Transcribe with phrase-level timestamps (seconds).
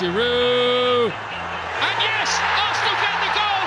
[0.00, 1.12] Giroud.
[1.86, 2.30] And yes,
[2.64, 3.64] Arsenal get the goal.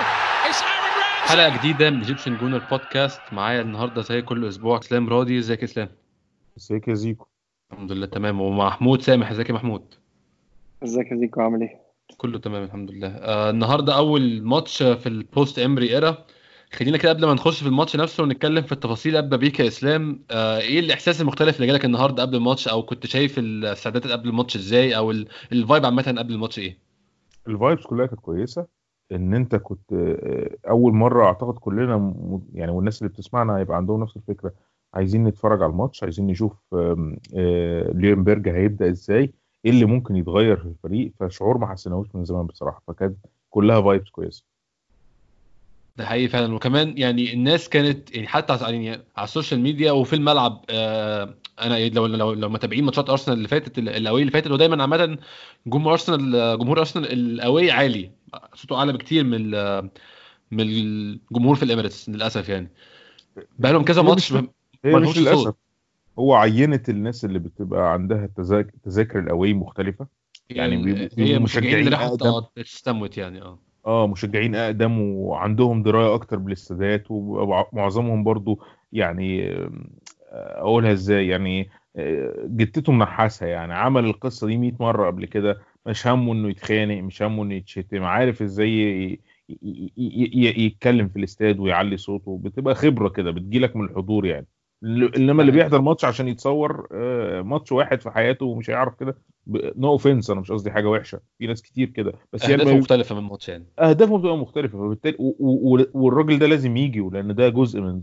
[0.48, 1.28] It's Aaron Ramsey.
[1.28, 4.78] حلقة جديدة من Egyptian Gooner Podcast معايا النهارده زي كل أسبوع.
[4.78, 5.38] اسلام راضي.
[5.38, 5.88] ازيك يا اسلام
[6.58, 7.26] ازيك يا زيكو؟
[7.72, 8.40] الحمد لله تمام.
[8.40, 9.30] ومحمود سامح.
[9.30, 9.94] ازيك يا محمود؟
[10.84, 11.80] ازيك يا زيكو عامل إيه؟
[12.16, 13.08] كله تمام الحمد لله.
[13.08, 16.24] آه النهارده أول ماتش في ال post Emery era
[16.74, 20.24] خلينا كده قبل ما نخش في الماتش نفسه ونتكلم في التفاصيل ابدا بيك يا إسلام
[20.30, 24.56] آه إيه الإحساس المختلف اللي جالك النهارده قبل الماتش؟ أو كنت شايف الاستعدادات قبل الماتش
[24.56, 26.78] إزاي؟ أو ال- ال vibe عامة قبل الماتش إيه؟
[27.48, 28.66] ال vibes كلها كانت كويسة
[29.12, 32.14] إن أنت كنت آه، أول مرة أعتقد كلنا
[32.54, 34.52] يعني والناس اللي بتسمعنا هيبقى عندهم نفس الفكرة
[34.94, 39.32] عايزين نتفرج على الماتش عايزين نشوف آه، ليونبيرج هيبدأ إزاي
[39.64, 43.16] إيه اللي ممكن يتغير في الفريق؟ فشعور ما حسيناهوش من زمان بصراحة فكانت
[43.50, 44.44] كلها vibes كويسة.
[45.96, 46.54] ده حقيقي فعلا.
[46.54, 51.34] وكمان يعني الناس كانت يعني حتى على يعني على ال social media وفي الملعب آه
[51.60, 55.18] أنا لو لو لو متابعين ماتشات أرسنال اللي فاتت ال away اللي فاتت ودايما عامة
[55.66, 58.10] جمهور أرسنال جمهور أرسنال ال away عالي.
[58.54, 59.50] صوته أعلى بكتير من
[60.50, 62.70] من الجمهور في الاميريتس للأسف يعني.
[63.58, 64.44] بقى لهم كذا ماتش مش-
[64.84, 65.54] هي للأسف.
[66.18, 70.06] هو عينه الناس اللي بتبقى عندها تذاك- تذاكر ال away مختلفة.
[70.50, 72.42] يعني هي مشجعين اللي أقدم.
[72.58, 73.58] استموت يعني آه.
[73.86, 78.60] آه مشجعين أقدم وعندهم دراية أكتر بالاستادات ومعظمهم برضو
[78.92, 79.90] يعني آم،
[80.32, 83.74] أقولها إزاي يعني آه، جتتهم نحست يعني.
[83.74, 88.02] عمل القصة دي 100 مرة قبل كده مش همه إنه يتخانق مش همه إنه يتشتم
[88.04, 89.20] عارف إزاي
[90.66, 94.46] يتكلم في الاستاد ويعلي صوته بتبقى خبرة كده بتجيلك من الحضور يعني.
[95.16, 99.16] إنما اللي بيحضر ماتش عشان يتصور آه، ماتش واحد في حياته ومش هيعرف كده
[99.76, 102.78] no offense أنا مش قصدي حاجة وحشة في ناس كتير كده بس يعني أهدافه ما-
[102.78, 105.16] مختلفة من الماتش يعني اهدافهم بتبقى مختلفة فبالتالي
[105.94, 108.02] والراجل ده لازم يجي لأن ده جزء من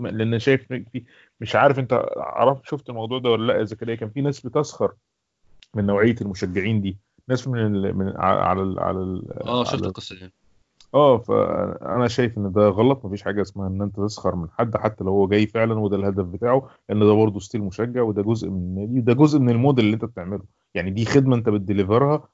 [0.00, 1.04] لأن شايف في
[1.40, 4.92] مش عارف أنت عرفت شفت الموضوع ده ولا لأ يا زكريا كان في ناس بتسخر
[5.74, 7.96] من نوعية المشجعين دي ناس من ال...
[7.98, 8.78] من على ال...
[8.80, 9.32] على ال...
[9.44, 9.84] آه شفت.
[9.84, 10.32] القصة دي
[10.94, 15.04] آه فانا شايف إن ده غلط مفيش حاجة اسمها إن أنت تسخر من حد حتى
[15.04, 18.56] لو هو جاي فعلا وده الهدف بتاعه لأن ده برضه still مشجع وده جزء من
[18.56, 20.44] النادي وده جزء من الموديل اللي أنت بتعمله
[20.74, 22.28] يعني دي خدمة أنت بت deliver ها.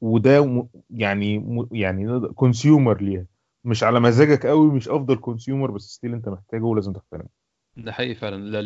[0.00, 0.68] وده.
[0.90, 1.68] يعني.
[1.72, 3.26] يعني consumer ليها
[3.64, 7.28] مش على مزاجك قوي مش أفضل consumer بس still أنت محتاجه ولازم تحترمه
[7.76, 8.60] ده حقيقي فعلا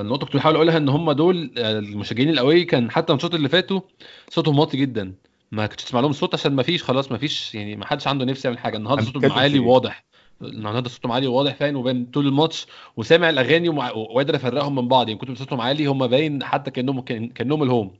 [0.00, 3.48] النقطه كنت بحاول أقولها إن هم دول آه، المشجعين ال away كان حتى الماتشات اللي
[3.48, 3.80] فاتوا
[4.28, 5.14] صوتهم واطي جدا
[5.52, 8.24] ما كنتش تسمع لهم صوت عشان ما فيش خلاص ما فيش يعني ما حدش عنده
[8.24, 10.04] نفس يعمل حاجة النهارده صوتهم عالي إيه؟ وواضح
[10.42, 12.66] النهارده صوتهم عالي وواضح فاهم وباين طول الماتش
[12.96, 17.00] وسامع الأغاني ومع- وقادر أفرقهم من بعض يعني كنت صوتهم عالي هم باين حتى كانهم
[17.00, 17.94] كأن- كأنهم ال home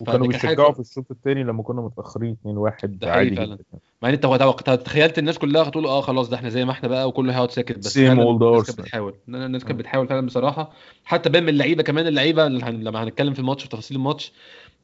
[0.00, 0.72] وكانوا حاجة بيشجعوا.
[0.72, 3.58] في الشوط الثاني لما كنا متأخرين 2-1 ده عادي حقيقي فعلا.
[4.02, 7.08] مع إن انت تخيلت الناس كلها هتقول آه خلاص ده إحنا زي ما إحنا بقى
[7.08, 8.80] وكله هيقعد ساكت بس old الناس كانت.
[8.80, 9.82] بتحاول الناس كانت آه.
[9.82, 10.72] بتحاول فعلا بصراحة
[11.04, 14.32] حتى باين من اللعيبة كمان اللعيبة لما هنتكلم في الماتش وتفاصيل الماتش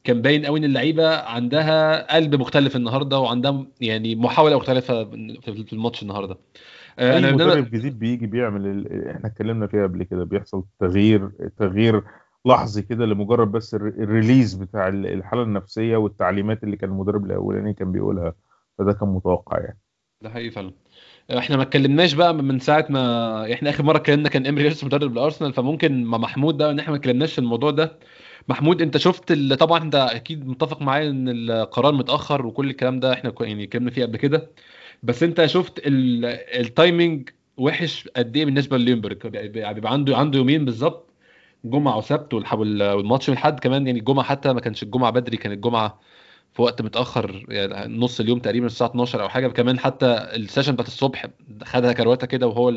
[0.03, 5.03] كان باين قوي إن اللعيبة عندها قلب مختلف النهارده وعندها يعني محاولة مختلفة
[5.41, 6.37] في الماتش النهارده.
[6.99, 9.09] آه، أنا مدرب جديد بيجي بيعمل ال...
[9.09, 12.03] إحنا اتكلمنا فيها قبل كده بيحصل تغيير تغيير
[12.45, 17.73] لحظي كده لمجرد بس الر- الريليز بتاع ال- الحالة النفسية والتعليمات اللي كان المدرب الأولاني
[17.73, 18.33] كان بيقولها.
[18.77, 19.79] فده كان متوقع يعني.
[20.21, 20.71] ده حقيقي فعلا.
[21.37, 25.53] إحنا ما اتكلمناش بقى من ساعة ما إحنا آخر مرة اتكلمنا كان إمري مدرب الارسنال
[25.53, 27.99] فممكن مع محمود بقى إن إحنا ما اتكلمناش في الموضوع ده.
[28.47, 33.33] محمود انت شفت طبعا انت أكيد متفق معايا ان القرار متأخر وكل الكلام ده إحنا
[33.41, 34.51] يعني اتكلمنا فيه قبل كده.
[35.03, 36.25] بس انت شفت ال-
[36.59, 41.09] ال timing وحش قد إيه بالنسبة لليونبرج؟ بيبقى بيبقى عنده عنده يومين بالظبط
[41.65, 43.87] جمعة وسبت والماتش الحد كمان.
[43.87, 45.99] يعني الجمعة حتى ما كانش الجمعة بدري كان الجمعة
[46.53, 49.47] في وقت متأخر يعني نص اليوم تقريبا الساعة 12 أو حاجة.
[49.47, 50.05] كمان حتى
[50.35, 51.25] ال session بتاعت الصبح
[51.63, 52.69] خدها كروته كده وهو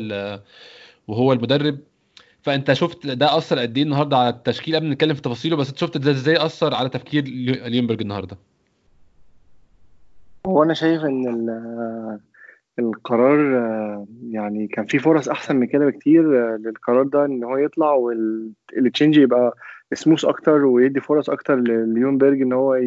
[1.07, 1.79] وهو المدرب.
[2.43, 5.77] فأنت شفت ده أثر قد إيه النهارده على التشكيل قبل نتكلم في تفاصيله بس أنت
[5.77, 8.37] شفت ده إزاي أثر على تفكير لي- ليونبرج النهارده؟
[10.47, 12.19] هو أنا شايف إن ال-
[12.79, 13.39] القرار
[14.29, 19.17] يعني كان في فرص أحسن من كده بكتير للقرار ده إن هو يطلع وال change
[19.17, 19.55] يبقى
[19.93, 22.79] سموث أكتر ويدي فرص أكتر لليونبرج إن هو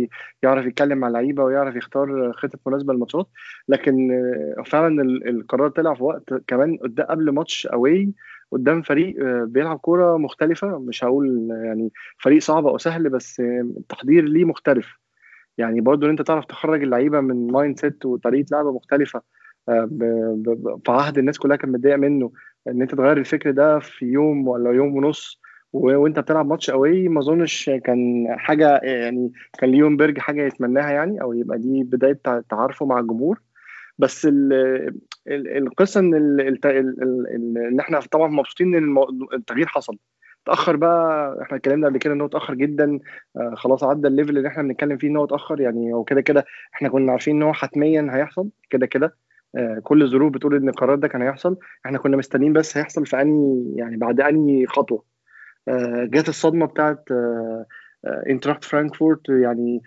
[0.42, 3.26] يعرف يتكلم مع اللعيبه ويعرف يختار خطط مناسبة للماتشات.
[3.68, 4.08] لكن
[4.66, 6.78] فعلا ال- القرار طلع في وقت كمان
[7.08, 8.12] قبل ماتش away
[8.52, 10.78] قدام فريق آه، بيلعب كورة مختلفة.
[10.78, 14.86] مش هقول آه، يعني فريق صعب أو سهل بس آه، التحضير ليه مختلف.
[15.58, 19.22] يعني برضو إن أنت تعرف تخرج اللعيبة من mindset وطريقة لعبه مختلفة
[19.68, 19.88] آه،
[20.84, 22.30] في عهد الناس كلها كانت متضايقه منه.
[22.68, 25.40] إن أنت تغير الفكر ده في يوم ولا يوم ونص
[25.72, 31.32] وأنت بتلعب ماتش قوي ما أظنش كان حاجة يعني كان ليونبيرج حاجة يتمناها يعني أو
[31.32, 33.40] يبقى دي بداية تع- تعارفه مع الجمهور.
[33.98, 34.28] بس
[35.28, 36.14] القصة إن
[37.68, 38.96] إن إحنا طبعا مبسوطين إن
[39.34, 39.98] التغيير حصل.
[40.46, 42.98] اتاخر بقى إحنا اتكلمنا قبل كده إن هو اتأخر جدا
[43.36, 46.20] آه خلاص عدى ال level اللي إحنا بنتكلم فيه إن هو اتأخر يعني هو كده
[46.20, 46.44] كده
[46.74, 49.16] إحنا كنا عارفين إن هو حتميا هيحصل كده كده
[49.56, 51.56] آه كل الظروف بتقول إن القرار ده كان هيحصل.
[51.86, 55.04] إحنا كنا مستنيين بس هيحصل في اني يعني بعد اني خطوة.
[55.68, 57.04] آه جت الصدمة بتاعت
[58.06, 59.82] اينتراخت فرانكفورت يعني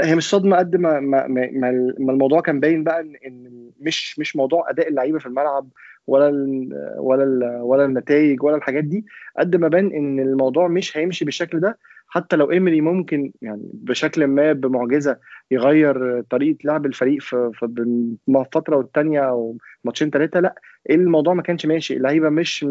[0.00, 4.36] هي مش صدمة قد ما ما, ما, الموضوع كان باين بقى ان إن مش مش
[4.36, 5.68] موضوع أداء اللعيبة في الملعب
[6.06, 9.04] ولا ال ولا ال ولا النتائج ولا الحاجات دي
[9.38, 11.78] قد ما بان إن الموضوع مش هيمشي بالشكل ده.
[12.08, 15.18] حتى لو ايمري ممكن يعني بشكل ما بمعجزة
[15.50, 20.54] يغير طريقة لعب الفريق في في فتره والتانية أو ماتشين ثلاثة لأ
[20.90, 21.96] الموضوع ما كانش ماشي.
[21.96, 22.66] اللعيبة مش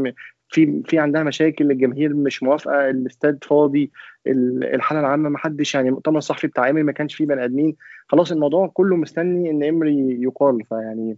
[0.49, 3.91] في في عندها مشاكل الجماهير مش موافقة الاستاد فاضي
[4.27, 7.75] الحالة العامة ما حدش يعني المؤتمر الصحفي بتاع إيمري ما كانش فيه بني آدمين.
[8.07, 10.65] خلاص الموضوع كله مستني إن إيمري يقال.
[10.69, 11.17] فيعني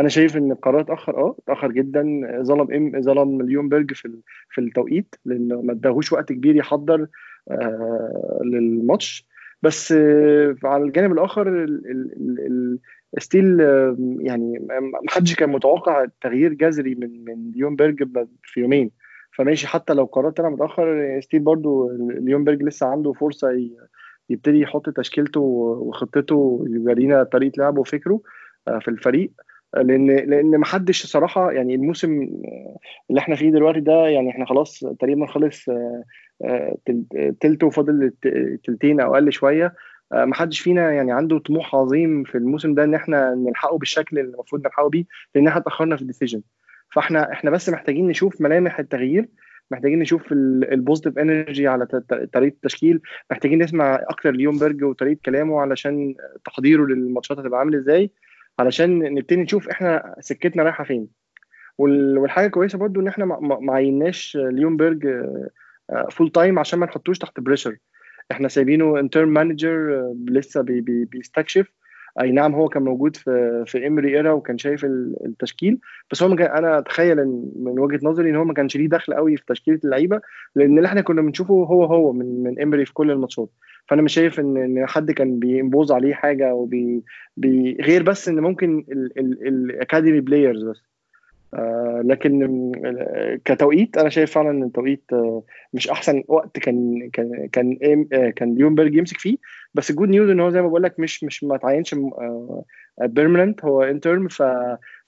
[0.00, 1.16] أنا شايف إن القرار اتأخر.
[1.16, 2.02] آه اتأخر جدا.
[2.42, 4.18] ظلم آم ظلم ليونبرج في
[4.50, 7.06] في التوقيت لأنه ما اداهوش وقت كبير يحضر
[7.50, 9.26] آه للماتش.
[9.62, 11.66] بس آه على الجانب الآخر
[13.18, 13.60] still
[14.20, 18.08] يعني ما حدش كان متوقع تغيير جذري من من ليونبرج
[18.42, 18.90] في يومين.
[19.36, 19.66] فماشي.
[19.66, 21.90] حتى لو قرار طلع متأخر still برضو
[22.20, 23.70] ليونبرج لسه عنده فرصة
[24.30, 28.20] يبتدي يحط تشكيلته وخطته يورينا طريقة لعبه وفكره
[28.80, 29.32] في الفريق.
[29.74, 32.28] لأن لأن ما حدش صراحة يعني الموسم
[33.10, 35.66] اللي إحنا فيه دلوقتي ده يعني إحنا خلاص تقريبا خلص
[37.40, 38.12] تلته وفاضل
[38.64, 39.74] تلتين أو أقل شوية.
[40.12, 44.34] ما حدش فينا يعني عنده طموح عظيم في الموسم ده إن إحنا نلحقه بالشكل اللي
[44.34, 45.04] المفروض نلحقه بيه
[45.34, 46.42] لأن إحنا اتأخرنا في ال decision.
[46.94, 49.28] فاحنا إحنا بس محتاجين نشوف ملامح التغيير
[49.70, 51.86] محتاجين نشوف ال positive energy على
[52.32, 53.00] طريقة التشكيل
[53.30, 56.14] محتاجين نسمع أكتر ليونبرج وطريقة كلامه علشان
[56.44, 58.10] تحضيره للماتشات هتبقى عامل إزاي
[58.58, 61.08] علشان نبتدي نشوف إحنا سكتنا رايحة فين.
[61.78, 65.06] والحاجة كويسة برضو إن إحنا ما عيناش ليونبرج
[66.10, 67.76] full time عشان ما نحطوش تحت pressure
[68.30, 71.66] إحنا سايبينه interim manager لسه بي بي بيستكشف.
[72.20, 75.78] أي نعم هو كان موجود في في Emery era وكان شايف التشكيل.
[76.10, 79.14] بس هو كان أنا أتخيل إن من وجهة نظري إن هو ما كانش ليه دخل
[79.14, 80.20] قوي في تشكيلة اللعيبة
[80.54, 83.48] لأن اللي إحنا كنا بنشوفه هو هو من من امري في كل الماتشات.
[83.88, 87.02] فأنا مش شايف إن إن حد كان بيمبوز عليه حاجة وبي
[87.36, 88.84] بي غير بس إن ممكن
[89.46, 90.93] ال academy players بس.
[92.04, 92.72] لكن
[93.44, 95.42] كتوقيت أنا شايف فعلا إن التوقيت آه
[95.72, 97.78] مش أحسن وقت كان كان كان
[98.12, 99.36] آه كان ليونبرج يمسك فيه.
[99.74, 101.94] بس ال good news إن هو زي ما بقول لك مش مش ما تعينش
[103.02, 104.28] permanent هو interim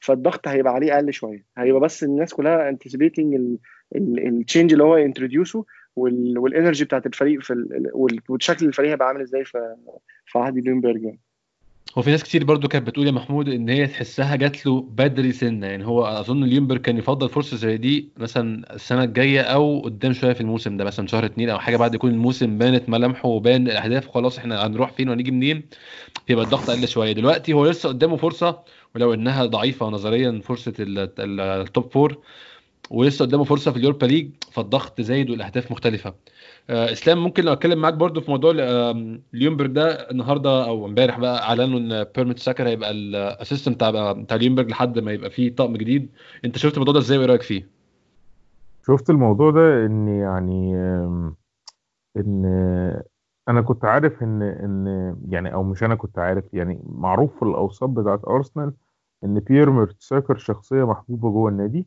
[0.00, 1.44] فالضغط هيبقى عليه أقل شوية.
[1.58, 3.56] هيبقى بس الناس كلها anticipating
[3.96, 5.64] ال change اللي هو introduce ه
[5.96, 7.66] وال energy بتاعت الفريق في
[8.28, 11.20] والشكل الفريق هيبقى عامل إزاي في عهد ليونبرج يعني.
[11.98, 15.32] هو في ناس كتير برضو كانت بتقول يا محمود إن هي تحسها جات له بدري
[15.32, 15.66] سنة.
[15.66, 20.32] يعني هو أظن ليونبرج كان يفضل فرصة زي دي مثلا السنة الجاية أو قدام شوية
[20.32, 24.08] في الموسم ده مثلا شهر اتنين أو حاجة بعد يكون الموسم بانت ملامحه وبان الأهداف
[24.08, 25.62] وخلاص إحنا هنروح فين وهنيجي منين؟
[26.28, 27.12] يبقى الضغط قل شوية.
[27.12, 28.62] دلوقتي هو لسه قدامه فرصة
[28.94, 32.18] ولو إنها ضعيفة نظريا فرصة ال top four
[32.90, 36.14] ولسه قدامه فرصة في اليوروبا ليج فالضغط زايد والأهداف مختلفة.
[36.70, 38.52] آه إسلام ممكن لو أتكلم معاك برضو في موضوع
[39.32, 44.36] ليونبرج ده النهارده أو امبارح بقى إعلنوا إن بير ميرتساكر هيبقى ال assistant بتاع بتاع
[44.36, 46.10] ليونبرج لحد ما يبقى فيه طقم جديد.
[46.44, 47.68] أنت شفت الموضوع ده إزاي وإيه رأيك فيه؟
[48.86, 50.76] شفت الموضوع ده إن يعني
[52.16, 52.44] إن
[53.48, 57.88] أنا كنت عارف ان إن يعني أو مش أنا كنت عارف يعني معروف في الأوساط
[57.88, 58.72] بتاعت أرسنال
[59.24, 61.86] إن بيير ميرتساكر شخصية محبوبة جوه النادي.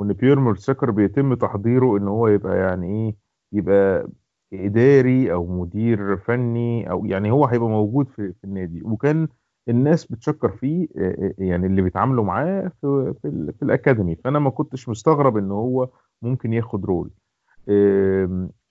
[0.00, 3.16] وإن بيير ميرتساكر بيتم تحضيره إن هو يبقى يعني إيه
[3.52, 4.08] يبقى
[4.52, 8.82] إداري أو مدير فني أو يعني هو هيبقى موجود في, في النادي.
[8.84, 9.28] وكان
[9.68, 10.88] الناس بتشكر فيه
[11.38, 14.16] يعني اللي بيتعاملوا معاه في في, في ال academy.
[14.16, 15.88] فأنا ما كنتش مستغرب إن هو
[16.22, 17.10] ممكن ياخد role.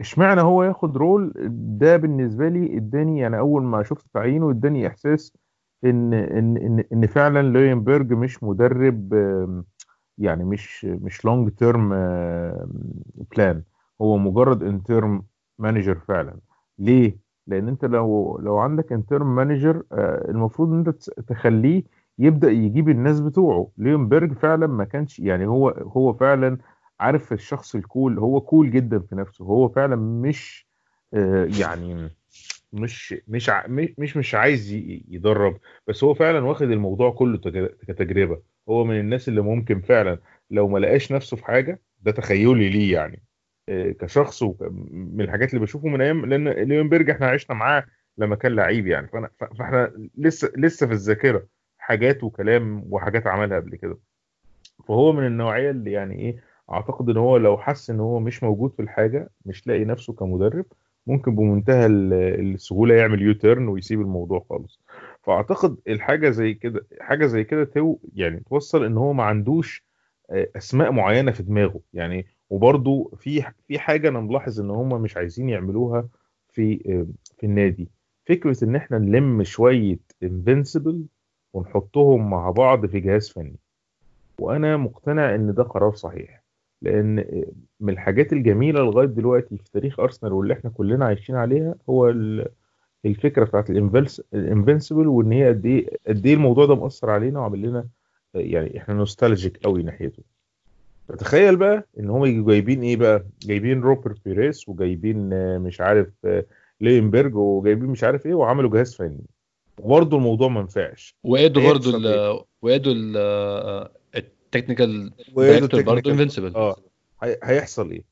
[0.02, 1.34] إشمعنى هو ياخد role؟
[1.80, 5.38] ده بالنسبة لي إداني يعني أول ما شفت تعيينه إداني إحساس
[5.86, 9.14] إن إن إن, إن فعلا ليونبرج مش مدرب
[10.20, 11.90] يعني مش مش long term
[13.36, 13.64] plan
[14.02, 15.24] هو مجرد interim
[15.60, 16.40] manager فعلا.
[16.80, 19.84] ليه؟ لأن أنت لو لو عندك interim manager
[20.30, 21.84] المفروض إن أنت تخليه
[22.20, 23.72] يبدأ يجيب الناس بتوعه.
[23.78, 26.58] ليونبرج فعلا ما كانش يعني هو هو فعلا
[27.00, 29.46] عارف الشخص ال cool هو cool جدا في نفسه.
[29.46, 30.68] هو فعلا مش
[31.14, 32.10] يعني
[32.74, 33.52] مش مش
[33.98, 34.72] مش مش عايز
[35.10, 37.38] يدرب بس هو فعلا واخد الموضوع كله
[37.88, 38.42] كتجربة.
[38.70, 40.20] هو من الناس اللي ممكن فعلا
[40.52, 43.24] لو ما لقاش نفسه في حاجة ده تخيلي ليه يعني.
[43.94, 44.44] كشخص
[44.92, 47.86] من الحاجات اللي بشوفه من أيام لأن ليونبرج إحنا عشنا معاه
[48.18, 49.08] لما كان لعيب يعني.
[49.08, 51.48] فأنا فإحنا لسه لسه في الذاكرة
[51.78, 53.98] حاجات وكلام وحاجات عملها قبل كده.
[54.88, 58.74] فهو من النوعية اللي يعني إيه أعتقد إن هو لو حس إن هو مش موجود
[58.74, 60.66] في الحاجة مش لاقي نفسه كمدرب
[61.10, 62.14] ممكن بمنتهى ال-
[62.54, 64.80] السهولة يعمل U-turn ويسيب الموضوع خالص.
[65.24, 69.84] فأعتقد الحاجة زي كده حاجة زي كده تو يعني توصل إن هو ما عندوش
[70.32, 71.80] آه، أسماء معينة في دماغه.
[71.94, 76.08] يعني وبرضه في في حاجة أنا ملاحظ إن هم مش عايزين يعملوها
[76.54, 77.90] في آه، في النادي.
[78.26, 81.06] فكرة إن إحنا نلم شوية invincibles
[81.54, 83.56] ونحطهم مع بعض في جهاز فني.
[84.40, 86.44] وأنا مقتنع إن ده قرار صحيح.
[86.82, 87.26] لأن
[87.80, 92.48] من الحاجات الجميلة لغاية دلوقتي في تاريخ أرسنال واللي إحنا كلنا عايشين عليها هو ال-
[93.06, 93.70] الفكرة بتاعت
[94.34, 97.88] ال invincibles وإن هي قد إيه قد إيه الموضوع ده مأثر علينا وعامل لنا
[98.36, 100.24] يعني إحنا nostalgic قوي ناحيته.
[101.10, 106.08] فتخيل بقى إن هم يجوا جايبين إيه بقى؟ جايبين روبرت بيريس وجايبين مش عارف
[106.82, 109.26] ليونبرج وجايبين مش عارف إيه وعملوا جهاز فني.
[109.82, 111.16] وبرضه الموضوع ما نفعش.
[111.70, 112.94] وادوا ال- وادوا
[114.56, 116.76] ال- التكنيكال ويدو director برضه invincible آه.
[117.24, 118.04] هي- هيحصل إيه؟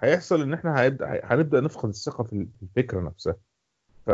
[0.00, 3.36] هيحصل إن إحنا هنبدا هنبدأ نفقد الثقة في الفكرة نفسها.
[4.06, 4.10] ف...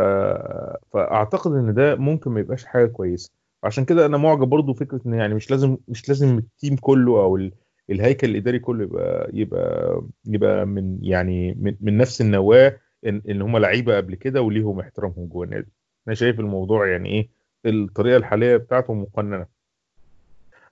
[0.92, 3.30] فأعتقد إن ده ممكن ما يبقاش حاجة كويسة.
[3.64, 7.12] عشان كده أنا معجب برضو فكره إن يعني مش لازم مش لازم ال team كله
[7.22, 7.52] أو ال...
[7.90, 13.58] الهيكل الإداري كله يبقى يبقى يبقى من يعني من, من نفس النواة ان, إن هم
[13.58, 15.72] لعيبة قبل كده وليهم احترامهم جوه النادي.
[16.08, 17.28] أنا شايف الموضوع يعني إيه
[17.66, 19.46] الطريقة الحالية بتاعته مقننة.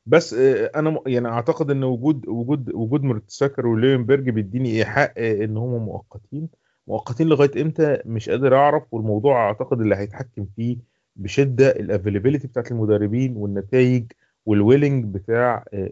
[0.06, 5.56] بس آه، أنا يعني أعتقد إن وجود وجود وجود مرتساكر وليونبرج بيديني إيحاء آه، إن
[5.56, 6.48] هم مؤقتين.
[6.86, 8.82] مؤقتين لغاية إمتى؟ مش قادر أعرف.
[8.94, 10.76] والموضوع أعتقد اللي هيتحكم فيه
[11.16, 14.04] بشدة ال availability بتاعت المدربين والنتائج
[14.46, 15.90] وال willing بتاع آه،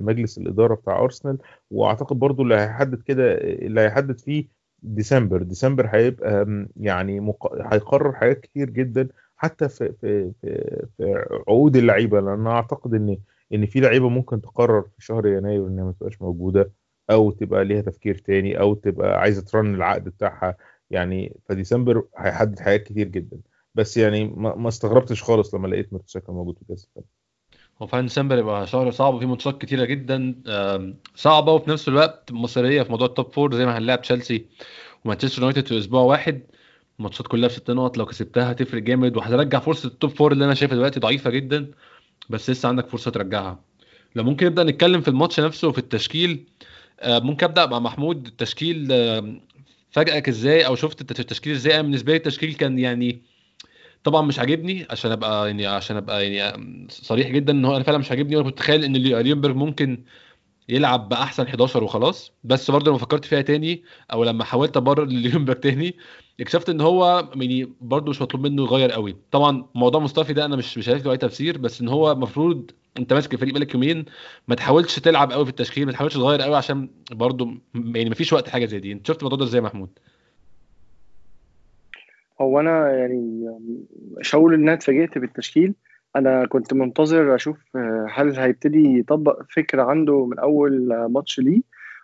[0.00, 1.38] مجلس الإدارة بتاع أرسنال.
[1.70, 4.48] وأعتقد برضو اللي هيحدد كده اللي هيحدد فيه
[4.82, 5.42] ديسمبر.
[5.42, 7.34] ديسمبر هيبقى يعني.
[7.72, 13.18] هيقرر حاجات كتير جدا حتى في في في, في عقود اللعيبة لأن أعتقد إن
[13.54, 16.72] إن في لعيبة ممكن تقرر في شهر يناير إنها ما تبقاش موجودة
[17.10, 20.56] أو تبقى ليها تفكير تاني أو تبقى عايزة ترن العقد بتاعها.
[20.90, 23.38] يعني فديسمبر هيحدد حاجات كتير جدا.
[23.74, 26.88] بس يعني ما, استغربتش خالص لما لقيت مرتساكر موجود في كأس.
[27.82, 30.34] هو فعلا ديسمبر يبقى شهر صعب وفيه ماتشات كتيرة جدا
[31.14, 34.46] صعبة وفي نفس الوقت مصيرية في موضوع ال top four زي ما هنلاعب تشيلسي
[35.04, 36.42] ومانشستر يونايتد في أسبوع واحد.
[36.98, 40.54] الماتشات كلها بست نقط لو كسبتها هتفرق جامد وهترجع فرصة ال top four اللي أنا
[40.54, 41.70] شايفها دلوقتي ضعيفة جدا
[42.30, 43.60] بس لسه عندك فرصة ترجعها.
[44.16, 46.44] لو ممكن نبدأ نتكلم في الماتش نفسه وفي التشكيل
[47.00, 48.26] آه، ممكن أبدأ مع محمود.
[48.26, 49.40] التشكيل آم،
[49.90, 53.22] فاجئك إزاي؟ أو شفت الت- التشكيل إزاي؟ أنا بالنسبة لي التشكيل كان يعني
[54.04, 57.98] طبعا مش عاجبني عشان أبقى يعني عشان أبقى يعني صريح جدا إن هو أنا فعلا
[57.98, 60.02] مش عاجبني وأنا كنت إن ليونبرج ممكن
[60.68, 62.32] يلعب بأحسن 11 وخلاص.
[62.44, 65.96] بس برضه لما فكرت فيها تاني أو لما حاولت أبرر لليونبرج تاني
[66.40, 69.16] اكتشفت إن هو يعني برضه مش مطلوب منه يغير قوي.
[69.30, 72.70] طبعا موضوع مصطفي ده أنا مش مش شايف له أي تفسير بس إن هو المفروض
[72.98, 74.04] أنت ماسك الفريق بقالك يومين
[74.48, 77.60] ما تحاولش تلعب قوي في التشكيل ما تحاولش تغير قوي عشان برضه م-
[77.96, 78.92] يعني ما فيش وقت حاجة زي دي.
[78.92, 79.88] أنت شفت الموضوع ده إزاي يا محمود؟
[82.40, 83.48] هو أنا يعني
[84.18, 85.74] مش هقول إن أنا اتفاجئت بالتشكيل
[86.16, 91.60] أنا كنت منتظر أشوف آه، هل هيبتدي يطبق فكرة عنده من أول ماتش ليه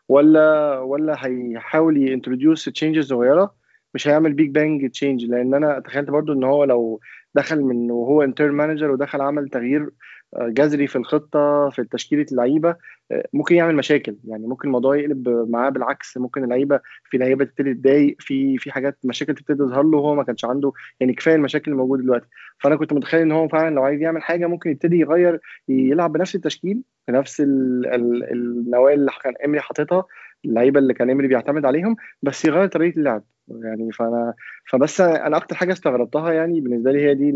[0.09, 3.64] ولا ولا هيحاول ي introduce changes صغيرة.
[3.95, 7.01] مش هيعمل big bang change لأن أنا تخيلت برضو إن هو لو
[7.35, 9.91] دخل من وهو interim manager ودخل عمل تغيير
[10.37, 12.77] آه، جذري في الخطة في تشكيلة اللعيبة
[13.11, 14.17] آه، ممكن يعمل مشاكل.
[14.25, 16.17] يعني ممكن الموضوع يقلب معاه بالعكس.
[16.19, 20.23] ممكن اللعيبة في لعيبة تبتدي تضايق في في حاجات مشاكل تبتدي تظهر له وهو ما
[20.25, 22.27] كانش عنده يعني كفاية المشاكل اللي موجودة دلوقتي.
[22.59, 26.35] فأنا كنت متخيل إن هو فعلا لو عايز يعمل حاجة ممكن يبتدي يغير يلعب بنفس
[26.35, 30.05] التشكيل بنفس ال- ال- النوايا اللي كان امري حاططها.
[30.45, 33.25] اللعيبة اللي كان امري بيعتمد عليهم بس يغير طريقة اللعب.
[33.49, 34.35] يعني فأنا
[34.71, 37.35] فبس أنا أكتر حاجة استغربتها يعني بالنسبة لي هي دي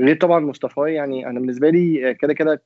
[0.00, 2.62] غير طبعا مصطفى يعني أنا بالنسبة لي كده كده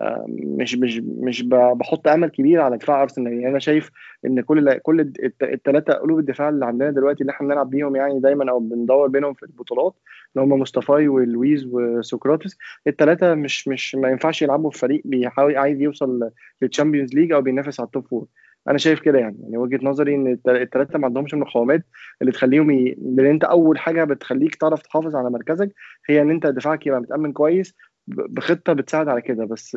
[0.00, 3.32] آه، مش مش مش بحط أمل كبير على دفاع أرسنال.
[3.32, 3.90] يعني أنا شايف
[4.26, 5.12] إن كل كل
[5.42, 9.34] الثلاثه قلوب الدفاع اللي عندنا دلوقتي اللي إحنا بنلعب بيهم يعني دايما أو بندور بينهم
[9.34, 9.94] في البطولات
[10.36, 15.80] اللي هم مصطفى ولويز وسقراطس الثلاثه مش مش ما ينفعش يلعبوا في فريق بيحاول عايز
[15.80, 16.30] يوصل
[16.62, 18.26] لل Champions League أو بينافس على ال top four
[18.68, 19.36] أنا شايف كده يعني.
[19.42, 21.82] يعني وجهة نظري إن الثلاثه ما عندهمش المقومات
[22.20, 22.96] اللي تخليهم ي...
[23.02, 25.72] لأن أنت أول حاجة بتخليك تعرف تحافظ على مركزك
[26.08, 27.74] هي إن أنت دفاعك يبقى متأمن كويس
[28.08, 29.44] بخطة بتساعد على كده.
[29.44, 29.76] بس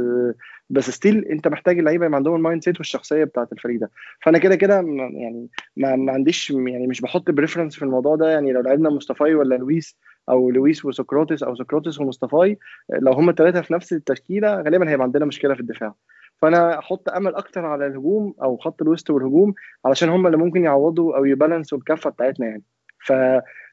[0.70, 3.92] بس still أنت محتاج اللعيبة يبقى عندهم ال mindset والشخصية بتاعت الفريق ده.
[4.22, 8.30] فأنا كده كده يعني ما, ما عنديش يعني مش بحط preference في الموضوع ده.
[8.30, 9.98] يعني لو لعبنا مصطفى ولا لويس
[10.30, 12.56] أو لويس وسقراطس أو سقراطس ومصطفى
[12.90, 15.96] لو هم الثلاثه في نفس التشكيلة غالبا هيبقى عندنا مشكلة في الدفاع.
[16.42, 19.54] فأنا أحط أمل أكتر على الهجوم أو خط الوسط والهجوم
[19.86, 22.64] علشان هم اللي ممكن يعوضوا أو ي balance وا الكفة بتاعتنا يعني.
[23.00, 23.14] ف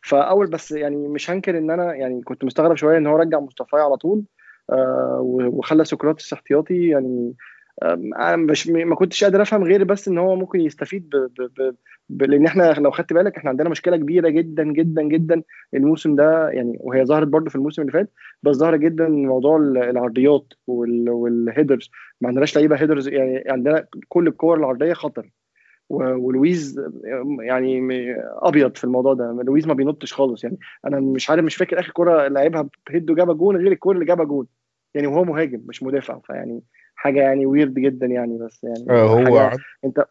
[0.02, 3.76] فأول بس يعني مش هنكر إن أنا يعني كنت مستغرب شوية إن هو رجع مصطفى
[3.76, 4.24] على طول
[4.72, 7.34] آه، وخلى سقراطس احتياطي يعني
[7.82, 11.16] أنا مش ما كنتش قادر أفهم غير بس إن هو ممكن يستفيد ب...
[11.16, 11.42] ب...
[11.60, 11.74] ب...
[12.08, 12.22] ب...
[12.22, 15.42] لأن إحنا لو خدت بالك إحنا عندنا مشكلة كبيرة جدا جدا جدا
[15.74, 19.78] الموسم ده يعني وهي ظهرت برضو في الموسم اللي فات بس ظهر جدا موضوع ال-
[19.78, 21.10] العرضيات وال...
[21.10, 21.90] وال headers.
[22.20, 25.30] ما عندناش لعيبة headers يعني عندنا كل الكور العرضية خطر.
[25.88, 26.80] ولويز
[27.40, 27.80] يعني
[28.20, 29.42] أبيض في الموضوع ده.
[29.46, 30.44] لويز ما بينطش خالص.
[30.44, 34.04] يعني أنا مش عارف مش فاكر آخر كره لعبها بهيد وجابها جون غير الكوره اللي
[34.06, 34.46] جابها جون.
[34.94, 36.18] يعني وهو مهاجم مش مدافع.
[36.18, 36.62] فيعني
[37.06, 39.50] حاجة يعني ويرد جدا يعني بس يعني آه، هو
[39.84, 40.04] أنت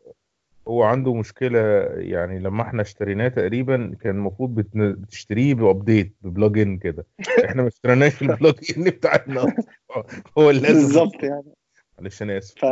[0.68, 1.60] هو عنده مشكلة
[1.98, 7.06] يعني لما إحنا اشتريناه تقريبا كان المفروض بتن- بتشتريه بابديت ببلجن كده
[7.46, 9.56] إحنا ما اشتريناش البلجن بتاعنا.
[10.38, 11.54] هو اللي بالظبط يعني
[12.00, 12.60] معلش أنا آسف.
[12.60, 12.66] ف...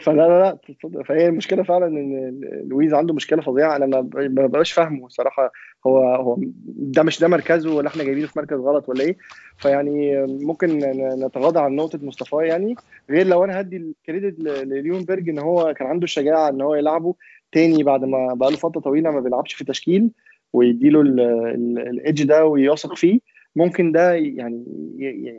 [0.00, 1.02] فلا لا لا.
[1.02, 3.76] فهي المشكلة فعلا إن لويز عنده مشكلة فظيعة.
[3.76, 5.52] أنا ما ما بقاش فاهمه الصراحه
[5.86, 9.16] هو هو ده مش ده مركزه ولا إحنا جايبينه في مركز غلط ولا إيه.
[9.58, 10.78] فيعني ممكن
[11.26, 12.74] نتغاضى عن نقطة مصطفى يعني.
[13.10, 17.14] غير لو أنا هدي ال credit لليونبرج إن هو كان عنده الشجاعة إن هو يلعبه
[17.52, 20.10] تاني بعد ما بقاله فترة طويلة ما بيلعبش في تشكيل
[20.52, 23.20] ويديله ال edge ده ويثق فيه
[23.56, 24.64] ممكن ده يعني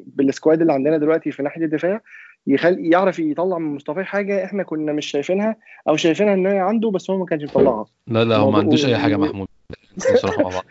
[0.08, 2.02] بال squad اللي عندنا دلوقتي في ناحية الدفاع
[2.48, 5.56] يخلي يعرف يطلع من مصطفى حاجة إحنا كنا مش شايفينها
[5.90, 7.86] أو شايفينها إن هي عنده بس هو ما كانش مطلعها.
[8.08, 9.48] لا لا هو ما عندوش أي حاجة محمود
[10.14, 10.64] بصراحة مع بعض.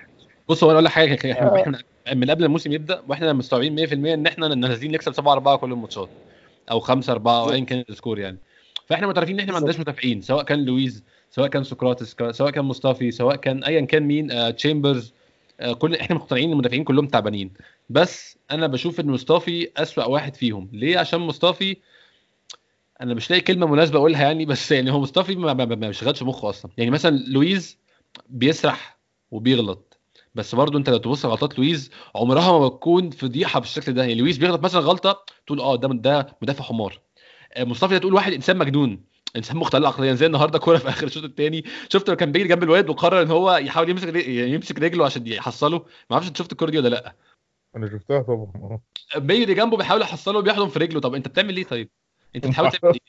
[0.48, 1.78] بص هو أنا أقول لك حاجة إحنا إحنا
[2.14, 6.08] من قبل الموسم يبدأ وإحنا مستوعبين 100% إن إحنا نازلين نكسب 7 4 كل الماتشات
[6.70, 8.38] أو 5 4 أو ايا كان ال score يعني.
[8.86, 12.64] فإحنا معترفين إن إحنا ما عندناش مدافعين سواء كان لويز سواء كان سقراطس سواء كان
[12.64, 15.19] مصطفي سواء كان ايا كان مين آه تشامبرز آه
[15.78, 17.52] كل إحنا مقتنعين المدافعين كلهم تعبانين.
[17.90, 20.68] بس أنا بشوف إن مصطفي أسوأ واحد فيهم.
[20.72, 21.76] ليه؟ عشان مصطفي
[23.00, 26.22] أنا مش لاقي كلمة مناسبة أقولها يعني بس يعني هو مصطفي ما, ما, ما بيشغلش
[26.22, 26.70] مخه أصلا.
[26.78, 27.78] يعني مثلا لويز
[28.28, 28.98] بيسرح
[29.30, 29.98] وبيغلط.
[30.34, 34.02] بس برضه أنت لو تبص غلطات لويز عمرها ما بتكون فضيحة بالشكل ده.
[34.02, 37.00] يعني لويز بيغلط مثلا غلطة تقول آه ده ده مدافع حمار.
[37.52, 39.00] آه، مصطفي ده تقول واحد إنسان مجنون.
[39.36, 42.62] انسان مختل عقليا زي النهارده كوره في آخر الشوط الثاني شفت لو كان بيجري جنب
[42.62, 45.78] الواد وقرر إن هو يحاول يمسك يعني يمسك رجله عشان يحصله.
[45.78, 47.14] ما أعرفش انت شفت الكوره دي ولا لأ.
[47.76, 48.80] أنا شفتها طبعا.
[49.16, 51.00] بيجري جنبه بيحاول يحصله وبيحضن في رجله.
[51.00, 51.90] طب انت بتعمل إيه طيب؟
[52.36, 53.00] انت بتحاول تعمل إيه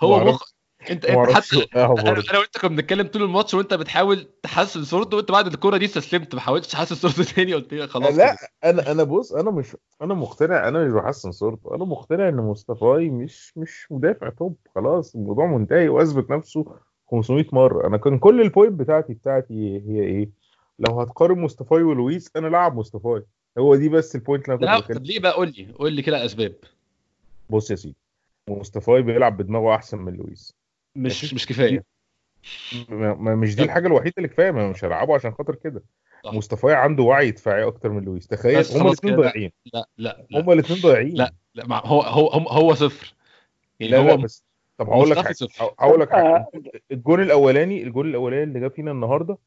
[0.00, 0.24] هو.
[0.24, 0.55] مخ
[0.90, 5.30] انت انت حتى وقعها أنا وانت كنا بنتكلم طول الماتش وانت بتحاول تحسن صورته وانت
[5.30, 8.36] بعد الكورة دي استسلمت ما حاولتش تحسن صورته تاني قلت لي خلاص لا.
[8.64, 13.10] أنا أنا بص أنا مش أنا مقتنع أنا مش بحسن صورته أنا مقتنع ان مصطفى
[13.10, 16.64] مش مش مدافع top خلاص الموضوع منتهي واثبت نفسه
[17.10, 17.86] 500 مرة.
[17.86, 20.30] أنا كان كل ال point بتاعتي بتاعتي هي إيه؟
[20.78, 23.22] لو هتقارن مصطفى ولويس أنا لاعب مصطفى
[23.58, 26.02] هو دي بس ال point اللي أنا كنت طب ليه بقى؟ قول لي قول لي
[26.02, 26.54] كده أسباب.
[27.50, 27.96] بص يا سيدي
[28.50, 30.54] مصطفى بيلعب بدماغه أحسن من لويس.
[30.96, 31.84] مش مش كفاية.
[32.88, 35.82] ما ما- مش دي الحاجة الوحيدة اللي كفاية ما مش هلعبه عشان خاطر كده.
[36.24, 38.26] مصطفى عنده وعي دفاعي أكتر من لويس.
[38.26, 39.16] تخيل هما الاثنين.
[39.16, 39.52] ضايعين.
[39.74, 40.40] لا لا لا.
[40.40, 41.14] هما الاثنين ضايعين.
[41.14, 43.14] لا لا مع- هو هو هو, هو صفر.
[43.80, 44.44] يعني لا هو لا بس
[44.78, 45.36] طب هقول لك حاجة.
[45.78, 46.46] هقول لك حاجة.
[46.92, 49.38] الجون الأولاني الجون الأولاني اللي جاب فينا النهارده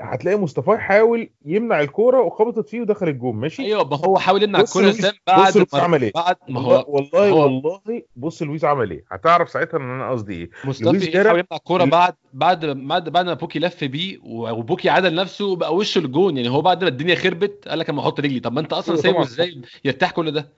[0.00, 4.60] هتلاقي مصطفى حاول يمنع الكورة وخبطت فيه ودخل الجون ماشي؟ أيوه ما هو حاول يمنع
[4.60, 8.02] بص الكورة بص بعد لويس ما عمل إيه؟ بعد ما والله هو والله هو- والله
[8.16, 11.84] بص لويس عمل إيه؟ هتعرف ساعتها إن أنا قصدي إيه؟ مصطفى جرب- حاول يمنع الكورة
[11.84, 16.48] بعد بعد بعد بعد ما بوكي لف بيه وبوكي عدل نفسه وبقى وشه الجون يعني
[16.48, 18.40] هو بعد ما الدنيا خربت قال لك أما أحط رجلي.
[18.40, 19.22] طب ما أنت أصلا أيوة سايبه.
[19.22, 20.48] إزاي يرتاح كل ده؟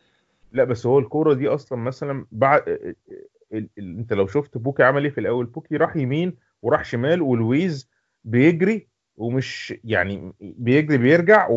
[0.53, 2.95] لا بس هو الكورة دي أصلا مثلا بعد ال...
[3.79, 3.99] ال...
[3.99, 7.89] أنت لو شفت بوكي عمل إيه في الأول؟ بوكي راح يمين وراح شمال ولويز
[8.25, 8.90] بيجري
[9.21, 11.49] ومش يعني بيجري بيرجع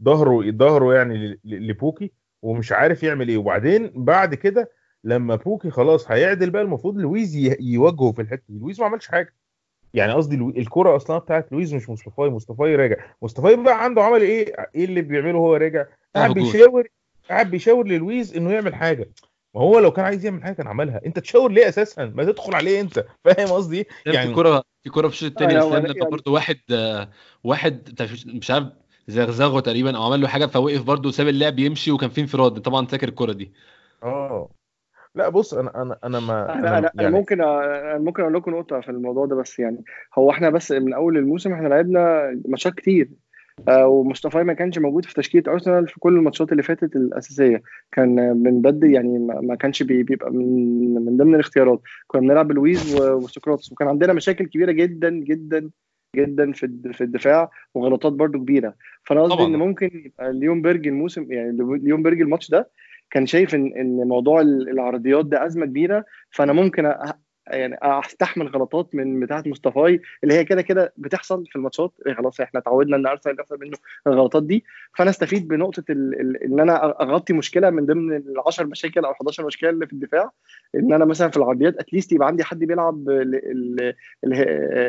[0.00, 3.36] وظهره ظهره يعني لبوكي ومش عارف يعمل إيه.
[3.38, 4.70] وبعدين بعد كده
[5.04, 8.58] لما بوكي خلاص هيعدل بقى المفروض لويز ي- يواجهه في الحتة دي.
[8.58, 9.34] لويز ما عملش حاجة.
[9.94, 12.96] يعني قصدي الكرة أصلا بتاعت لويز مش مصطفى مصطفى راجع.
[13.22, 16.34] مصطفى بقى عنده عمل إيه؟ إيه اللي بيعمله هو راجع؟ قاعد.
[16.34, 16.88] بيشاور
[17.30, 19.08] قاعد بيشاور للويز إنه يعمل حاجة.
[19.54, 21.00] ما هو لو كان عايز يعمل حاجة كان عملها.
[21.06, 23.04] انت تشاور ليه أساسا؟ ما تدخل عليه انت.
[23.24, 25.94] فاهم قصدي؟ يعني يعني في كوره في كوره في الشوط الثاني أنا- اسلام أنا- لما
[25.98, 27.08] يعني- برضه واحد آه،
[27.44, 28.66] واحد مش عارف
[29.08, 32.58] زغزغه تقريبا أو عمل له حاجة فوقف برضه ساب اللعب يمشي وكان في انفراد.
[32.60, 33.52] طبعا فاكر الكوره دي.
[34.02, 34.50] آه.
[35.14, 38.50] لا بص أنا أنا أنا ما أنا أنا أنا يعني ممكن أنا ممكن أقول لكم
[38.50, 39.84] نقطة في الموضوع ده بس يعني
[40.18, 43.04] هو إحنا بس من أول الموسم إحنا لعبنا ماتشات كتير.
[43.04, 43.14] آه،
[43.68, 47.62] ومصطفى ما كانش موجود في تشكيلة أرسنال في كل الماتشات اللي فاتت الأساسية.
[47.92, 51.80] كان من بدري يعني ما كانش بي- بيبقى من من ضمن الاختيارات.
[52.06, 55.70] كنا بنلعب بلويز وسقراطيس وكان عندنا مشاكل كبيرة جدا جدا
[56.16, 58.74] جدا في في الدفاع وغلطات برضو كبيرة.
[59.04, 59.44] فأنا قصدي.
[59.44, 62.70] إن ممكن يبقى ليونبرج الموسم يعني ليونبرج الماتش ده
[63.10, 66.04] كان شايف ان إن موضوع ال- العرضيات ده أزمة كبيرة.
[66.30, 66.94] فأنا ممكن
[67.50, 72.40] يعني أستحمل غلطات من بتاعة مصطفي اللي هي كده كده بتحصل في الماتشات إيه خلاص
[72.40, 74.64] إحنا اتعودنا إن أرسنال يحصل منه الغلطات دي
[74.98, 75.84] فأنا أستفيد بنقطة.
[75.90, 80.30] إن أنا أغطي مشكلة من ضمن ال 10 مشاكل أو 11 مشكله اللي في الدفاع
[80.74, 83.04] إن أنا مثلا في العرضيات at least يبقى عندي حد بيلعب.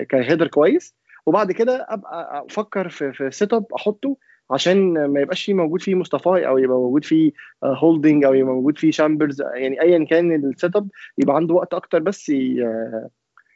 [0.09, 0.95] ك header كويس
[1.25, 4.17] وبعد كده أبقى أفكر في setup أحطه
[4.51, 7.31] عشان ما يبقاش فيه موجود فيه مصطفى أو يبقى موجود فيه
[7.63, 10.87] هولدنج أو يبقى موجود فيه شامبرز يعني ايا كان ال setup
[11.17, 12.31] يبقى عنده وقت أكتر بس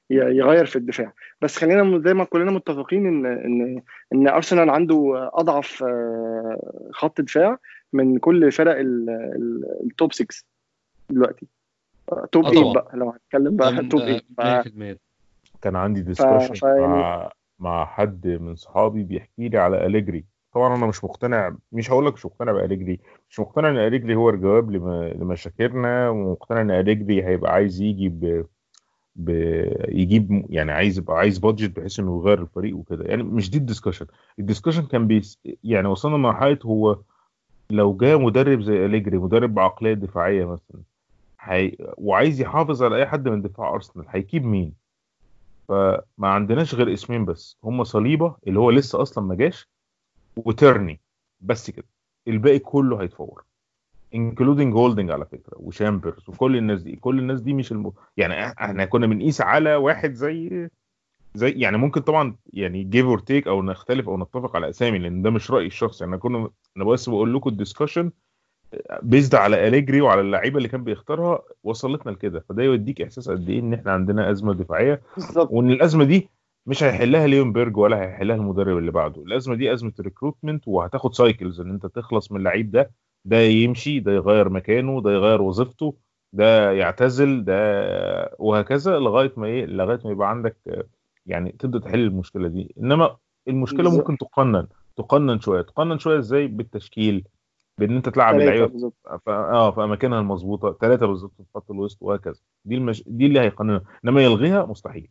[0.09, 1.13] يغير في الدفاع.
[1.41, 3.81] بس خلينا زي ما كلنا متفقين إن إن
[4.13, 5.83] إن ارسنال عنده أضعف
[6.91, 7.57] خط دفاع
[7.93, 8.75] من كل فرق
[9.83, 10.43] ال top 6
[11.09, 11.47] دلوقتي.
[12.31, 14.01] top 8 بقى لو هنتكلم بقى توب
[14.63, 14.97] 8
[15.61, 21.03] كان عندي discussion مع مع حد من صحابي بيحكي لي على أليجري طبعا أنا مش
[21.03, 24.71] مقتنع مش هقول لك مش مقتنع بأليجري مش مقتنع إن أليجري هو الجواب.
[25.21, 28.45] لمشاكلنا ومقتنع إن أليجري هيبقى عايز يجي ب...
[29.15, 29.29] ب...
[29.89, 33.62] يجيب يعني عايز يبقى عايز budget بحيث إنه يغير الفريق وكده يعني مش دي ال
[33.62, 34.05] discussion
[34.39, 35.39] ال discussion كان بيس...
[35.63, 36.97] يعني وصلنا لمرحلة هو
[37.69, 40.81] لو جاء مدرب زي أليجري مدرب بعقلية دفاعية مثلا
[41.41, 41.75] هي...
[41.97, 44.73] وعايز يحافظ على أي حد من دفاع أرسنال هيجيب مين
[45.67, 49.69] فما عندناش غير اسمين بس هم صليبة اللي هو لسه أصلا ما جاش
[50.35, 50.99] وتيرني.
[51.41, 51.85] بس كده.
[52.27, 53.43] الباقي كله هيتفور.
[54.15, 56.95] including هولدنج على فكرة وشامبرز وكل الناس دي.
[56.95, 57.91] كل الناس دي مش الم...
[58.17, 60.69] يعني إحنا كنا بنقيس على واحد زي
[61.35, 65.21] زي يعني ممكن طبعا يعني give or take أو نختلف أو نتفق على أسامي لأن
[65.21, 66.03] ده مش رأيي الشخصي.
[66.05, 68.11] انا كنا أنا بس بقول لكم ال discussion
[69.01, 72.45] based على اليجري وعلى اللعيبة اللي كان بيختارها وصلتنا لكده.
[72.49, 75.01] فده يوديك إحساس قد إيه إن إحنا عندنا أزمة دفاعية.
[75.15, 75.51] بالظبط.
[75.51, 76.29] وإن الأزمة دي
[76.67, 79.21] مش هيحلها ليونبرج ولا هيحلها المدرب اللي بعده.
[79.21, 82.91] الازمه دي أزمة recruitment وهتاخد cycles إن أنت تخلص من اللعيب ده
[83.25, 85.95] ده يمشي ده يغير مكانه ده يغير وظيفته
[86.33, 87.55] ده يعتزل ده
[88.39, 90.57] وهكذا لغاية ما إيه لغاية ما يبقى عندك
[91.25, 92.75] يعني تبدأ تحل المشكلة دي.
[92.79, 93.15] إنما
[93.47, 93.91] المشكلة.
[93.97, 95.61] ممكن تقنن تقنن شوية.
[95.61, 97.23] تقنن شوية إزاي؟ بالتشكيل
[97.77, 98.91] بإن أنت تلعب اللعيبة
[99.27, 102.39] آه في أماكنها المظبوطة ثلاثة بالظبط في خط الوسط وهكذا.
[102.65, 103.03] دي المش...
[103.07, 103.81] دي اللي هيقننها.
[104.05, 105.07] إنما يلغيها مستحيل.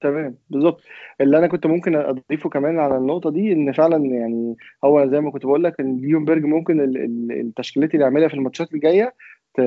[0.00, 0.82] تمام بالظبط.
[1.20, 5.30] اللي أنا كنت ممكن أضيفه كمان على النقطة دي إن فعلا يعني هو زي ما
[5.30, 9.14] كنت بقول لك إن ليونبرج ممكن ال- ال- التشكيلات اللي يعملها في الماتشات الجاية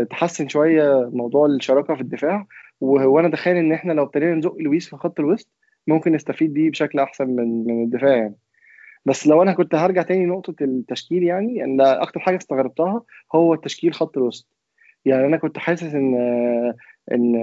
[0.09, 2.45] تحسن شوية موضوع الشراكة في الدفاع.
[2.81, 5.49] وأنا أتخيل إن إحنا لو ابتدينا نزق لويس في خط الوسط
[5.87, 8.35] ممكن نستفيد بيه بشكل أحسن من من الدفاع يعني.
[9.05, 13.03] بس لو أنا كنت هرجع تاني نقطه التشكيل يعني إن أكتر حاجة استغربتها
[13.35, 14.47] هو التشكيل خط الوسط.
[15.05, 16.15] يعني أنا كنت حاسس إن
[17.11, 17.35] إن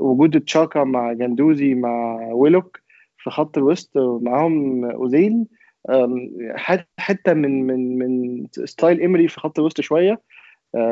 [0.00, 2.80] وجود تشاكا مع جندوزي مع ويلوك
[3.18, 5.46] في خط الوسط معاهم أوزيل
[6.98, 10.20] حتة من من من style ايمري في خط الوسط شوية.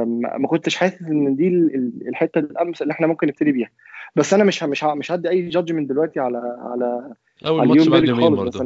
[0.06, 3.70] ما كنتش حاسس إن دي ال- ال- الحتة الأمس اللي إحنا ممكن نبتدي بيها.
[4.16, 7.14] بس أنا مش مش مش هدي أي judgement دلوقتي على على
[7.46, 8.58] أول ماتش بعد يومين برضه؟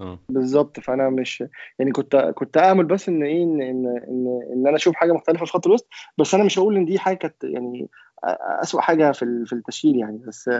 [0.00, 0.18] آه.
[0.28, 0.80] بالظبط.
[0.80, 1.44] فأنا مش
[1.78, 5.44] يعني كنت كنت امل بس إن إيه إن إن إن, إن أنا أشوف حاجة مختلفة
[5.46, 5.88] في خط الوسط.
[6.18, 7.88] بس أنا مش هقول إن دي حاجة كانت يعني
[8.62, 10.20] اسوء حاجة في في التشكيل يعني.
[10.26, 10.50] بس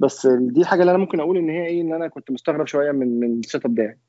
[0.00, 2.92] بس دي الحاجة اللي أنا ممكن أقول إن هي إيه إن أنا كنت مستغرب شوية
[2.92, 4.00] من من ال setup ده يعني.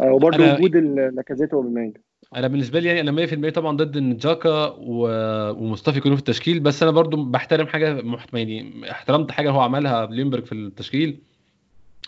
[0.00, 0.76] آه، وبرضه أنا- وجود
[1.14, 1.96] لاكازيت وأوباميانج
[2.36, 5.08] أنا بالنسبة لي يعني أنا 100% طبعا ضد إن جاكا و...
[5.50, 8.34] ومصطفى يكونوا في التشكيل بس أنا برضو بحترم حاجة محت...
[8.34, 11.18] يعني احترمت حاجة هو عملها ليونبرج في التشكيل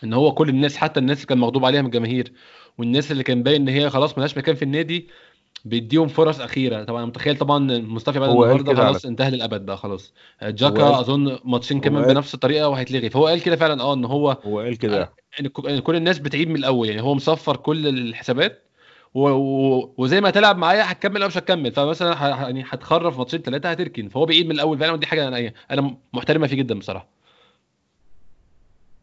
[0.05, 2.33] إن هو كل الناس حتى الناس اللي كان مغضوب عليها من الجماهير
[2.79, 5.09] والناس اللي كان باين إن هي خلاص ملهاش مكان في النادي
[5.64, 6.85] بيديهم فرص أخيرة.
[6.85, 10.12] طبعا متخيل طبعا مصطفى بعد النهارده خلاص انتهى للأبد بقى خلاص.
[10.42, 13.11] جاكا أظن ماتشين كمان بنفس الطريقة وهيتلغي.
[13.11, 15.12] فهو قال كده فعلا آه إن هو هو قال كده.
[15.40, 16.88] ان ك- إن كل الناس بتعيد من الأول.
[16.88, 18.62] يعني هو مصفر كل الحسابات
[19.14, 19.29] و...
[19.29, 19.94] و...
[19.99, 21.73] وزي ما هتلعب معايا هتكمل أو مش هتكمل.
[21.73, 22.42] فمثلا ه...
[22.42, 24.09] يعني هتخرف ماتشين ثلاثة هتركن.
[24.09, 27.09] فهو بيعيد من الأول فعلا ودي حاجة أنا أنا محترمة فيه جدا بصراحة.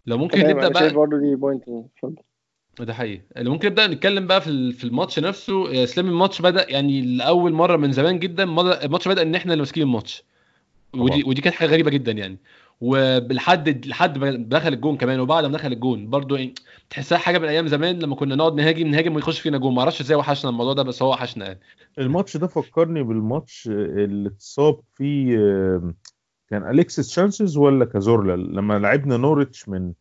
[0.06, 2.16] لو ممكن نبدأ شايف بقى برضه دي point اتفضل.
[2.80, 3.22] ده حقيقي.
[3.38, 7.54] اللي ممكن نبدأ نتكلم بقى في في الماتش نفسه يا اسلام الماتش بدأ يعني لأول
[7.54, 10.24] مرة من زمان جدا الماتش بدأ إن إحنا اللي ماسكين الماتش.
[10.94, 11.24] ودي.
[11.24, 12.38] ودي كانت حاجة غريبة جدا يعني.
[12.82, 16.38] ولحد لحد ما دخل الجون كمان وبعد ما دخل الجون برضو
[16.90, 19.74] تحسها حاجة من أيام زمان لما كنا نقعد نهاجم نهاجم ويخش فينا جون.
[19.74, 21.60] ما أعرفش إزاي وحشنا الموضوع ده بس هو وحشنا يعني.
[22.00, 25.38] الماتش ده فكرني بالماتش اللي اتصاب فيه
[26.50, 29.94] كان أليكسيس سانشيز ولا كازورلا؟ لما لعبنا نورتش من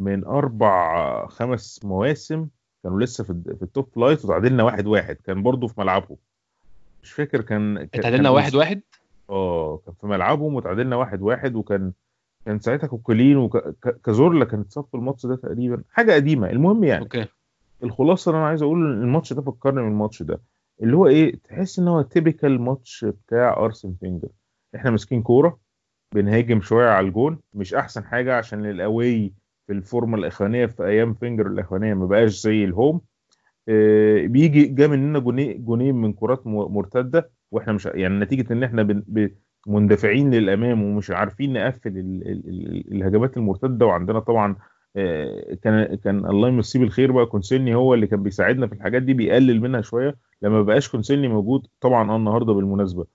[0.00, 2.48] من أربع خمس مواسم
[2.82, 5.16] كانوا لسه في في ال top flight وتعادلنا واحد واحد.
[5.16, 6.16] كان برضه في ملعبه
[7.02, 8.80] مش فاكر كان اتعادلنا واحد واحد؟
[9.30, 11.92] آه كان في ملعبهم وتعادلنا واحد واحد وكان
[12.46, 15.82] كان ساعتها كوكلين وكازورلا كان اتصاب في الماتش ده تقريبا.
[15.90, 16.50] حاجة قديمة.
[16.50, 17.26] المهم يعني okay.
[17.82, 20.40] الخلاصة اللي أنا عايز أقول إن الماتش ده فكرني بالماتش ده.
[20.82, 24.28] اللي هو إيه تحس إن هو typical ماتش بتاع أرسن فينجر.
[24.76, 25.58] إحنا ماسكين كورة
[26.14, 27.38] بنهاجم شوية على الجون.
[27.54, 29.32] مش أحسن حاجة عشان ال away
[29.70, 33.00] في الفورمة الاخرانيه في أيام فينجر الاخرانيه ما بقاش زي ال home.
[33.68, 35.18] آه، بيجي جا مننا
[35.58, 39.30] جونين من كرات مرتدة وإحنا مش يعني نتيجة إن إحنا بن-
[39.66, 43.86] مندفعين للأمام ومش عارفين نقفل ال- ال- ال- الهجمات المرتدة.
[43.86, 44.56] وعندنا طبعا
[44.96, 49.14] آه، كان كان الله يمسيه بالخير بقى كوسيلني هو اللي كان بيساعدنا في الحاجات دي
[49.14, 50.16] بيقلل منها شوية.
[50.42, 53.06] لما ما بقاش كوسيلني موجود طبعا آه النهارده بالمناسبة.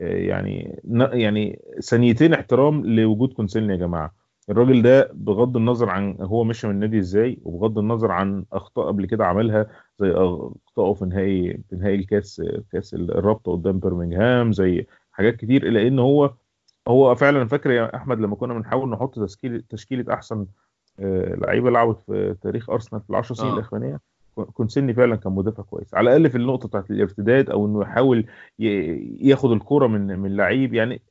[0.00, 0.80] آه، يعني
[1.12, 4.21] يعني ثانيتين احترام لوجود كوسيلني يا جماعة.
[4.50, 9.06] الراجل ده بغض النظر عن هو مشى من النادي إزاي وبغض النظر عن أخطاء قبل
[9.06, 9.66] كده عملها
[10.00, 15.86] زي اخطائه في نهائي في نهائي الكاس كاس الرابطة قدام برمنغهام زي حاجات كتير إلا
[15.86, 16.34] إن هو
[16.88, 20.46] هو فعلا فاكر يا أحمد لما كنا بنحاول نحط تشكيله تشكيلة أحسن
[21.00, 23.54] آه، لعيبة لعبت في تاريخ أرسنال في العشر سنين آه.
[23.54, 24.00] الاخرانيه
[24.34, 28.26] كونسيلني فعلا كان مدافع كويس على الأقل في النقطة بتاعت الارتداد أو إنه يحاول
[29.20, 31.02] ياخد الكوره من من لعيب يعني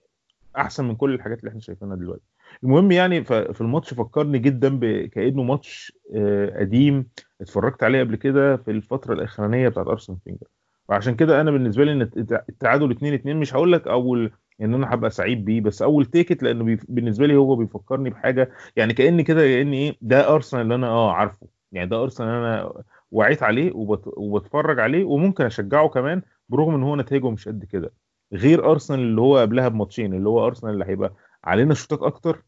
[0.57, 2.23] أحسن من كل الحاجات اللي إحنا شايفينها دلوقتي
[2.63, 7.07] المهم يعني في الماتش فكرني جدا كأنه ماتش آه، قديم
[7.41, 10.47] اتفرجت عليه قبل كده في الفترة الأخرانية بتاعت أرسنال فينجر.
[10.89, 14.73] وعشان كده أنا بالنسبة لي إن الت- التعادل 2 2 مش هقول لك أول إن
[14.73, 19.23] أنا هبقى سعيد بيه بس أول take لأنه بالنسبة لي هو بيفكرني بحاجة يعني كأني
[19.23, 21.47] كده كأني إيه ده أرسنال اللي أنا آه عارفه.
[21.71, 22.73] يعني ده أرسنال أنا
[23.11, 24.01] وعيت عليه وبت...
[24.17, 27.93] وبتفرج عليه وممكن أشجعه كمان برغم إن هو نتائجه مش قد كده.
[28.33, 32.43] غير أرسنال اللي هو قبلها بماتشين اللي هو أرسنال اللي هيبقى علينا شوطات أكتر.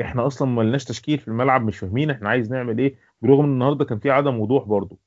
[0.00, 2.96] إحنا أصلا ما لناش تشكيل في الملعب مش فاهمين إحنا عايز نعمل إيه.
[3.22, 4.98] برغم إن النهارده كان في عدم وضوح برضو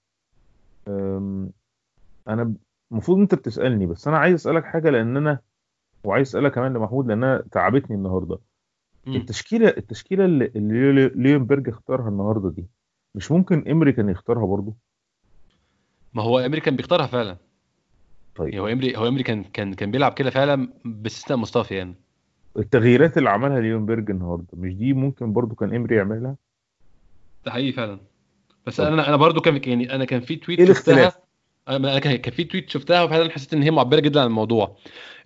[2.28, 2.54] أنا
[2.92, 5.40] المفروض أنت بتسألني بس أنا عايز أسألك حاجة لأن أنا
[6.04, 8.40] وعايز أسألك كمان لمحمود لانها تعبتني النهارده.
[9.08, 12.66] التشكيلة التشكيلة اللي, اللي ليونبرج اختارها النهارده دي
[13.16, 14.76] مش ممكن إمري كان يختارها برضو
[16.14, 17.38] ما هو إمري كان بيختارها فعلا.
[18.36, 18.56] طيب.
[18.56, 21.96] هو إمري هو إمري كان كان كان بيلعب كده فعلا باستثناء مصطفى يعني.
[22.58, 26.36] التغييرات اللي عملها ليونبرج النهارده مش دي ممكن برضو كان إمري يعملها؟
[27.46, 28.00] ده حقيقي فعلا.
[28.66, 28.88] بس طب.
[28.88, 31.24] أنا أنا برضو كان يعني أنا كان في tweet إيه شفتها الاختلاف؟
[31.70, 34.78] أنا كان في tweet شفتها وفعلا حسيت إن هي معبرة جدا عن الموضوع.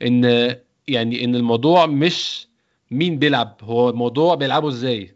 [0.02, 0.24] إن
[0.88, 2.48] يعني إن الموضوع مش
[2.92, 5.16] مين بيلعب هو الموضوع بيلعبوا إزاي؟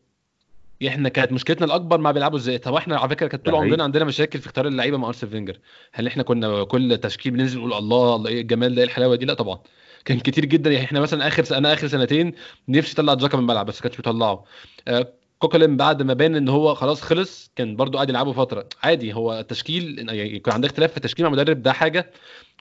[0.88, 3.56] إحنا كانت مشكلتنا الأكبر مع بيلعبوا إزاي؟ طب إحنا على فكرة كانت طول.
[3.56, 5.60] عمرنا عندنا مشاكل في اختيار اللعيبة مع ارسنال فينجر
[5.93, 9.26] هل إحنا كنا كل تشكيل بننزل نقول الله الله إيه الجمال ده إيه الحلاوة دي؟
[9.26, 9.60] لا طبعا.
[10.08, 10.72] كان كتير جدا.
[10.72, 12.34] يعني إحنا مثلا آخر أنا آخر سنتين
[12.67, 14.43] نفسي أطلع جاكا من الملعب بس ما كانش بيطلعه.
[14.88, 18.70] آه، كوكلين بعد ما بان إن هو خلاص خلص كان برضو قاعد يلعبه فترة.
[18.84, 22.12] عادي هو التشكيل يعني يكون عندك اختلاف في التشكيل مع مدرب ده حاجة.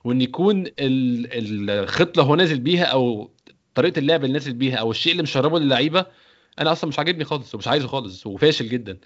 [0.05, 3.31] وإن يكون ال- الخطه هو نازل بيها أو
[3.75, 6.07] طريقة اللعب اللي نازل بيها أو الشيء اللي مشربه للعيبة
[6.61, 8.99] أنا أصلا مش عاجبني خالص ومش عايزه خالص وفاشل جدا.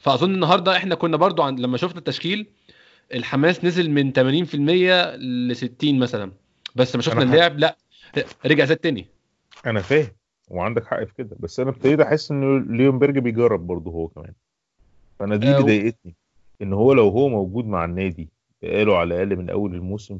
[0.00, 2.46] فأظن النهارده إحنا كنا برضو عن لما شفنا التشكيل
[3.14, 6.32] الحماس نزل من 80% ل 60 مثلا.
[6.76, 7.76] بس لما شفنا اللعب لا
[8.46, 9.06] رجع زاد تاني.
[9.66, 10.12] أنا فاهم
[10.48, 11.36] وعندك حق في كده.
[11.40, 14.32] بس أنا ابتديت أحس ان ليونبرج بيجرب برضه هو كمان.
[15.18, 16.14] فأنا دي اللي ضايقتني
[16.62, 18.28] إن هو لو هو موجود مع النادي
[18.62, 20.18] بقاله على الأقل من أول الموسم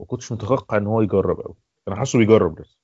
[0.00, 1.54] ما كنتش متوقع إن هو يجرب قوي
[1.88, 2.76] أنا حاسه بيجرب بس.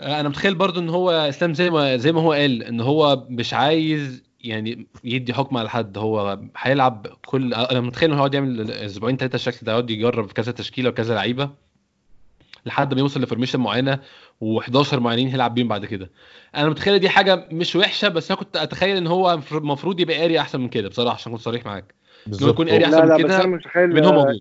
[0.00, 3.54] أنا متخيل برضو إن هو إسلام زي ما زي ما هو قال إن هو مش
[3.54, 5.98] عايز يعني يدي حكم على حد.
[5.98, 10.32] هو هيلعب كل أنا متخيل إن هو يقعد يعمل أسبوعين ثلاثة الشكل ده يقعد يجرب
[10.32, 11.50] كذا تشكيلة وكذا لعيبة.
[12.66, 13.98] لحد ما يوصل ل formation معينة
[14.44, 16.10] و11 معينين هيلعب بيهم بعد كده.
[16.56, 20.40] أنا متخيل دي حاجة مش وحشة بس أنا كنت أتخيل إن هو المفروض يبقى قاري
[20.40, 21.84] أحسن من كده بصراحة عشان أكون صريح معاك.
[21.84, 22.54] إن هو بالظبط.
[22.54, 24.40] يكون قاري هو- أحسن لا من كده من هو موجود.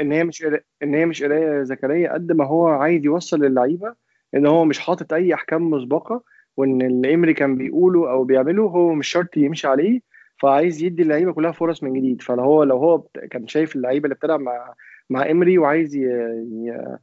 [0.00, 0.44] إن هي مش
[0.82, 3.94] إن هي مش قرايه زكريا قد ما هو عايز يوصل للعيبة
[4.34, 6.22] إن هو مش حاطط أي أحكام مسبقة
[6.56, 10.00] وإن اللي امري كان بيقوله أو بيعمله هو مش شرط يمشي عليه
[10.42, 12.22] فعايز يدي اللعيبة كلها فرص من جديد.
[12.22, 12.98] فلو هو لو هو
[13.30, 14.74] كان شايف اللعيبة اللي بتلعب مع
[15.10, 16.00] مع امري وعايز ي...
[16.00, 16.96] ي...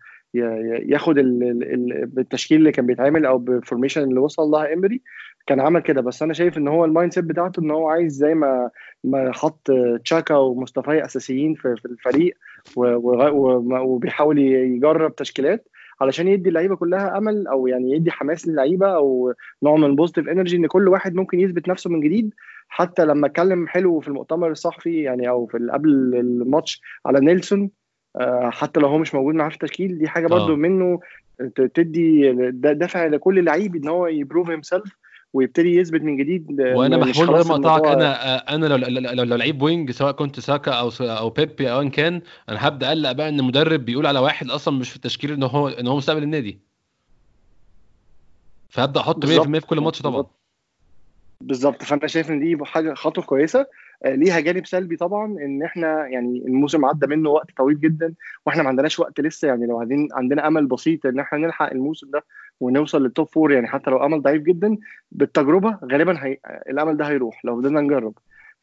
[0.85, 1.43] ياخد ال...
[1.43, 1.73] ال...
[1.73, 2.05] ال...
[2.05, 5.01] بالتشكيل اللي كان بيتعمل أو بال formation اللي وصل لها امري
[5.47, 6.01] كان عمل كده.
[6.01, 8.69] بس أنا شايف إن هو ال mindset بتاعته إن هو عايز زي ما
[9.03, 9.71] ما حط
[10.03, 12.37] تشاكا ومصطفى أساسيين في الفريق
[12.75, 15.67] وبيحاول يجرب تشكيلات
[16.01, 20.29] علشان يدي اللعيبة كلها أمل أو يعني يدي حماس للعيبة أو نوع من ال positive
[20.29, 22.33] energy إن كل واحد ممكن يثبت نفسه من جديد.
[22.67, 27.69] حتى لما اتكلم حلو في المؤتمر الصحفي يعني أو في قبل الماتش على نيلسون
[28.49, 30.56] حتى لو هو مش موجود معاه في التشكيل دي حاجة برضو آه.
[30.56, 30.99] منه
[31.73, 34.95] تدي دفع لكل لعيب إن هو ي prove himself
[35.34, 39.62] ويبتدي يثبت من جديد وأنا مش محمود غير الموضوع- أنا أنا لو لو, لو, لعيب
[39.61, 43.43] wing سواء كنت ساكا أو أو بيبي أو ان كان أنا هبدأ أقلق بقى إن
[43.43, 46.60] مدرب بيقول على واحد أصلا مش في التشكيل إن هو إن هو مستقبل النادي
[48.69, 49.56] فهبدأ أحط 100% بالظبط.
[49.62, 50.25] في كل ماتش طبعا
[51.41, 51.84] بالظبط.
[51.84, 53.65] فأنا شايف إن دي حاجة خطوة كويسة آه،
[54.05, 58.13] ليها جانب سلبي طبعا إن إحنا يعني الموسم عدى منه وقت طويل جدا
[58.45, 62.10] وإحنا ما عندناش وقت لسه يعني لو عايزين عندنا أمل بسيط إن إحنا نلحق الموسم
[62.12, 62.23] ده
[62.60, 64.77] ونوصل لل top four يعني حتى لو أمل ضعيف جدا
[65.12, 66.38] بالتجربة غالبا هي...
[66.69, 68.13] الأمل ده هيروح لو فضلنا نجرب.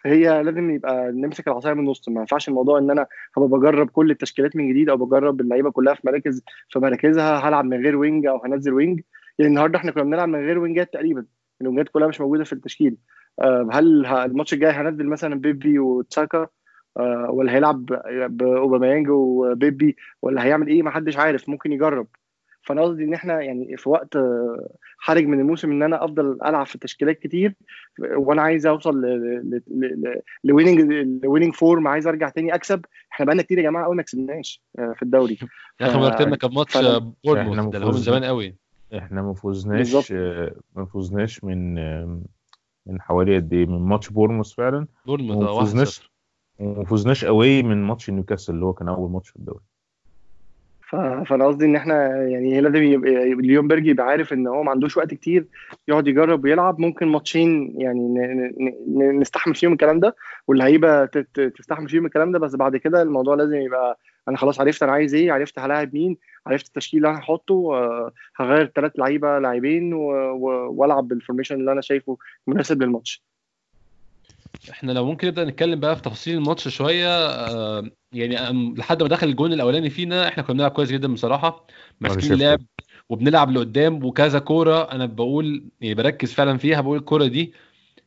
[0.05, 4.11] فهي لازم يبقى نمسك العصاية من النص ما ينفعش الموضوع إن أنا هبقى بجرب كل
[4.11, 8.27] التشكيلات من جديد أو بجرب اللعيبة كلها في مراكز في مراكزها هلعب من غير wing
[8.27, 9.01] أو هنزل wing.
[9.39, 11.27] يعني النهارده إحنا كنا بنلعب من غير wing ات تقريبا
[11.61, 12.93] ال wing ات كلها مش موجودة في التشكيل.
[12.93, 12.97] آه،
[13.73, 16.47] هل ه- الماتش الجاي هنزل مثلا بيبي وساكا
[16.97, 17.87] آه، ولا هيلعب
[18.29, 22.07] باوباميانج وبيبي؟ ولا هيعمل إيه؟ ما حدش عارف ممكن يجرب.
[22.63, 24.69] فأنا قصدي إن إحنا يعني في وقت آه،
[24.99, 27.55] حرج من الموسم إن أنا أفضل ألعب في تشكيلات كتير
[28.17, 29.01] وأنا عايز أوصل
[30.45, 30.93] ل winning
[31.25, 32.85] ل winning form عايز أرجع تاني أكسب.
[33.13, 35.39] إحنا بقالنا كتير يا جماعة قوي ما كسبناش آه، في الدوري.
[35.81, 36.77] يا أخي ف- مرتبنا كان ماتش
[37.25, 38.57] بورنموث إحنا ده اللي هو من زمان قوي.
[38.99, 39.35] إحنا ما.
[39.35, 42.21] فوزناش آه، ما فوزناش من آه،
[42.87, 44.87] من حوالي قد إيه؟ من ماتش بورنموث فعلا.
[45.07, 46.11] بورنموث وما آه 1-0 فوزناش
[46.59, 49.61] وما فوزناش قوي من ماتش نيوكاسل اللي هو كان أول ماتش في الدوري.
[51.27, 54.97] فأنا قصدي إن إحنا يعني لازم يبقى يبقى ليونبرج يبقى عارف إن هو ما عندوش
[54.97, 55.47] وقت كتير
[55.89, 56.79] يقعد يجرب ويلعب.
[56.81, 60.17] ممكن ماتشين يعني ن- ن- ن- نستحمل فيهم الكلام ده
[60.49, 64.83] واللعيبة تت- تستحمل فيهم الكلام ده بس بعد كده الموضوع لازم يبقى أنا خلاص عرفت
[64.83, 69.39] أنا عايز إيه عرفت هلاعب مين عرفت التشكيل اللي أنا هحطه آه، هغير ثلاث لعيبة
[69.39, 73.23] لاعبين والعب بال formation اللي أنا شايفه مناسب للماتش.
[74.71, 79.29] إحنا لو ممكن نبدأ نتكلم بقى في تفاصيل الماتش شوية آه، يعني لحد ما دخل
[79.29, 81.67] الجون الأولاني فينا إحنا كنا بنلعب كويس جدا بصراحة
[82.01, 82.61] ماسكين اللعب
[83.09, 87.53] وبنلعب لقدام وكذا كورة أنا بقول يعني بركز فعلا فيها بقول الكورة دي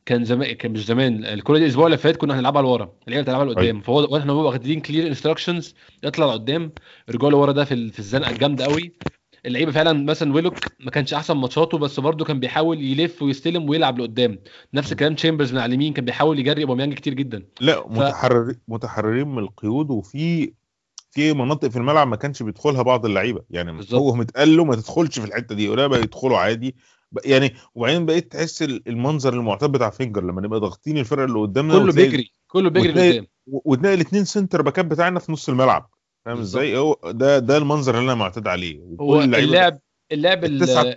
[0.06, 3.46] كان زمان كان مش زمان الكورة دي الأسبوع اللي فات كنا هنلعبها لورا اللعيبه بتلعبها
[3.46, 6.72] لقدام فهو وإحنا واخدين clear instructions اطلع لقدام
[7.10, 9.06] رجوع لورا ده في في الزنقة الجامدة قوي.
[9.46, 14.00] اللعيبة فعلا مثلا ويلوك ما كانش أحسن ماتشاته بس برده كان بيحاول يلف ويستلم ويلعب
[14.00, 14.40] لقدام.
[14.74, 17.44] نفس الكلام تشامبرز من على اليمين كان بيحاول يجري اوباميانج كتير جدا.
[17.62, 20.54] لا متحرر متحررين من القيود وفي
[21.12, 23.42] في مناطق في الملعب ما كانش بيدخلها بعض اللعيبة.
[23.50, 24.02] يعني بالظبط.
[24.02, 26.76] هو متقال له ما تدخلش في الحتة دي ولا بقى يدخلوا عادي.
[27.26, 31.74] يعني وبعدين بقيت تحس ال- المنظر المعتاد بتاع فينجر لما نبقى ضاغطين الفرقة اللي قدامنا
[31.80, 35.90] كله بيجري كله بيجري و- وتلاقي الاثنين centre back ات بتاعنا في نص الملعب.
[36.26, 36.40] فاهم.
[36.40, 38.80] إزاي؟ هو ده ده المنظر اللي أنا معتاد عليه.
[39.02, 39.80] هو اللعب
[40.12, 40.96] اللعب ال- التسعة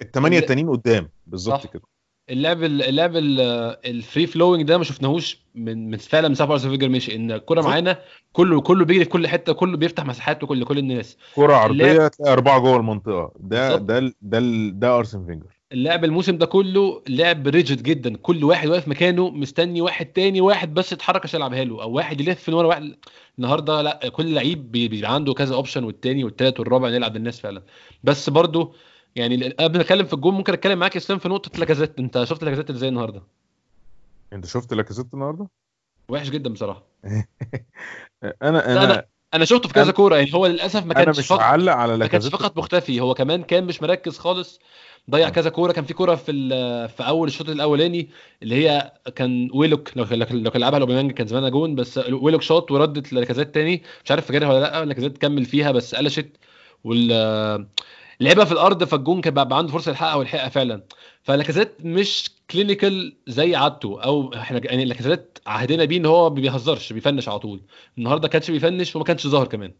[0.00, 1.08] الثمانيه ال- التانيين قدام.
[1.26, 1.66] بالظبط.
[1.66, 1.82] كده.
[2.30, 6.88] اللعب اللعب ال free flowing ده ما شفناهوش من من فعلا من ساعة أرسنال فينجر
[6.88, 7.14] مشي.
[7.16, 7.62] إن الكوره.
[7.62, 7.98] معانا
[8.32, 11.16] كله كله بيجري في كل حتة كله بيفتح مساحات لكل كل الناس.
[11.34, 13.32] كرة عرضية تلاقي أربعة جوه المنطقة.
[13.40, 13.76] ده.
[13.76, 14.38] ده ده
[14.70, 18.16] ده ارسن فينجر اللعب الموسم ده كله لعب rigid جدا.
[18.16, 22.20] كل واحد واقف مكانه مستني واحد تاني واحد بس يتحرك عشان يلعبها له أو واحد
[22.20, 22.94] يلف من ورا واحد.
[23.38, 27.62] النهارده لا كل لعيب بي- بيبقى عنده كذا option والتاني والتالت والرابع نلعب الناس فعلا.
[28.04, 28.74] بس برضو
[29.18, 32.24] يعني قبل ما أتكلم في الجون ممكن أتكلم معاك يا اسلام في نقطة لاكازيت أنت
[32.24, 33.22] شفت لاكازيت إزاي النهارده؟
[34.32, 35.48] أنت شفت لاكازيت النهارده؟
[36.08, 36.82] وحش جدا بصراحة.
[38.42, 39.04] أنا أنا
[39.34, 40.16] أنا شفته في كذا كورة.
[40.16, 43.00] يعني هو للأسف ما أنا كانش مش فقط على ما كانش فقط مختفي.
[43.00, 44.60] هو كمان كان مش مركز خالص
[45.10, 45.72] ضيع كذا كورة.
[45.72, 46.32] كان في كورة في
[46.88, 48.10] في أول الشوط الأولاني
[48.42, 49.96] اللي هي كان ويلوك.
[49.96, 53.82] لو لو كان لعبها لأوباميانج كان زمانها جون بس ويلوك شاط وردت للاكازيت تاني.
[54.04, 54.84] مش عارف فاكرها ولا لأ.
[54.84, 56.28] لاكازيت كمل فيها بس قلشت.
[56.84, 57.68] وال
[58.20, 60.82] لعبها في الأرض فالجون كان بقى عنده فرصة يلحقها ويلحقها فعلا.
[61.22, 66.92] فلاكازيت مش clinical زي عادته أو إحنا يعني لاكازيت عهدنا بيه إن هو ما بيهزرش
[66.92, 67.60] بيفنش على طول.
[67.98, 69.72] النهارده كانش بيفنش وما كانش ظاهر كمان.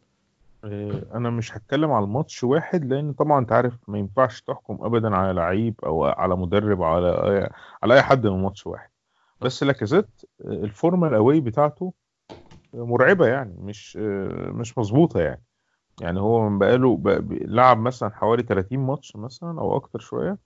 [0.64, 5.16] آه، أنا مش هتكلم على الماتش واحد لأن طبعا أنت عارف ما ينفعش تحكم ابدا
[5.16, 8.88] على لعيب أو على مدرب على أي- على أي حد من ماتش واحد.
[9.40, 10.09] بس لاكازيت
[10.44, 11.92] الفورمة ال away بتاعته
[12.74, 13.96] مرعبة يعني مش
[14.53, 15.42] مش مظبوطة يعني.
[16.00, 20.38] يعني هو من بقاله لعب مثلا حوالي 30 ماتش مثلا أو أكتر شوية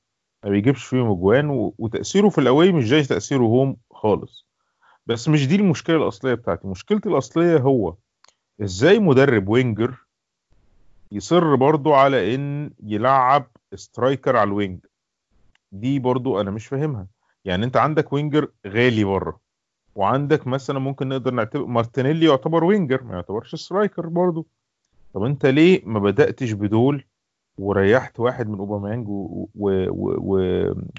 [0.45, 4.47] ما بيجيبش فيهم أجوان وتأثيره في ال away مش زي تأثيره home خالص.
[5.07, 6.69] بس مش دي المشكلة الأصلية بتاعتي.
[6.69, 7.95] مشكلتي الأصلية هو
[8.63, 10.07] إزاي مدرب winger
[11.13, 14.81] يصر برضو على إن يلعب striker على ال wing.
[15.73, 17.07] دي برضو أنا مش فاهمها.
[17.45, 19.41] يعني أنت عندك winger غالي بره
[19.95, 24.47] وعندك مثلا ممكن نقدر نعتبر مارتينيلي يعتبر winger ما يعتبرش striker برضو.
[25.15, 27.05] طب انت ليه ما بدأتش بدول
[27.59, 29.07] وريحت واحد من أوباميانج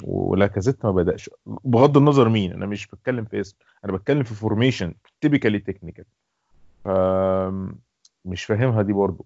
[0.03, 4.93] ولاكازيت ما بدأش؟ بغض النظر مين أنا مش بتكلم في اسم أنا بتكلم في formation
[5.21, 6.05] typically technical
[8.25, 9.25] مش فاهمها دي برضو.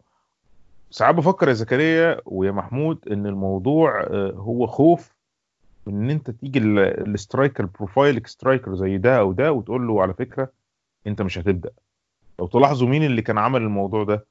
[0.92, 5.16] ساعات بفكر يا زكريا ويا محمود إن الموضوع آه، هو خوف
[5.88, 6.80] من إن أنت تيجي ال-
[7.14, 10.52] ال striker ال profile striker زي ده أو ده وتقول له على فكرة
[11.08, 11.72] أنت مش هتبدأ.
[12.40, 14.26] لو تلاحظوا مين اللي كان عمل الموضوع ده؟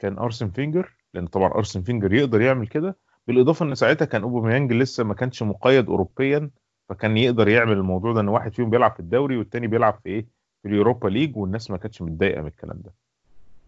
[0.00, 2.96] كان أرسن فينجر لأن طبعا أرسن فينجر يقدر يعمل كده.
[3.26, 6.50] بالإضافة إن ساعتها كان أوباميانج لسه ما كانش مقيد اوروبيا
[6.88, 10.26] فكان يقدر يعمل الموضوع ده إن واحد فيهم بيلعب في الدوري والتاني بيلعب في إيه؟
[10.62, 12.92] في اليوروبا ليج والناس ما كانتش متضايقة من الكلام ده.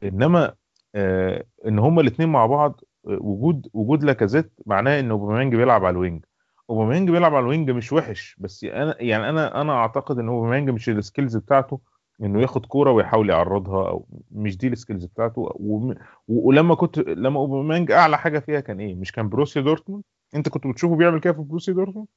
[0.08, 0.52] إنما
[0.94, 5.98] آه إن هما الاثنين مع بعض وجود وجود لاكازيت معناه إن أوباميانج بيلعب على ال
[5.98, 6.24] wing.
[6.70, 10.70] أوباميانج بيلعب على ال wing مش وحش بس أنا يعني أنا أنا أعتقد إن أوباميانج
[10.70, 11.80] مش ال skills بتاعته
[12.22, 15.40] إنه ياخد كورة ويحاول يعرضها أو مش دي ال skills بتاعته.
[15.40, 15.92] و...
[16.28, 20.02] ولما كنت لما أوباميانج أعلى حاجة فيها كان إيه؟ مش كان بروسيا دورتموند؟
[20.34, 22.08] أنت كنت بتشوفه بيعمل كده في بروسيا دورتموند؟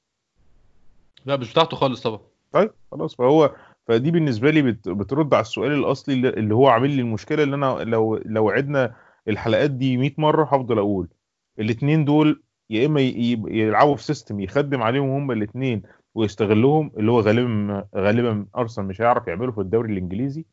[1.26, 2.20] لا مش بتاعته خالص طبعا.
[2.52, 3.16] طيب خلاص.
[3.16, 3.56] فهو
[3.88, 4.90] فدي بالنسبة لي بت...
[4.90, 8.96] بترد على السؤال الأصلي اللي- هو عامل لي المشكلة اللي أنا لو لو عدنا
[9.28, 11.08] الحلقات دي 100 مرة هفضل أقول
[11.60, 15.82] الاثنين دول يا إما يلعبوا في system يخدم عليهم هما الاثنين
[16.16, 20.46] ويستغلهم اللي هو غالبا غالبا أرسنال مش هيعرف يعمله في الدوري الإنجليزي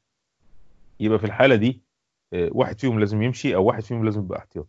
[1.00, 1.82] يبقى في الحالة دي
[2.32, 4.68] آه، واحد فيهم لازم يمشي أو واحد فيهم لازم يبقى احتياطي.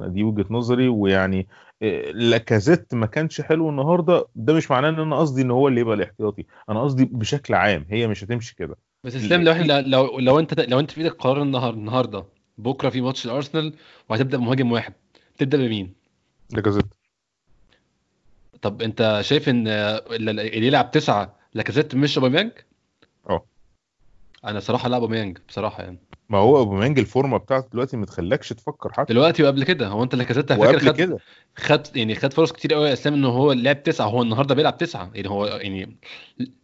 [0.00, 1.48] دي وجهة نظري ويعني
[1.82, 4.26] آه، لاكازيت ما كانش حلو النهارده.
[4.34, 6.46] ده مش معناه إن أنا قصدي إن هو اللي يبقى الاحتياطي.
[6.68, 8.76] أنا قصدي بشكل عام هي مش هتمشي كده.
[9.04, 12.24] بس اسلام لو إحنا لو لو انت لو انت في إيدك قرار النهار النهارده
[12.58, 13.74] بكرة في ماتش الأرسنال
[14.08, 14.92] وهتبدأ بمهاجم واحد
[15.38, 15.94] تبدأ بمين؟
[16.52, 16.86] لاكازيت
[18.62, 22.50] طب انت شايف ان اللي يلعب تسعة لاكازيت مش اوباميانج؟
[23.30, 23.44] آه.
[24.44, 25.98] أنا صراحة لا اوباميانج بصراحة يعني
[26.28, 30.14] ما هو اوباميانج الفورمة بتاعته دلوقتي ما تخليكش تفكر حتى دلوقتي وقبل كده هو انت
[30.14, 31.18] لاكازيت على فكرة وقبل خد كده
[31.56, 34.78] خد يعني خد فرص كتير قوي يا اسلام ان هو لعب تسعة هو النهارده بيلعب
[34.78, 35.96] تسعة يعني هو يعني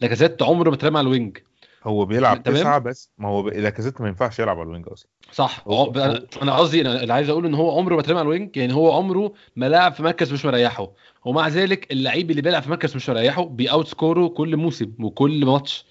[0.00, 1.38] لاكازيت عمره ما اترمى على الوينج
[1.84, 2.56] هو بيلعب تمام.
[2.58, 5.08] تسعة بس ما هو لاكازيت ما ينفعش يلعب على ال wing أصلا.
[5.32, 5.62] صح.
[5.66, 8.26] هو- هو أنا أنا قصدي أنا اللي عايز أقوله إن هو عمره ما اترمى على
[8.26, 10.90] ال wing يعني هو عمره ما لعب في مركز مش مريحه.
[11.24, 15.46] ومع ذلك اللعيب اللي بيلعب في مركز مش مريحه بي outscore ه كل موسم وكل
[15.46, 15.86] ماتش.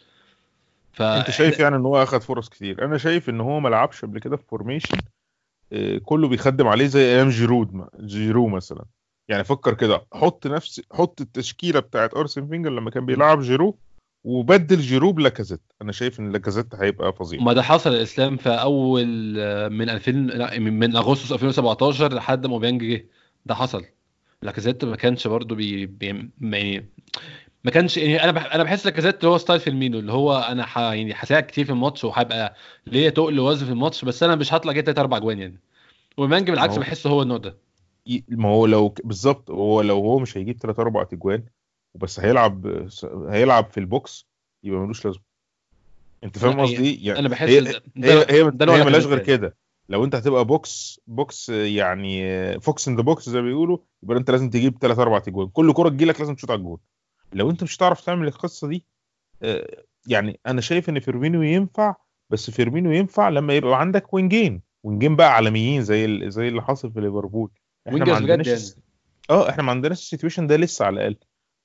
[0.94, 2.86] ف أنت شايف يعني إن هو أخد فرص كتير.
[2.86, 4.98] أنا شايف إن هو ما لعبش قبل كده في formation
[5.74, 8.86] آه، كله بيخدم عليه زي أيام جيرود ما- جيرو مثلا.
[9.30, 13.78] يعني فكر كده حط نفس حط التشكيلة بتاعت أرسن فينجر لما كان بيلعب جيرو
[14.28, 17.42] وبدل جيرو بلاكازيت أنا شايف إن لاكازيت هيبقى فظيع.
[17.42, 19.06] ما ده حصل يا إسلام في أول
[19.70, 23.08] من 2000 لا، من أغسطس 2017 لحد ما اوباميانج جه.
[23.46, 23.86] ده حصل.
[24.42, 26.90] لاكازيت ما كانش برضه بي, بي يعني
[27.64, 30.66] ما كانش يعني أنا بح أنا بحس لاكازيت اللي هو style فيرمينو اللي هو أنا
[30.66, 32.56] ح يعني هساعد كتير في الماتش وهيبقى
[32.88, 35.60] ليا تقل وزن في الماتش بس أنا مش هطلع جاي تلات أربع جوان يعني.
[36.18, 37.58] أوباميانج بالعكس هو- بحس هو النوع ده
[38.30, 41.44] ما هو لو بالظبط هو لو هو مش هيجيب 3 4 اجوان
[41.94, 42.88] وبس هيلعب
[43.30, 44.28] هيلعب في ال box
[44.64, 45.24] يبقى ملوش لازمة.
[46.24, 49.20] انت فاهم قصدي يعني أنا بحس هي ده هي هي, ده هي ملاش غير.
[49.20, 49.58] كده.
[49.90, 54.32] لو انت هتبقى box box يعني fox in the box زي ما بيقولوا يبقى انت
[54.32, 55.48] لازم تجيب 3 4 اجوان.
[55.48, 56.80] كل كرة تجيلك لازم تشوط على الجول
[57.34, 58.86] لو انت مش هتعرف تعمل القصة دي
[59.44, 61.96] آه، يعني أنا شايف إن فيرمينو ينفع
[62.30, 64.62] بس فيرمينو ينفع لما يبقى عندك وينجين.
[64.84, 67.52] وينجين بقى عالميين زي زي اللي حاصل في ليفربول.
[67.88, 68.84] إحنا ما عندناش يعني.
[69.30, 71.16] آه إحنا ما عندناش ال situation ده لسه على الأقل.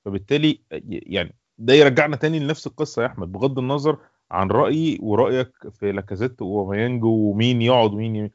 [0.05, 3.97] فبالتالي يعني ده يرجعنا تاني لنفس القصة يا أحمد بغض النظر
[4.31, 8.31] عن رأيي ورأيك في لاكازيت وأوباميانج ومين يقعد ومين.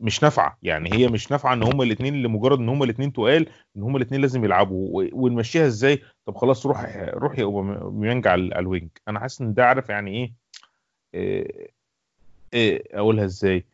[0.00, 3.82] مش نافعة يعني هي مش نافعة إن هما الاثنين لمجرد إن هما الاثنين تقال إن
[3.82, 8.88] هما الاثنين لازم يلعبوا ونمشيها إزاي طب خلاص روح روح يا أوباميانج على ال wing
[9.08, 10.32] أنا حاسس إن ده عارف يعني إيه
[11.16, 11.70] إيه-
[12.54, 13.64] إيه أقولها إزاي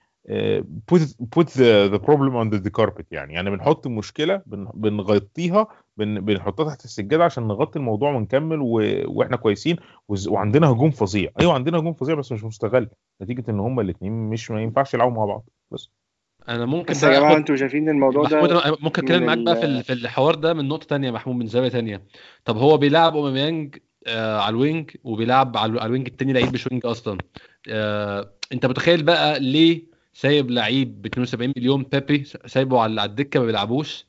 [0.91, 1.01] put
[1.37, 3.35] put the, the problem under the carpet يعني.
[3.35, 5.67] يعني بنحط المشكلة بن- بنغطيها
[5.97, 8.69] بن بنحطها تحت السجادة عشان نغطي الموضوع ونكمل و...
[9.07, 9.77] وإحنا كويسين.
[10.29, 11.31] وعندنا هجوم فظيع.
[11.41, 12.89] أيوه عندنا هجوم فظيع بس مش مستغل.
[13.23, 15.49] نتيجة إن هما الاثنين مش ما ينفعش يلعبوا مع بعض.
[15.73, 15.91] بس.
[16.49, 19.57] أنا ممكن بس يا جماعة أنتوا شايفين الموضوع محمود ده أنا ممكن أتكلم معاك بقى
[19.57, 22.03] في ال- في الحوار ده من نقطة تانية محمود من زاوية تانية.
[22.45, 26.53] طب هو بيلعب أوباميانج آه على ال wing وبيلعب على على ال wing التاني لعيب
[26.55, 27.19] مش wing أصلا.
[27.71, 33.47] آه أنت متخيل بقى ليه سايب لعيب ب 72 مليون بيبي سايبه على الدكة ما
[33.47, 34.07] بيلعبوش.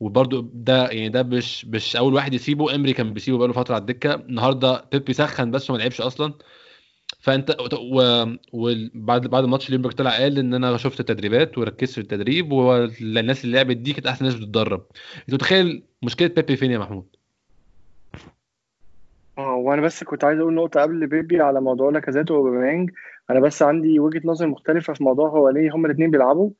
[0.00, 2.74] وبرده ده يعني ده مش مش أول واحد يسيبه.
[2.74, 4.14] إمري كان بيسيبه بقاله فترة على الدكة.
[4.14, 6.34] النهارده بيبي سخن بس وما لعبش أصلا.
[7.20, 7.56] فأنت
[8.52, 13.56] وبعد بعد الماتش ليونبرج طلع قال إن أنا شفت التدريبات وركزت في التدريب والناس اللي
[13.56, 14.86] لعبت دي كانت أحسن ناس بتتدرب.
[15.18, 17.06] أنت متخيل مشكلة بيبي فين يا محمود؟
[19.38, 22.90] آه وأنا بس كنت عايز أقول نقطة قبل بيبي على موضوع لاكازيت وأوباميانج.
[23.30, 26.50] أنا بس عندي وجهة نظر مختلفة في موضوع هو ليه هما الاثنين بيلعبوا.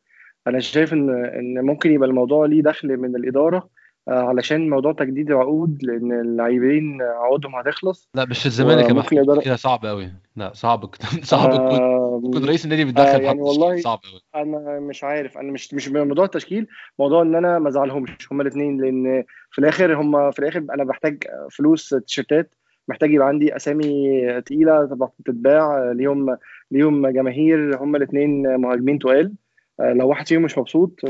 [0.47, 3.69] أنا شايف إن إن ممكن يبقى الموضوع ليه دخل من الإدارة
[4.09, 8.09] آه، علشان موضوع تجديد العقود لأن اللاعبين عقودهم هتخلص.
[8.15, 10.91] لا مش الزمالك يا وممكن محمود يقدر- كده صعب قوي لا صعب
[11.23, 13.77] صعب آه، تكون رئيس النادي بيتدخل آه، يعني والله-.
[13.81, 15.39] صعب قوي أنا مش عارف.
[15.39, 16.67] أنا مش مش موضوع التشكيل
[16.99, 21.25] موضوع إن أنا ما أزعلهمش هما الاثنين لأن في الآخر هما في الآخر أنا بحتاج
[21.51, 22.55] فلوس تيشيرتات
[22.89, 26.37] محتاج يبقى عندي أسامي تقيلة تتباع ليهم
[26.71, 29.33] ليهم جماهير هما الاثنين مهاجمين تقال.
[29.81, 31.01] آه، لو واحد فيهم مش مبسوط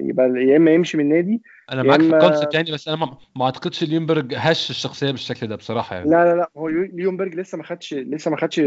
[0.00, 2.96] يبقى يا إما يمشي من النادي أنا معاك في ال concept يعني بس أنا
[3.36, 6.10] ما, أعتقدش ليونبرج هش الشخصية بالشكل ده بصراحة يعني.
[6.10, 8.60] لا لا لا هو يو- ليونبرج لسه ما خدش لسه ما خدش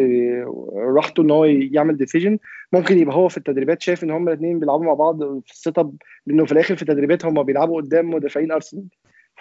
[0.76, 2.38] راحته إن هو يعمل decision
[2.74, 5.96] ممكن يبقى هو في التدريبات شايف إن هما الاثنين بيلعبوا مع بعض في ال setup
[6.28, 8.84] لأنه في الآخر في التدريبات هما بيلعبوا قدام مدافعين أرسنال.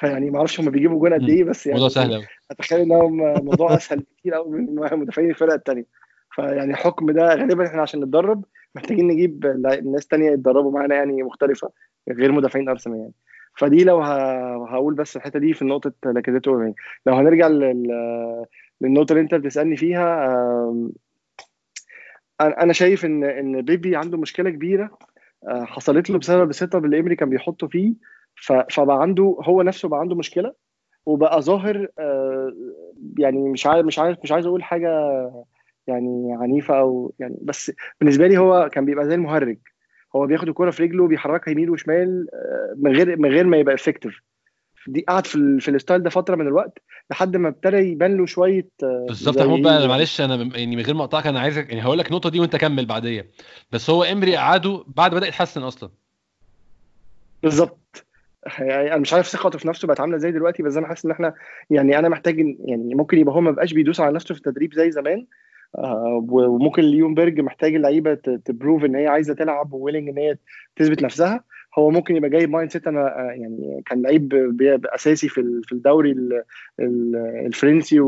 [0.00, 3.08] فيعني ما أعرفش هما بيجيبوا جون قد إيه بس يعني موضوع سهل أتخيل إن هو
[3.42, 5.84] موضوع أسهل كتير قوي من مدافعين الفرقه الثانية
[6.30, 9.46] فيعني الحكم ده غالبا إحنا عشان نتدرب محتاجين نجيب
[9.84, 11.70] ناس تانية يتدربوا معانا يعني مختلفة
[12.10, 13.12] غير مدافعين أرسنال يعني.
[13.58, 18.46] فدي لو هقول بس الحتة دي في نقطة لاكازيت واوباميانج لو هنرجع لل-
[18.80, 20.34] للنقطة اللي أنت بتسألني فيها
[22.40, 24.90] أنا شايف ان إن بيبي عنده مشكلة كبيرة
[25.48, 27.94] آه، حصلت له بسبب ال setup اللي امري كان بيحطه فيه
[28.70, 30.54] فبقى عنده هو نفسه بقى عنده مشكلة
[31.06, 32.52] وبقى ظاهر آه،
[33.18, 34.88] يعني مش عارف مش عارف مش عايز أقول حاجة
[35.90, 39.56] يعني عنيفة أو يعني بس بالنسبة لي هو كان بيبقى زي المهرج.
[40.16, 43.74] هو بياخد الكرة في رجله بيحركها يمين وشمال آه، من غير من غير ما يبقى
[43.74, 44.20] effective
[44.86, 46.78] دي قعد في, ال- في ال style ده فترة من الوقت
[47.10, 49.36] لحد ما ابتدى يبان له شوية آه، بالظبط.
[49.36, 52.06] يا محمود بقى؟ معلش أنا يعني من غير ما أقطعك أنا عايزك يعني هقول لك
[52.06, 53.26] النقطة دي وأنت كمل بعديا
[53.72, 55.90] بس هو إمري قعده بعد بدأ يتحسن أصلا.
[57.42, 58.06] بالظبط.
[58.58, 61.10] يعني أنا مش عارف ثقته في نفسه بقت عاملة إزاي دلوقتي بس أنا حاسس إن
[61.10, 61.34] إحنا
[61.70, 64.90] يعني أنا محتاج يعني ممكن يبقى هو ما بقاش بيدوس على نفسه في التدريب زي
[64.90, 65.26] زمان.
[65.78, 70.36] وممكن ليونبرج محتاج اللعيبة ت prove إن هي عايزة تلعب و willing إن هي
[70.76, 71.44] تثبت نفسها.
[71.78, 74.50] هو ممكن يبقى جاي mindset أنا آه، يعني كان لعيب
[74.86, 76.42] أساسي في في الدوري ال-
[76.80, 77.16] ال-
[77.46, 78.00] الفرنسي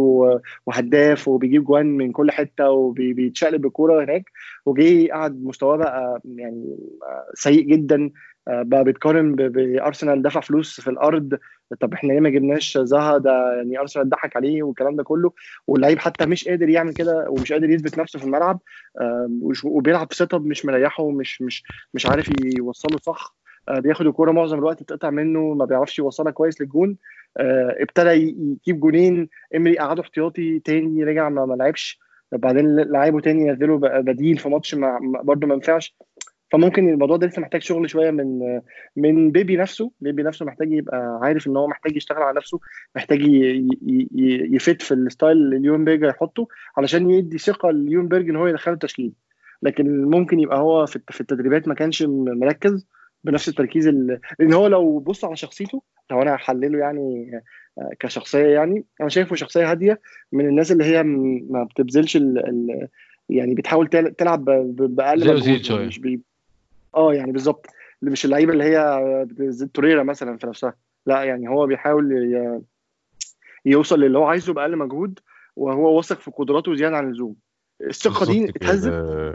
[0.66, 4.24] وهداف وبيجيب جوان من كل حتة وبيتشقلب بالكورة هناك.
[4.66, 8.04] وجي قعد مستواه بقى يعني آه، سيء جدا.
[8.04, 8.10] آه،
[8.46, 11.38] بقى بيتقارن بأرسنال دفع فلوس في الأرض.
[11.80, 15.32] طب إحنا ليه ما جبناش زها ده يعني أرسنال ضحك عليه والكلام ده كله.
[15.66, 18.60] واللعيب حتى مش قادر يعمل كده ومش قادر يثبت نفسه في الملعب.
[19.64, 21.62] وبيلعب في سيت أب مش مريحه ومش مش
[21.94, 23.36] مش عارف يوصله صح.
[23.68, 26.96] آه، بياخد الكورة معظم الوقت بتقطع منه ما بيعرفش يوصلها كويس للجون.
[27.36, 29.28] آه، ابتدى يجيب جونين.
[29.56, 32.00] إمري قعده احتياطي تاني رجع ما لعبش.
[32.32, 35.96] بعدين لعبه تاني ينزله بقى بديل في ماتش ما ما- ينفعش.
[36.52, 38.60] فممكن الموضوع ده لسه محتاج شغل شوية من
[38.96, 42.60] من بيبي نفسه بيبي نفسه محتاج يبقى عارف إن هو محتاج يشتغل على نفسه
[42.96, 43.20] محتاج
[44.54, 48.74] ي fit في ال style اللي ليونبرج هيحطه علشان يدي ثقة ليونبرج إن هو يدخله
[48.74, 49.12] التشكيل
[49.62, 52.86] لكن ممكن يبقى هو في الت- في التدريبات ما كانش مركز
[53.24, 57.30] بنفس التركيز ال- لأن هو لو بص على شخصيته لو أنا هحلله يعني
[57.78, 60.00] آه، كشخصية يعني أنا شايفه شخصية هادية
[60.32, 62.88] من الناس اللي هي ما بتبذلش ال ال
[63.28, 65.48] يعني بتحاول تل- تلعب بأقل مجهود.
[65.86, 66.20] مش بي...
[66.96, 67.66] آه يعني بالظبط.
[68.00, 70.74] اللي مش اللعيبة اللي هي توريرا مثلا في نفسها.
[71.06, 72.12] لا يعني هو بيحاول
[73.64, 75.18] يوصل للي هو عايزه بأقل مجهود
[75.56, 77.36] وهو واثق في قدراته زيادة عن اللزوم.
[77.80, 78.48] الثقة دي.
[78.48, 78.92] اتهزت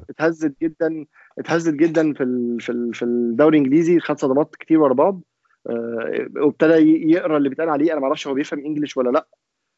[0.10, 1.06] اتهزت جدا
[1.40, 5.22] اتهزت جدا في ال في ال في الدوري الإنجليزي خد صدمات كتير ورا بعض.
[5.70, 7.92] آه، وابتدى ي- يقرأ اللي بيتقال عليه.
[7.92, 9.28] أنا ما أعرفش هو بيفهم انجلش ولا لأ.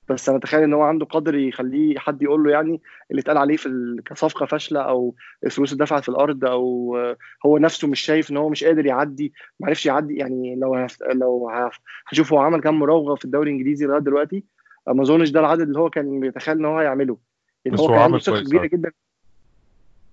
[0.10, 2.82] بس أنا اتخيل إن هو عنده قدر يخليه حد يقول له يعني
[3.12, 5.16] اللي اتقال عليه في كصفقة فاشلة أو
[5.51, 6.97] فلوس اتدفعت في الأرض أو
[7.45, 11.03] هو نفسه مش شايف إن هو مش قادر يعدي ما عرفش يعدي يعني لو هف-
[11.14, 14.43] لو هف- هشوف هو عمل كام مراوغة في الدوري الإنجليزي لغاية دلوقتي
[14.88, 17.18] ما أظنش ده العدد اللي هو كان بيتخيل إن هو هيعمله
[17.66, 18.66] يعني هو كان عنده ثقه كبيرة.
[18.66, 18.91] جدا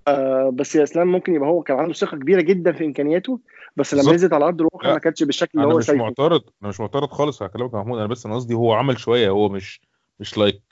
[0.08, 3.40] آه بس يا اسلام ممكن يبقى هو كان عنده ثقة كبيرة جدا في إمكانياته
[3.76, 4.12] بس لما.
[4.12, 6.80] نزلت على أرض الواقع ما كانتش بالشكل اللي أنا هو مش شايفه معترض أنا مش
[6.80, 9.80] معترض خالص على كلامك يا محمود أنا بس أنا قصدي هو عمل شوية هو مش
[10.20, 10.62] مش like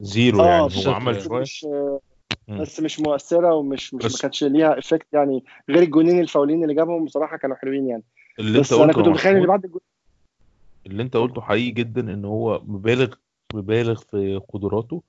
[0.00, 0.86] zero يعني بالظبط.
[0.86, 2.00] هو عمل شوية مش آه،.
[2.48, 7.04] بس مش مؤثرة ومش مش ما كانتش ليها effect يعني غير الجونين الفاولين اللي جابهم
[7.04, 8.02] بصراحة كانوا حلوين يعني
[8.38, 9.80] اللي بس أنت أنا كنت متخيل إن محمود، بعد الجون
[10.86, 13.14] اللي أنت قلته حقيقي جدا إن هو مبالغ
[13.54, 15.02] مبالغ في قدراته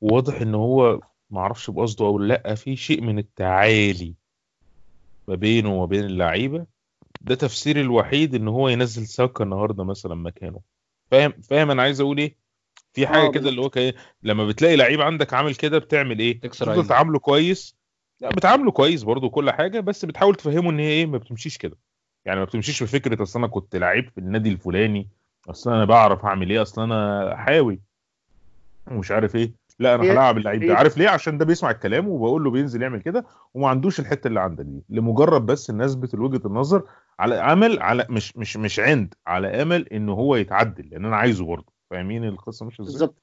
[0.00, 1.00] وواضح إن هو
[1.30, 4.14] ما أعرفش بقصده أو لأ في شيء من التعالي
[5.28, 6.66] ما بينه وما بين اللعيبة.
[7.20, 10.60] ده تفسير الوحيد إن هو ينزل ساكا النهارده مثلا مكانه.
[11.10, 12.36] فاهم فاهم أنا عايز أقول إيه؟
[12.92, 16.40] في حاجة آه، كده اللي هو كده لما بتلاقي لعيب عندك عامل كده بتعمل إيه؟
[16.40, 16.88] تكسر تفضل.
[16.88, 17.76] تعامله كويس.
[18.20, 21.76] لا بتعامله كويس برضو كل حاجة بس بتحاول تفهمه إن هي إيه؟ ما بتمشيش كده.
[22.24, 25.08] يعني ما بتمشيش بفكرة أصل أنا كنت لعيب في النادي الفلاني
[25.48, 27.80] أصل أنا بعرف أعمل إيه؟ أصل أنا حاوي.
[28.90, 29.52] ومش عارف إيه.
[29.80, 30.74] لا أنا هلاعب اللعيب ده.
[30.74, 33.24] عارف ليه؟ عشان ده بيسمع الكلام وبقول له بينزل يعمل كده
[33.54, 34.84] وما عندوش الحتة اللي عندك دي.
[34.88, 36.82] لمجرد بس ان اثبت وجهة النظر
[37.18, 41.44] على أمل على مش مش مش عند على أمل إن هو يتعدل لأن أنا عايزه
[41.44, 41.72] برضه.
[41.90, 43.22] فاهمين القصة مش إزاي؟ بالظبط.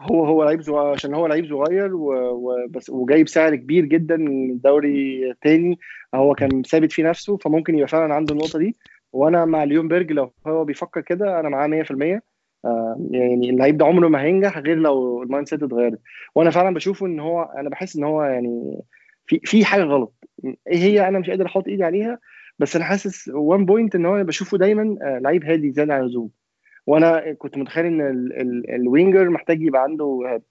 [0.00, 5.34] هو هو لعيب صغير عشان هو لعيب صغير وبس وجايب سعر كبير جدا من دوري
[5.42, 5.78] تاني.
[6.14, 8.76] هو كان ثابت في نفسه فممكن يبقى فعلا عنده النقطة دي.
[9.12, 12.20] وأنا مع ليونبرج لو هو بيفكر كده أنا معاه 100% آه،
[13.10, 16.00] يعني اللعيب ده عمره ما هينجح غير لو ال mindset اتغيرت.
[16.34, 18.80] وأنا فعلا بشوفه إن هو أنا بحس إن هو يعني
[19.26, 20.14] في في حاجة غلط.
[20.44, 22.18] إيه هي؟ أنا مش قادر أحط إيدي عليها
[22.58, 26.30] بس أنا حاسس one point إن هو بشوفه دايما آه، لعيب هادي زيادة عن اللزوم.
[26.86, 30.42] وأنا كنت متخيل إن ال- ال- ال winger محتاج يبقى عنده آه،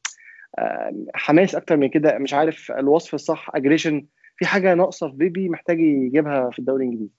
[0.62, 2.18] آه، حماس أكتر من كده.
[2.18, 4.06] مش عارف الوصف الصح aggression
[4.38, 7.12] في حاجة ناقصة في بيبي محتاج يجيبها في الدوري الإنجليزي.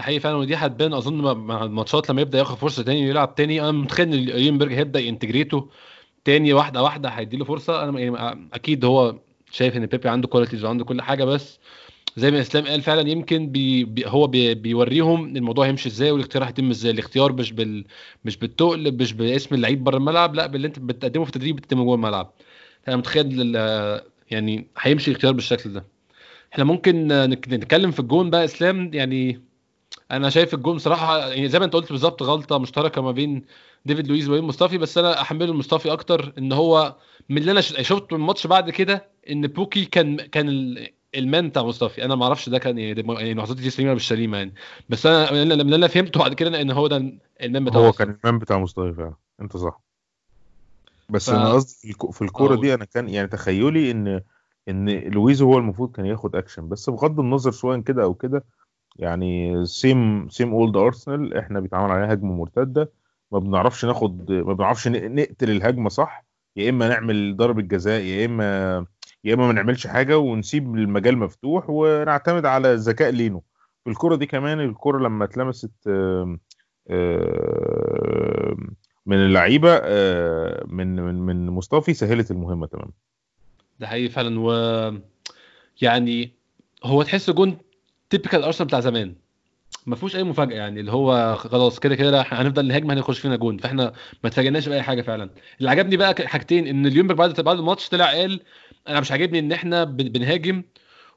[0.00, 0.92] ده حقيقي فعلا ودي هتبان.
[0.94, 5.00] أظن مع- الماتشات لما يبدأ ياخد فرصة تاني يلعب تاني أنا متخيل إن ليونبرج هيبدأ
[5.00, 5.68] ي integrate ه
[6.24, 7.82] تاني واحدة واحدة هيديله فرصة.
[7.88, 9.16] أنا يعني أكيد هو
[9.50, 11.58] شايف إن بيبي عنده qualities وعنده كل حاجة بس
[12.16, 16.70] زي ما إسلام قال فعلا يمكن بيبي هو بي بيوريهم الموضوع هيمشي إزاي والاختيار هيتم
[16.70, 16.92] إزاي.
[16.92, 17.84] الاختيار مش بال
[18.24, 21.94] مش بالتقل مش باسم اللعيب بره الملعب لا باللي أنت بتقدمه في التدريب بتتم جوه
[21.94, 22.32] الملعب.
[22.88, 23.56] أنا متخيل
[24.30, 25.84] يعني هيمشي الاختيار بالشكل ده.
[26.52, 29.49] إحنا ممكن نتكلم في الجون بقى إسلام يعني
[30.10, 33.44] أنا شايف الجون صراحة يعني زي ما انت قلت بالظبط غلطة مشتركة ما بين
[33.86, 36.96] ديفيد لويز وبين مصطفي بس أنا احمله مصطفي أكتر ان هو
[37.28, 41.22] من اللي أنا ش- شفت من الماتش بعد كده ان بوكي كان كان ال- ال
[41.22, 42.04] man بتاع مصطفي.
[42.04, 44.54] أنا ما أعرفش ده كان يعني يعني لحظات دي سليمة مش سليمة يعني.
[44.88, 46.96] بس أنا من اللي أنا فهمته بعد كده ان هو ده
[47.42, 48.04] المان بتاع هو مصطفي.
[48.04, 49.14] كان ال man بتاع مصطفى فعلا.
[49.40, 49.80] انت صح.
[51.08, 52.54] بس ف- أنا قصدي في الكو- في الكورة.
[52.56, 54.20] دي أنا كان يعني تخيلي ان
[54.68, 56.68] ان لويز هو المفروض كان ياخد اكشن.
[56.68, 58.44] بس بغض النظر سواء كده أو كده
[58.96, 62.92] يعني same same old ارسنال إحنا بيتعمل عليها هجمة مرتدة.
[63.32, 66.24] ما بنعرفش ناخد ما بنعرفش نقتل الهجمة صح.
[66.56, 68.86] يا إما نعمل ضربة جزاء يا إما
[69.24, 73.42] يا إما ما نعملش حاجة ونسيب المجال مفتوح ونعتمد على ذكاء لينو.
[73.84, 75.88] في الكرة دي كمان الكرة لما اتلمست
[79.06, 82.90] من اللعيبة آه، من من من مصطفي سهلت المهمة تمام
[83.80, 84.40] ده حقيقي فعلا.
[84.40, 84.50] و
[85.82, 86.32] يعني
[86.84, 87.58] هو تحس جون
[88.10, 89.14] typical ارسنال بتاع زمان.
[89.86, 93.58] ما فيهوش أي مفاجأة يعني اللي هو خلاص كده كده هنفضل نهاجم هنخش فينا جون.
[93.58, 93.84] فإحنا
[94.24, 95.30] ما اتفاجئناش بأي حاجة فعلا.
[95.58, 98.40] اللي عجبني بقى حاجتين إن ليومبرج بعد بعد الماتش طلع قال
[98.88, 100.62] أنا مش عاجبني إن إحنا بن- بنهاجم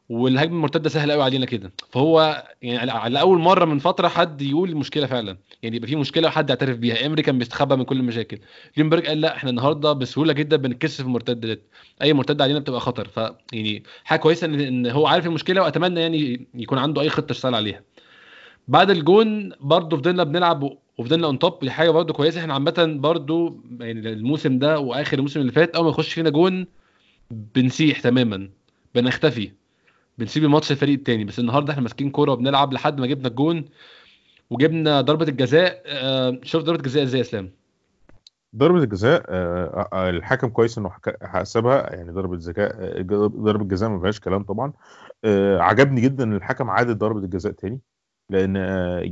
[0.09, 1.71] والهجمة المرتدة سهل قوي علينا كده.
[1.91, 5.37] فهو يعني على- أول مرة من فترة حد يقول المشكلة فعلا.
[5.63, 7.05] يعني يبقى في مشكلة وحد يعترف بيها.
[7.05, 8.37] امري كان بيستخبى من كل المشاكل.
[8.77, 11.61] ليمبرج قال لا إحنا النهارده بسهولة جدا بنكشف المرتدات
[12.01, 13.07] أي مرتدة علينا بتبقى خطر.
[13.07, 13.17] ف
[13.53, 17.81] يعني حاجة كويسة ان هو عارف المشكلة وأتمنى يعني يكون عنده أي خطة يشتغل عليها.
[18.67, 22.41] بعد الجون برضه فضلنا بنلعب وفضلنا on top حاجة برضه كويسة.
[22.41, 26.67] إحنا عامة برضه يعني الموسم ده وآخر الموسم اللي فات أول ما يخش فينا جون
[27.31, 28.49] بنسيح تماما.
[28.95, 29.51] بنختفي.
[30.17, 31.23] بنسيب الماتش للفريق التاني.
[31.23, 33.65] بس النهارده إحنا ماسكين كورة وبنلعب لحد ما جبنا الجون
[34.49, 35.83] وجبنا ضربة الجزاء.
[35.85, 37.49] آه، شوف ضربة الجزاء إزاي يا اسلام
[38.55, 40.91] ضربة الجزاء آه، آه، الحكم كويس إنه
[41.21, 44.73] حسبها يعني ضربة ذكاء ضربة جزاء ما فيهاش كلام طبعا.
[45.59, 47.79] عجبني جدا إن الحكم عادل ضربة الجزاء تاني.
[48.29, 48.55] لأن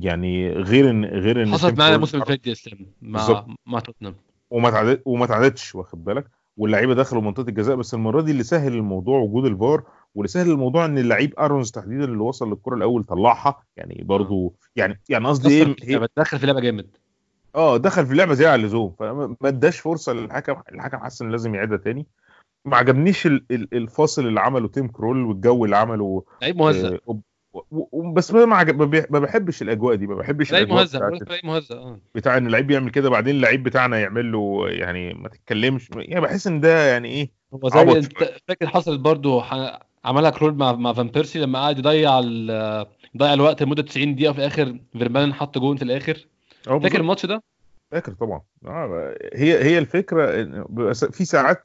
[0.03, 3.45] يعني غير ان غير إن حصلت معانا الموسم اللي فات يا اسلام مع.
[3.65, 4.15] مع توتنهام.
[4.49, 6.25] وما تعدت وما تعدتش واخد بالك؟
[6.57, 7.75] واللعيبة دخلوا منطقة الجزاء.
[7.75, 9.83] بس المرة دي اللي سهل الموضوع وجود الفار
[10.15, 13.63] واللي سهل الموضوع إن اللعيب أرونز تحديدا اللي وصل للكرة الأول طلعها.
[13.77, 16.87] يعني برضو يعني يعني قصدي إيه؟ هي بتدخل في اللعبه جامد.
[17.55, 21.31] آه دخل في اللعبه زيادة عن اللزوم فما ما اداش فرصة للحكم الحكم حس ان
[21.31, 22.07] لازم يعيدها تاني.
[22.65, 26.97] ما عجبنيش ال- ال- الفاصل اللي عمله تيم كرول والجو اللي عمله لعيب مهزأ.
[27.09, 27.19] آه،
[28.13, 31.99] بس ما ما عجب- بحبش الأجواء دي ما بحبش لعيب مهزأ لعيب مهزأ آه.
[32.15, 36.47] بتاع إن اللعيب يعمل كده بعدين اللعيب بتاعنا يعمل له يعني ما تتكلمش يعني بحس
[36.47, 38.09] إن ده يعني إيه؟ هو زي
[38.47, 42.19] فاكر حصلت برضو ح- عملها كرول مع مع فان بيرسي لما قعد يضيع
[43.15, 46.27] يضيع الوقت لمدة 90 دقيقة وفي الآخر فيرمالين حط جون في الآخر
[46.83, 46.99] فاكر.
[46.99, 47.43] الماتش ده؟
[47.91, 50.25] فاكر طبعا آه، هي هي الفكرة
[51.11, 51.63] في ساعات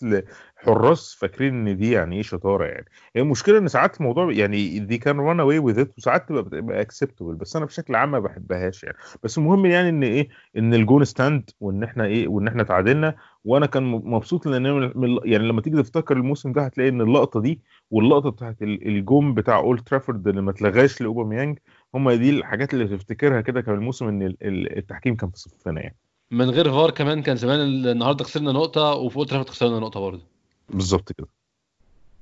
[0.66, 2.84] حراس فاكرين إن دي يعني إيه شطارة يعني.
[3.16, 7.34] المشكلة إن ساعات الموضوع يعني دي كان run away with it وساعات تبقى بتبقى acceptable
[7.34, 8.96] بس أنا بشكل عام ما بحبهاش يعني.
[9.22, 13.66] بس المهم يعني إن إيه إن الجون stand وإن إحنا إيه وإن إحنا تعادلنا وأنا
[13.66, 14.92] كان مبسوط لأن
[15.24, 17.60] يعني لما تيجي تفتكر الموسم ده هتلاقي إن اللقطة دي
[17.90, 21.58] واللقطة بتاعت ال- الجون بتاع اولد ترافورد اللي ما اتلغاش لأوباميانج
[21.94, 25.80] هم دي الحاجات اللي تفتكرها كده كان الموسم إن ال- ال- التحكيم كان في صفنا
[25.80, 25.96] يعني.
[26.30, 30.35] من غير فار كمان كان زمان النهارده خسرنا نقطة وفي اولد ترافورد خسرنا نقطة برضه.
[30.68, 31.28] بالظبط كده.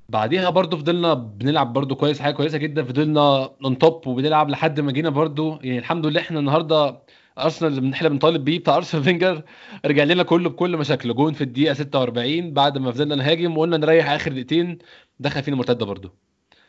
[0.09, 4.91] بعديها برضو فضلنا بنلعب برضو كويس حاجة كويسة جدا فضلنا on top وبنلعب لحد ما
[4.91, 7.01] جينا برضو يعني الحمد لله إحنا النهارده
[7.37, 9.43] أرسنال اللي إحنا بنطالب بيه بتاع أرسنال فينجر
[9.85, 14.09] رجع لنا كله بكل مشاكله جون في الدقيقة 46 بعد ما فضلنا نهاجم وقلنا نريح
[14.09, 14.77] آخر دقيقتين
[15.19, 16.11] دخل فينا مرتدة برضو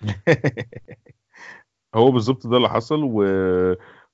[1.95, 3.23] هو بالظبط ده اللي حصل و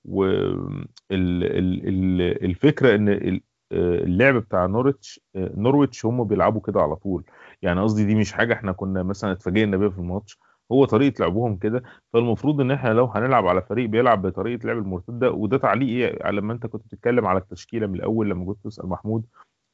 [0.04, 1.44] و ال...
[1.44, 1.88] ال...
[1.88, 2.44] ال...
[2.44, 3.42] الفكرة إن ال-
[3.72, 7.24] اللعب بتاع نورتش نورويتش هم بيلعبوا كده على طول.
[7.62, 10.38] يعني قصدي دي مش حاجة إحنا كنا مثلا اتفاجئنا بيها في الماتش
[10.72, 11.82] هو طريقة لعبهم كده
[12.12, 16.52] فالمفروض إن إحنا لو هنلعب على فريق بيلعب بطريقة لعب المرتدة وده تعليقي على لما
[16.52, 19.24] أنت كنت بتتكلم على التشكيلة من الأول لما كنت تسأل محمود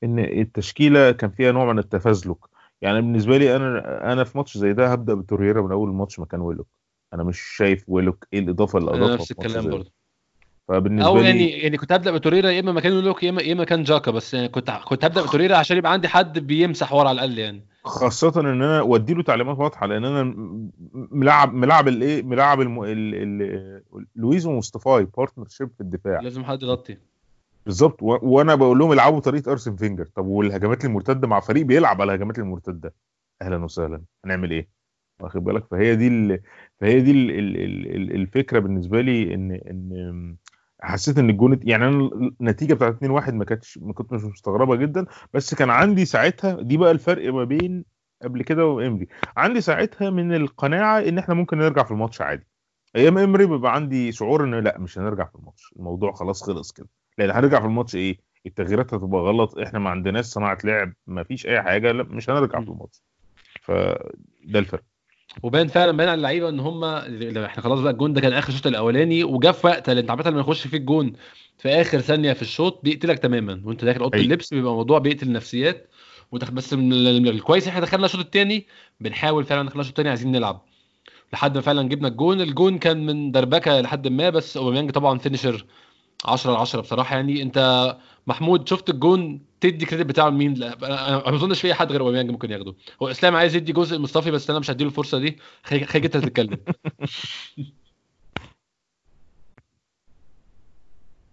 [0.04, 2.36] إن التشكيلة كان فيها نوع من التفزلك.
[2.82, 6.40] يعني بالنسبة لي أنا أنا في ماتش زي ده هبدأ بتوريرا من أول الماتش مكان
[6.40, 6.68] ويلوك.
[7.14, 9.70] أنا مش شايف ويلوك إيه الإضافة اللي أضافها نفس الكلام.
[9.70, 9.92] برضه.
[10.68, 13.52] فبالنسبة أو لي يعني يعني كنت هبدأ بتوريرا يا إما مكان ويلوك يا اما يا
[13.52, 17.08] إما كان جاكا بس يعني كنت كنت هبدأ بتوريرا عشان يبقى عندي حد بيمسح ورا
[17.08, 17.64] على الأقل يعني.
[17.84, 20.34] خاصة إن أنا مدي له تعليمات واضحة لأن أنا
[20.92, 22.82] ملعب ملعب الإيه؟ ملعب الم...
[22.84, 23.14] ال...
[23.14, 23.82] ال...
[24.16, 26.20] لويز ومصطفى partnership في الدفاع.
[26.20, 26.96] لازم حد يغطي.
[27.66, 28.02] بالظبط.
[28.02, 28.18] و...
[28.22, 30.06] وأنا بقول لهم العبوا طريقة أرسن فينجر.
[30.14, 32.94] طب والهجمات المرتدة مع فريق بيلعب على الهجمات المرتدة.
[33.42, 34.02] أهلا وسهلا.
[34.24, 34.68] هنعمل إيه؟
[35.20, 36.40] واخد بالك؟ فهي دي ال...
[36.80, 37.30] فهي دي ال...
[37.30, 37.56] ال...
[37.96, 38.14] ال...
[38.14, 40.36] الفكرة بالنسبة لي ان إن
[40.80, 42.10] حسيت إن الجون يعني أنا
[42.40, 43.04] النتيجة بتاعت 2-1
[43.34, 47.44] ما كانتش ما كنت مش مستغربة جدا بس كان عندي ساعتها دي بقى الفرق ما
[47.44, 47.84] بين
[48.22, 49.08] قبل كده وإمري.
[49.36, 52.46] عندي ساعتها من القناعة إن إحنا ممكن نرجع في الماتش عادي.
[52.96, 55.72] أيام إمري بيبقى عندي شعور إن لأ مش هنرجع في الماتش.
[55.76, 56.88] الموضوع خلاص خلص كده.
[57.18, 61.46] لأن هنرجع في الماتش إيه؟ التغييرات هتبقى غلط إحنا ما عندناش صناعة لعب ما فيش
[61.46, 63.02] أي حاجة لأ مش هنرجع في الماتش.
[63.62, 64.82] فده الفرق.
[65.42, 68.66] وبان فعلا باين على اللعيبة إن هم إحنا خلاص بقى الجون ده كان آخر الشوط
[68.66, 71.12] الأولاني وجا في وقت اللي أنت عامة لما يخش فيك جون
[71.58, 74.18] في آخر ثانية في الشوط بيقتلك تماما وأنت داخل أوضة.
[74.18, 75.90] اللبس بيبقى الموضوع بيقتل النفسيات.
[76.32, 78.66] بس الكويس إحنا دخلنا الشوط الثاني
[79.00, 80.62] بنحاول فعلا دخلنا الشوط الثاني عايزين نلعب
[81.32, 85.64] لحد ما فعلا جبنا الجون الجون كان من دربكة لحد ما بس أوباميانج طبعا finisher
[86.24, 87.96] 10 على 10 بصراحة يعني أنت
[88.28, 90.76] محمود شفت الجون؟ تدي credit بتاعه لمين؟ أنا
[91.16, 92.74] ما أظنش في حد غير أوباميانج ممكن ياخده.
[93.02, 95.38] هو إسلام عايز يدي جزء لمصطفى بس أنا مش هديله الفرصة دي.
[95.62, 96.58] خليك انت تتكلم.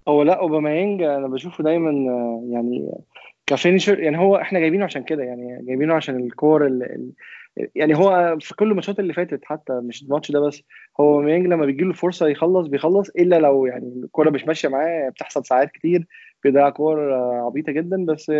[0.07, 2.91] هو لا أوباميانج أنا بشوفه دايما آه، يعني
[3.47, 7.11] ك finisher يعني هو إحنا جايبينه عشان كده يعني جايبينه عشان الكور ال- ال-
[7.75, 10.61] يعني هو في كل الماتشات اللي فاتت حتى مش الماتش ده بس
[10.99, 15.09] هو أوباميانج لما بيجي له فرصه يخلص بيخلص إلا لو يعني الكورة مش ماشية معاه
[15.09, 16.07] بتحصل ساعات كتير.
[16.45, 18.31] بيضيع كور عبيطة جدا بس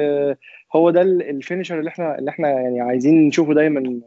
[0.76, 4.00] هو ده ال- ال finisher اللي إحنا اللي إحنا يعني عايزين نشوفه دايما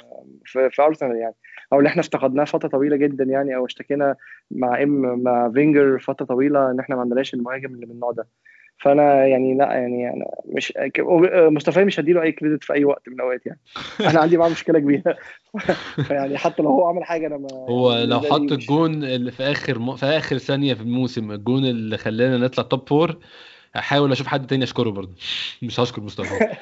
[0.44, 1.34] في, في ارسنال يعني
[1.72, 4.16] أو اللي إحنا افتقدناه فترة طويلة جدا يعني أو اشتكينا
[4.51, 8.28] مع ام مع فينجر فترة طويلة إن إحنا ما عندناش المهاجم اللي من النوع ده.
[8.78, 10.72] فأنا يعني لا يعني أنا مش
[11.28, 13.61] مصطفى مش هديله أي كريدت في أي وقت من الأوقات يعني.
[14.11, 15.16] أنا عندي معاه مشكلة كبيرة.
[16.05, 19.42] فيعني حتى لو هو عمل حاجة أنا ما هو يعني لو حط الجون اللي في
[19.42, 19.96] آخر م...
[19.96, 23.16] في آخر ثانية في الموسم الجون اللي خلانا نطلع توب فور
[23.75, 25.12] هحاول أشوف حد تاني أشكره برضه.
[25.62, 26.35] مش هشكر مصطفى.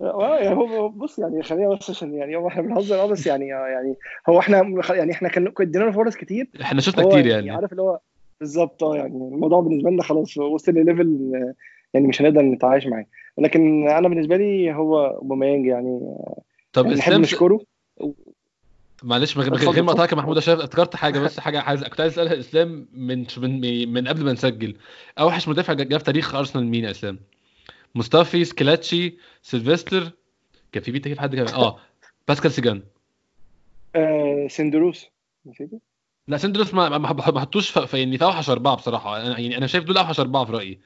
[0.00, 3.46] آه يعني هو بص يعني خلينا بس عشان يعني هو إحنا بنهزر آه بس يعني
[3.46, 3.96] يعني
[4.28, 6.50] هو إحنا يعني إحنا كان ادينا له فرص كتير.
[6.62, 8.00] إحنا شفنا كتير يعني عارف اللي هو
[8.40, 11.54] بالظبط آه يعني الموضوع بالنسبة لنا خلاص وصل لل level آه،
[11.94, 13.06] يعني مش هنقدر نتعايش معاه.
[13.38, 16.16] لكن أنا بالنسبة لي هو أوباميانج يعني
[16.72, 17.60] طب يعني نحب اسلام نشكره.
[19.02, 22.40] معلش من غير ما يا محمود عشان افتكرت حاجة بس حاجة عايز كنت عايز أسألها.
[22.40, 24.76] إسلام من من من قبل ما نسجل
[25.18, 27.18] أوحش مدافع جه في تاريخ أرسنال مين يا إسلام؟
[27.94, 30.10] مصطفي سكيلاتشي سيلفستر
[30.72, 31.78] كان في بيتا كيف حد كمان؟ آه
[32.28, 32.82] باسكال سيجان.
[33.96, 35.06] آه سندروس.
[35.46, 35.80] نسيته؟
[36.28, 39.16] لا سندرس ما ما بحطوش في في- يعني في أوحش أربعة بصراحة.
[39.20, 40.80] أنا يعني أنا شايف دول أوحش أربعة في رأيي.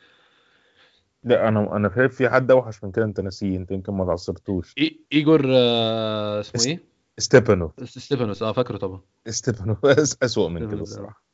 [1.24, 4.74] لا أنا أنا شايف في حد أوحش من كده أنت ناسيه أنت يمكن ما عاصرتوش.
[4.80, 9.00] إي- إيجور آه، اسمه اس- إيه؟ ستيفانو ستيفانوس آه فاكره طبعا.
[9.28, 10.94] ستيفانو أس- أسوأ من كده ستيفانوس، آه.
[11.00, 11.24] الصراحه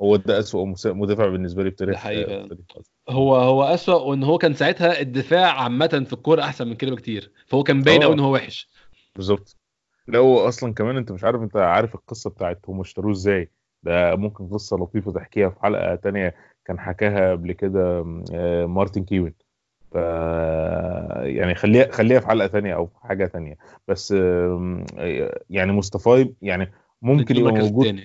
[0.00, 2.42] هو ده أسوأ مس- مدافع بالنسبة لي في تاريخ ده حقيقة.
[2.42, 2.94] في تاريخ أرسنال.
[3.10, 7.32] هو هو أسوأ وإن هو كان ساعتها الدفاع عامة في الكورة أحسن من كده بكتير.
[7.46, 8.06] فهو كان باين آه.
[8.06, 8.68] قوي إن هو وحش.
[9.16, 9.56] بالظبط.
[10.08, 13.50] لا هو أصلا كمان أنت مش عارف أنت عارف القصة بتاعت هم اشتروه إزاي.
[13.82, 16.34] ده ممكن قصة لطيفة تحكيها في حلقة تانية
[16.64, 19.34] كان حكاها قبل كده آه، مارتن كيوين.
[21.24, 23.56] يعني خليها خليها في حلقة تانية أو في حاجة تانية.
[23.88, 24.10] بس
[25.50, 26.72] يعني مصطفى يعني
[27.02, 28.00] ممكن يبقى موجود.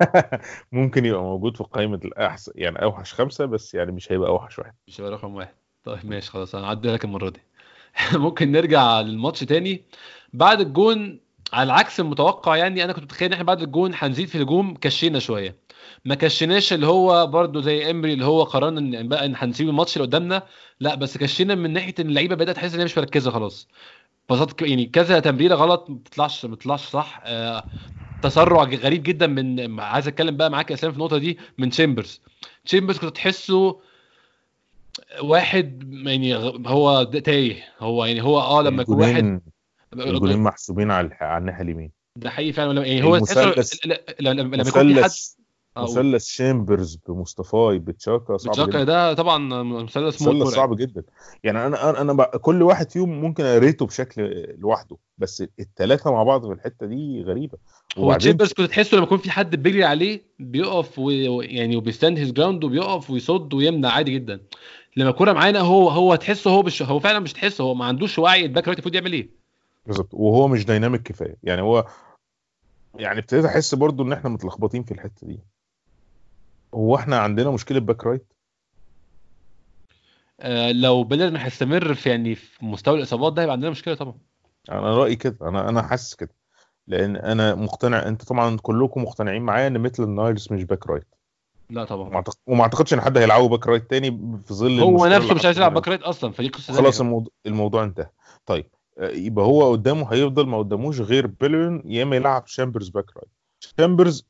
[0.72, 4.74] ممكن يبقى موجود في قائمة الاحسن يعني أوحش خمسة بس يعني مش هيبقى أوحش واحد.
[4.88, 5.54] مش هيبقى رقم واحد.
[5.84, 7.40] طيب ماشي خلاص أنا هعدي لك المرة دي.
[8.18, 9.84] ممكن نرجع للماتش تاني.
[10.32, 11.20] بعد الجون
[11.52, 15.18] على العكس المتوقع يعني أنا كنت متخيل إن إحنا بعد الجون هنزيد في الهجوم كشينا
[15.18, 15.56] شوية.
[16.04, 19.96] ما كشيناش اللي هو برضو زي امري اللي هو قررنا إن بقى إن هنسيب الماتش
[19.96, 20.42] اللي قدامنا.
[20.80, 23.68] لا بس كشينا من ناحية إن اللعيبة بدأت تحس إن هي مش مركزة خلاص.
[24.28, 27.20] باصات يعني كذا تمريرة غلط ما بتطلعش ما بتطلعش صح.
[27.24, 27.64] آه
[28.22, 32.20] تسرع غريب جدا من عايز أتكلم بقى معاك يا إسلام في النقطة دي من تشامبرز
[32.64, 33.80] تشامبرز كنت تحسه
[35.22, 36.36] واحد يعني
[36.66, 37.64] هو تايه.
[37.80, 39.40] هو يعني هو آه لما يكون واحد
[39.92, 41.90] الجولين محسوبين على الناحية اليمين.
[42.16, 42.72] ده حقيقي فعلا.
[42.72, 43.86] لما- يعني هو المثلث-
[44.20, 45.10] لما يكون في حد
[45.76, 51.02] مثلث شامبرز بمصطفى بتشاكا صعب بتشاكا ده طبعا مثلث مثلث صعب جدا.
[51.44, 56.22] يعني أنا أنا أنا بقى كل واحد فيهم ممكن اريته بشكل لوحده بس الثلاثه مع
[56.22, 57.58] بعض في الحتة دي غريبة.
[57.98, 62.64] هو تشامبرز كنت تحسه لما يكون في حد بيجري عليه بيقف ويعني وبيستند his ground
[62.64, 64.40] وبيقف ويصد ويمنع عادي جدا.
[64.96, 68.44] لما الكورة معانا هو هو تحسه هو هو فعلا مش تحسه هو ما عندوش وعي
[68.44, 69.39] ال back right المفروض يعمل إيه؟
[69.90, 70.14] بالظبط.
[70.14, 71.36] وهو مش dynamic كفاية.
[71.42, 71.86] يعني هو
[72.98, 75.40] يعني ابتديت أحس برضو إن إحنا متلخبطين في الحتة دي.
[76.74, 78.26] هو إحنا عندنا مشكلة back right
[80.40, 84.14] آه لو بيليرين هيستمر في يعني في مستوى الإصابات ده هيبقى عندنا مشكلة طبعا.
[84.70, 85.36] أنا رأيي كده.
[85.42, 86.34] أنا أنا حاسس كده.
[86.86, 91.14] لأن أنا مقتنع أنت طبعا كلكم مقتنعين معايا إن ميتلاند نايلز مش back right
[91.70, 92.24] لا طبعا.
[92.46, 94.10] وما أعتقدش إن حد هيلعبه back right تاني
[94.46, 95.74] في ظل هو نفسه مش عايز يلعب.
[95.74, 98.10] باك رايت أصلا فدي قصة خلاص الموضوع, الموضوع انتهى.
[98.46, 98.66] طيب.
[99.00, 104.26] يبقى هو قدامه هيفضل ما قداموش غير بيليرين يا إما يلعب شامبرز back right شامبرز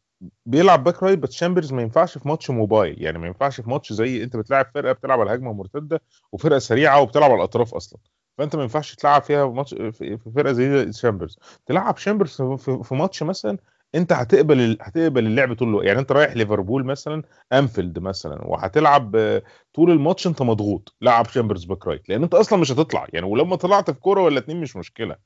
[0.46, 3.02] بيلعب back right بس شامبرز ما ينفعش في ماتش موبايل.
[3.02, 6.02] يعني ما ينفعش في ماتش زي أنت بتلعب فرقة بتلعب على هجمة مرتدة
[6.32, 7.98] وفرقة سريعة وبتلعب على الأطراف أصلا.
[8.38, 12.42] فأنت ما ينفعش تلعب فيها ماتش في فرقة زي شامبرز تلعب شامبرز
[12.82, 13.58] في ماتش مثلا
[13.94, 17.22] انت هتقبل ال- هتقبل اللعب طول الوقت يعني انت رايح ليفربول مثلا
[17.52, 19.42] أنفيلد مثلا وهتلعب آه،
[19.74, 20.94] طول الماتش انت مضغوط.
[21.02, 23.06] لعب شامبرز back right لأن انت أصلا مش هتطلع.
[23.12, 25.16] يعني ولما طلعت في كورة ولا اتنين مش مشكلة.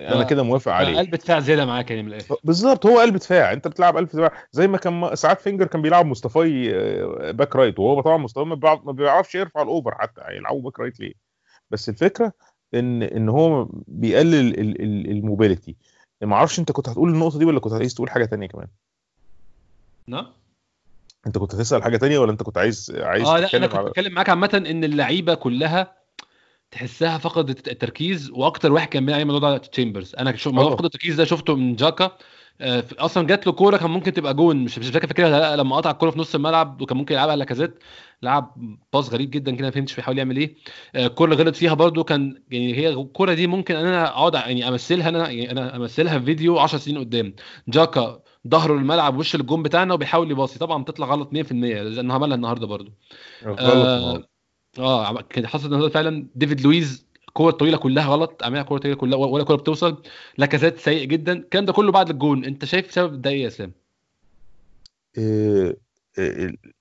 [0.00, 0.22] أنا لا.
[0.22, 2.36] كده موافق عليه قلب دفاع زيادة معاك يعني من الآخر.
[2.44, 3.52] بالظبط هو قلب دفاع.
[3.52, 4.32] انت بتلعب قلب دفاع.
[4.52, 8.54] زي ما كان ساعات فينجر كان بيلعب موستافي آه، back right وهو طبعا موستافي ما
[8.54, 11.12] بيعرف- ما بيعرفش يرفع الأوفر حتى هيلعبه back right ليه؟
[11.70, 12.32] بس الفكرة
[12.74, 15.76] ان إن هو بيقلل ال- ال- ال mobility.
[16.22, 18.66] ما أعرفش انت كنت هتقول النقطة دي ولا كنت عايز تقول حاجة تانية كمان؟
[20.06, 20.26] نعم
[21.26, 23.88] انت كنت هتسأل حاجة تانية ولا انت كنت عايز عايز آه لا أنا كنت على
[23.90, 25.98] بتكلم معاك عامة إن اللعيبة كلها
[26.70, 30.74] تحسها فقدت التركيز وأكتر واحد كان بيلعب الموضوع ده تشامبرز أنا شو موضوع آه.
[30.76, 32.16] فقد التركيز ده شفته من جاكا.
[32.60, 35.76] آه، أصلا جات له كورة كان ممكن تبقى جون مش مش فاكر فاكرها لأ لما
[35.76, 37.78] قطع الكورة في نص الملعب وكان ممكن يلعبها لاكازيت.
[38.22, 38.54] لعب
[38.92, 40.54] pass غريب جدا كده ما فهمتش بيحاول يعمل إيه.
[40.94, 44.68] آه، الكوره اللي غلط فيها برده كان يعني هي الكورة دي ممكن أنا أقعد يعني
[44.68, 47.34] أمثلها أنا يعني أنا أمثلها في فيديو 10 سنين قدام.
[47.68, 50.58] جاكا ظهره للملعب وش الجون بتاعنا وبيحاول يباصي.
[50.58, 51.52] طبعا بتطلع غلط 100%
[51.82, 52.92] لأنه عملها النهارده برده
[53.44, 54.22] غلط آه.
[54.78, 56.26] آه عم- كان حصل النهارده فعلا.
[56.34, 60.02] ديفيد لويز كور طويلة كلها غلط عملها كور طويلة كلها ولا كورة بتوصل.
[60.38, 61.32] لاكازيت سيء جدا.
[61.32, 62.44] الكلام ده كله بعد الجون.
[62.44, 63.72] أنت شايف سبب ده إيه يا اسلام؟
[65.18, 65.76] آه، آه،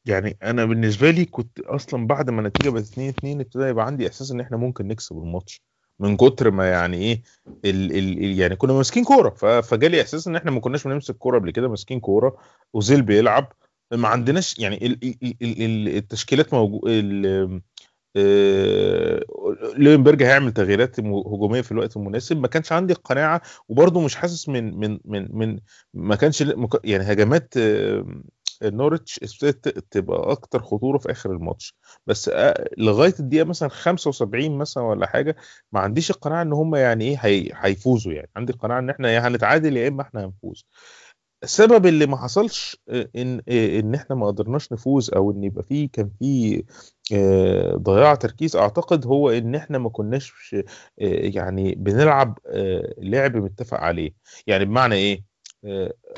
[0.06, 4.08] يعني أنا بالنسبة لي كنت أصلا بعد ما النتيجة بقت 2 2 ابتدى يبقى عندي
[4.08, 5.62] إحساس إن إحنا ممكن نكسب الماتش.
[6.00, 7.22] من كتر ما يعني إيه
[7.66, 9.30] ال ال ال- يعني كنا ماسكين كورة
[9.62, 12.38] فجالي إحساس إن إحنا ما كناش بنمسك كورة قبل كده ماسكين كورة.
[12.74, 13.54] وزيل بيلعب
[13.94, 16.92] ما عندناش يعني ال ال ال ال التشكيلات موجوده
[19.78, 22.38] ليونبرج هيعمل تغييرات هجومية في الوقت المناسب.
[22.38, 25.60] ما كانش عندي القناعة وبرضه مش حاسس من من من من
[25.94, 26.42] ما كانش
[26.84, 28.06] يعني هجمات آه،
[28.64, 31.76] نورتش ابتدت تبقى أكتر خطورة في آخر الماتش.
[32.08, 35.36] بس آه، لغاية الدقيقة مثلا 75 مثلا ولا حاجة
[35.72, 38.30] ما عنديش القناعة إن هم يعني إيه هي- هيفوزوا يعني.
[38.36, 40.66] عندي القناعة إن إحنا يا هنتعادل يا إما إحنا هنفوز.
[41.44, 45.64] السبب اللي ما حصلش آه، إن آه، إن إحنا ما قدرناش نفوز أو إن يبقى
[45.64, 46.10] فيه كان
[47.14, 50.56] آه، ضياع تركيز أعتقد هو إن إحنا ما كناش
[50.98, 52.40] يعني بنلعب
[52.98, 54.12] لعب متفق عليه.
[54.48, 55.24] يعني بمعنى إيه؟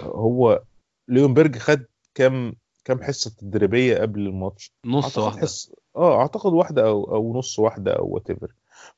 [0.01, 0.63] هو
[1.07, 1.85] ليونجبرج خد
[2.20, 2.53] كام
[2.86, 5.41] كام حصة تدريبية قبل الماتش؟ نص واحدة.
[5.41, 8.53] حس آه أعتقد واحدة أو أو نص واحدة أو whatever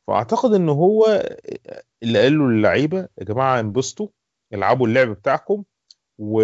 [0.07, 1.05] فأعتقد إن هو
[2.03, 4.07] اللي قال له للعيبه يا جماعة انبسطوا
[4.53, 5.63] العبوا اللعب بتاعكم
[6.19, 6.41] و...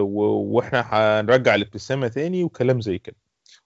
[0.00, 0.20] و...
[0.56, 3.16] وإحنا هنرجع الابتسامة تاني وكلام زي كده.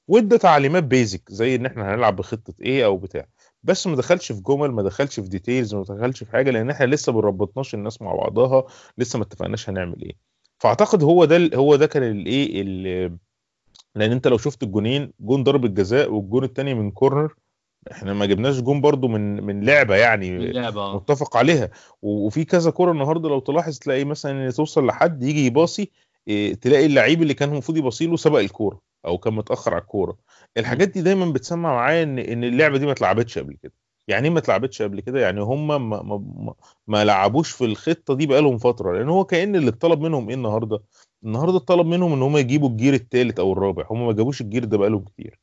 [0.08, 3.26] وادى تعليمات basic زي إن إحنا هنلعب بخطة إيه أو بتاع.
[3.62, 6.84] بس ما دخلش في جمل ما دخلش في details ما دخلش في حاجة لأن إحنا
[6.86, 8.64] لسه ما ربطناش الناس مع بعضها
[8.98, 10.28] لسه ما اتفقناش هنعمل إيه.
[10.58, 13.16] فاعتقد هو ده هو ده كان الايه ال-
[13.94, 17.34] لأن أنت لو شفت الجونين جون ضربة جزاء والجون التاني من corner
[17.92, 20.96] إحنا ما جبناش جون برضو من من لعبة يعني اللعبه آه.
[20.96, 21.70] متفق عليها.
[22.02, 25.90] وفي كذا كورة النهارده لو تلاحظ تلاقي مثلا إن توصل لحد يجي يباصي
[26.28, 30.16] إيه، تلاقي اللعيب اللي كان المفروض يباصي له سبق الكورة أو كان متأخر على الكورة.
[30.56, 33.72] الحاجات دي دايما بتسمع معايا إن إن اللعبة دي ما اتلعبتش قبل كده.
[34.08, 36.54] يعني إيه ما اتلعبتش قبل كده؟ يعني هم ما, ما,
[36.86, 40.82] ما, لعبوش في الخطة دي بقالهم فترة لأن هو كأن اللي اتطلب منهم إيه النهارده؟
[41.24, 44.78] النهارده اتطلب منهم إن هم يجيبوا الجير الثالث أو الرابع هم ما جابوش الجير ده
[44.78, 45.38] بقالهم كتير.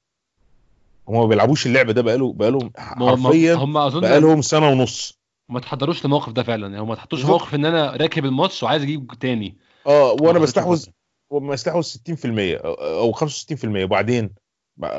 [1.10, 5.20] هم ما بيلعبوش اللعبة ده بقاله بقالهم حرفيا هم أظن بقالهم سنة ونص.
[5.50, 7.26] ما تحضروش للموقف ده فعلا يعني هم ما تحطوش.
[7.26, 9.58] موقف إن أنا راكب الماتش وعايز أجيب تاني.
[9.88, 10.86] آه وأنا بستحوذ
[11.30, 14.30] وما استحوذ 60% أو- أو 65% وبعدين؟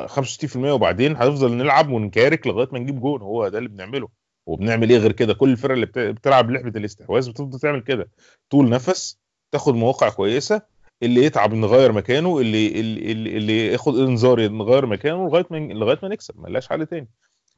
[0.07, 3.23] 65% وبعدين هنفضل نلعب ونكارك لغاية ما نجيب جون.
[3.23, 4.09] هو ده اللي بنعمله.
[4.47, 8.11] وبنعمل إيه غير كده؟ كل الفرق اللي بت- بتلعب لعبة الاستحواذ بتفضل تعمل كده.
[8.51, 9.19] طول نفس
[9.53, 10.63] تاخد مواقع كويسة
[11.03, 16.09] اللي يتعب نغير مكانه اللي اللي اللي, ياخد إنذار نغير مكانه لغاية ما لغاية ما
[16.09, 17.09] نكسب ملهاش حل تاني.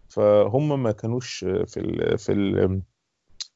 [0.09, 2.83] فهم ما كانوش في ال في ال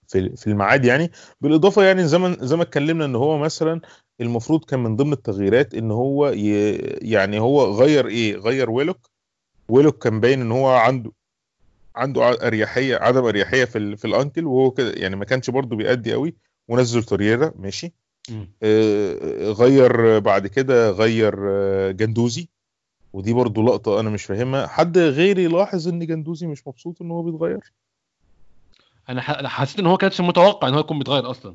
[0.08, 1.10] في في الميعاد يعني.
[1.40, 3.80] بالإضافة يعني زي ما زي ما اتكلمنا إن هو مثلا
[4.22, 6.74] المفروض كان من ضمن التغييرات إن هو ي...
[7.10, 9.10] يعني هو غير إيه غير ويلوك.
[9.68, 11.12] ويلوك كان باين إن هو عنده
[11.96, 13.96] عنده أريحية عدم أريحية في ال...
[13.96, 16.34] في الأنكل وهو كده يعني ما كانش برضه بيأدي قوي
[16.68, 17.92] ونزل تورييرا ماشي.
[18.62, 22.48] آه، غير بعد كده غير آه، جندوزي.
[23.12, 24.66] ودي برضو لقطة أنا مش فاهمها.
[24.66, 27.72] حد غيري لاحظ إن جندوزي مش مبسوط إن هو بيتغير؟
[29.08, 31.54] أنا ح- حسيت إن هو كانش متوقع إن هو يكون بيتغير أصلا.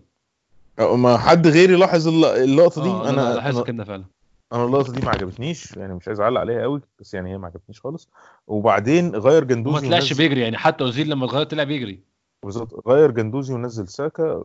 [0.79, 4.05] ما حد غيري لاحظ الل- اللقطة دي؟ آه أنا أنا لاحظت كده فعلا.
[4.53, 7.47] أنا اللقطة دي ما عجبتنيش يعني مش عايز أعلق عليها قوي بس يعني هي ما
[7.47, 8.09] عجبتنيش خالص.
[8.47, 12.03] وبعدين غير جندوزي طلعش ونزل بيجري يعني حتى أوزيل لما اتغير طلع بيجري.
[12.45, 14.43] بالظبط غير جندوزي ونزل ساكا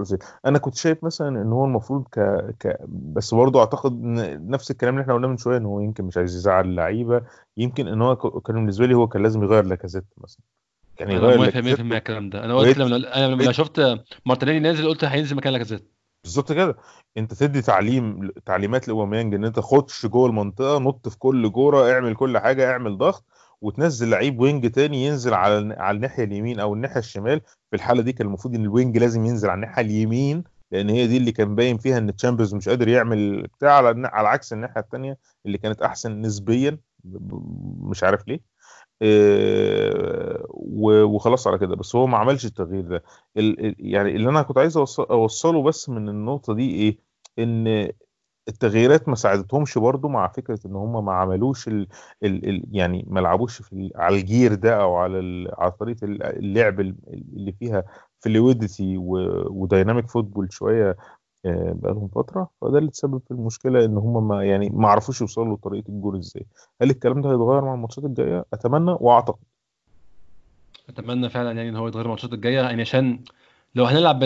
[0.00, 0.18] نزل.
[0.46, 2.20] أنا كنت شايف مثلا إن هو المفروض ك...
[2.60, 2.80] ك...
[2.88, 6.16] بس برضه أعتقد إن نفس الكلام اللي إحنا قلناه من شوية إن هو يمكن مش
[6.16, 7.22] عايز يزعل اللعيبة.
[7.56, 10.40] يمكن إن هو كان بالنسبة لي هو كان لازم يغير لاكازيت مثلا.
[10.96, 12.44] كان أنا يغير موافق 100% لاكازيت على الكلام ده.
[12.44, 15.92] أنا قلت لما أنا لما ويت- شفت مارتينيلي نازل قلت هينزل مكان لاكازيت.
[16.24, 16.76] بالظبط كده.
[17.16, 22.14] أنت تدي تعليم تعليمات لأوباميانج إن أنت خدش جوه المنطقة نط في كل جورة اعمل
[22.14, 23.24] كل حاجة اعمل ضغط
[23.60, 27.40] وتنزل لعيب wing تاني ينزل على على الناحية اليمين أو الناحية الشمال.
[27.70, 31.06] في الحالة دي كان المفروض إن ال wing لازم ينزل على الناحية اليمين لأن هي
[31.06, 35.18] دي اللي كان باين فيها إن تشامبرز مش قادر يعمل بتاع على عكس الناحية التانية
[35.46, 36.78] اللي كانت أحسن نسبيا
[37.80, 38.40] مش عارف ليه.
[41.04, 41.76] وخلاص على كده.
[41.76, 43.02] بس هو ما عملش التغيير ده.
[43.78, 46.98] يعني اللي أنا كنت عايز أوصله بس من النقطة دي إيه؟
[47.38, 47.90] إن
[48.48, 51.88] التغييرات ما ساعدتهمش برضو مع فكرة إن هم ما عملوش ال
[52.24, 56.22] ال ال يعني ما لعبوش في على ال gear ده أو على على طريقة ال-
[56.24, 56.96] اللعب ال-
[57.36, 57.84] اللي فيها
[58.20, 58.96] fluidity
[59.50, 60.96] و dynamic football شوية آه،
[61.54, 62.50] بقالهم فترة.
[62.60, 66.46] فده اللي تسبب في المشكلة إن هم ما يعني ما عرفوش يوصلوا لطريقة الجول إزاي.
[66.82, 69.38] هل الكلام ده هيتغير مع الماتشات الجاية؟ أتمنى وأعتقد.
[70.88, 73.20] أتمنى فعلا يعني إن هو يتغير الماتشات الجاية يعني عشان
[73.74, 74.24] لو هنلعب.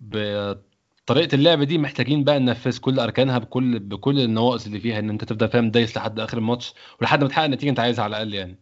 [0.00, 5.24] بطريقه اللعب دي محتاجين بقى ننفذ كل أركانها بكل بكل النواقص اللي فيها إن أنت
[5.24, 8.58] تفضل فاهم دايس لحد آخر الماتش ولحد ما تحقق النتيجة أنت عايزها على الأقل يعني.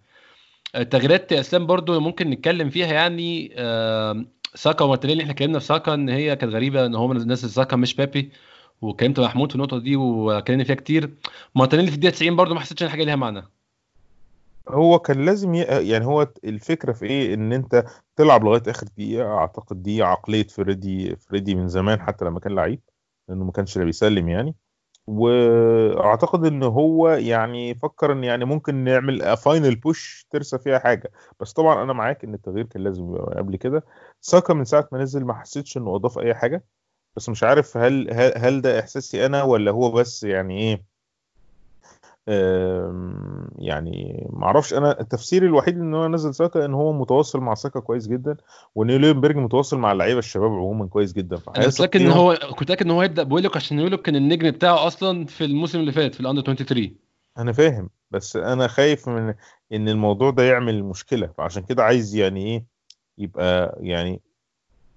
[0.77, 4.25] التغييرات يا إسلام برضو ممكن نتكلم فيها يعني آه،
[4.55, 7.95] ساكا ومارتينيلي إحنا اتكلمنا في ساكا إن هي كانت غريبة إن هو نزل ساكا مش
[7.95, 8.33] بيبي
[8.83, 11.15] وكلمت محمود في النقطة دي وكلمنا فيها كتير.
[11.55, 13.43] مارتينيلي في الدقيقة 90 برضو ما حسيتش إن حاجة ليها معنى.
[14.69, 15.55] هو كان لازم.
[15.55, 17.85] يعني هو الفكرة في إيه؟ إن أنت
[18.17, 19.27] تلعب لغاية آخر دقيقة.
[19.39, 22.81] أعتقد دي عقلية فريدي فريدي من زمان حتى لما كان لعيب
[23.29, 24.55] لأنه ما كانش لا بيسلم يعني.
[25.07, 31.13] وأعتقد إن هو يعني فكر إن يعني ممكن نعمل final push ترسى فيها حاجة.
[31.41, 33.85] بس طبعا أنا معاك إن التغيير كان لازم قبل كده.
[34.21, 36.65] ساكا من ساعة ما نزل ما حسيتش إنه أضاف أي حاجة.
[37.17, 40.85] بس مش عارف هل هل, ده إحساسي أنا ولا هو بس يعني إيه
[43.59, 47.81] يعني ما أعرفش أنا التفسير الوحيد إن هو نزل ساكا إن هو متواصل مع ساكا
[47.81, 48.37] كويس جدا
[48.75, 52.11] وإن ليونجبرج متواصل مع اللعيبة الشباب عموما كويس جدا أنا متأكد إن.
[52.11, 55.81] هو كنت متأكد إن هو هيبدأ بويلوك عشان ويلوك كان النجم بتاعه أصلا في الموسم
[55.81, 56.95] اللي فات في ال under 23
[57.39, 59.35] أنا فاهم بس أنا خايف من
[59.73, 62.65] إن الموضوع ده يعمل مشكلة فعشان كده عايز يعني إيه
[63.19, 64.21] يبقى يعني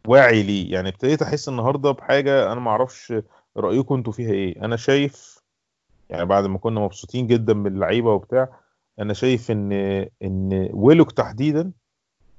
[0.08, 0.74] واعي ليه.
[0.74, 3.14] يعني ابتديت أحس النهارده بحاجة أنا ما أعرفش
[3.58, 4.66] رأيكم أنتوا فيها إيه.
[4.66, 5.35] أنا شايف
[6.10, 8.60] يعني بعد ما كنا مبسوطين جدا باللعيبة وبتاع
[9.00, 9.72] أنا شايف إن
[10.24, 11.72] إن ويلوك تحديدا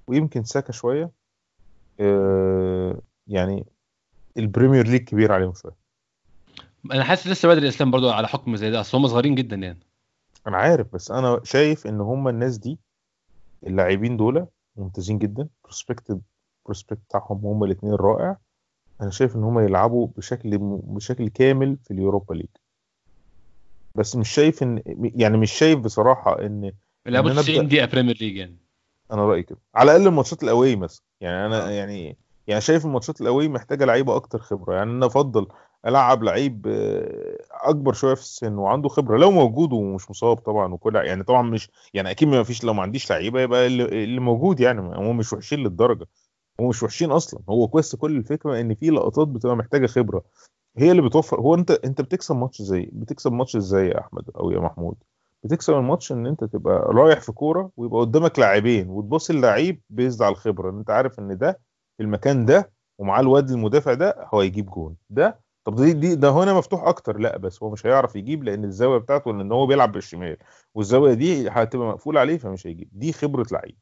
[0.06, 1.10] ويمكن ساكا شوية
[2.00, 3.64] آه، يعني
[4.36, 5.76] ال Premier League كبير عليهم شوية.
[6.92, 9.78] أنا حاسس لسه بدري إسلام برضو على حكم زي ده أصل هم صغيرين جدا يعني.
[10.46, 12.78] أنا عارف بس أنا شايف إن هم الناس دي
[13.66, 14.46] اللاعبين دول
[14.76, 16.18] ممتازين جدا prospect
[16.64, 18.36] prospect بتاعهم هم الاثنين رائع.
[19.00, 22.48] أنا شايف إن هم يلعبوا بشكل بشكل كامل في ال Europa League.
[23.96, 26.72] بس مش شايف ان يعني مش شايف بصراحة ان
[27.06, 28.56] لعبوا أنا 90 أبدأ- دقيقه Premier League يعني.
[29.12, 29.58] أنا رأيي كده.
[29.74, 31.02] على الأقل الماتشات ال away مثلا.
[31.20, 32.16] يعني أنا يعني
[32.46, 34.74] يعني شايف الماتشات ال away محتاجة لعيبة أكتر خبرة.
[34.74, 35.46] يعني أنا أفضل
[35.86, 39.18] ألعب لعيب آه، أكبر شوية في السن وعنده خبرة.
[39.18, 42.82] لو موجود ومش مصاب طبعا وكل يعني طبعا مش يعني أكيد ما فيش لو ما
[42.82, 44.80] عنديش لعيبة يبقى اللي, اللي موجود يعني.
[44.80, 46.06] هم مش وحشين للدرجة.
[46.60, 47.40] هم مش وحشين أصلا.
[47.48, 50.22] هو كويس كل الفكرة إن في لقطات بتبقى محتاجة خبرة.
[50.78, 54.50] هي اللي بتوفر هو انت انت بتكسب ماتش زي بتكسب ماتش إزاي يا أحمد أو
[54.50, 54.96] يا محمود؟
[55.44, 60.32] بتكسب الماتش إن أنت تبقى رايح في كورة ويبقى قدامك لاعبين وتبص اللعيب بيزد على
[60.32, 61.60] الخبرة إن أنت عارف إن ده
[61.96, 64.96] في المكان ده ومعاه الواد المدافع ده هو هيجيب جون.
[65.10, 67.18] ده طب دي, دي ده هنا مفتوح أكتر.
[67.18, 70.36] لا بس هو مش هيعرف يجيب لأن الزاوية بتاعته إن هو بيلعب بالشمال
[70.74, 72.88] والزاوية دي هتبقى مقفوله عليه فمش هيجيب.
[72.92, 73.76] دي خبرة لعيب.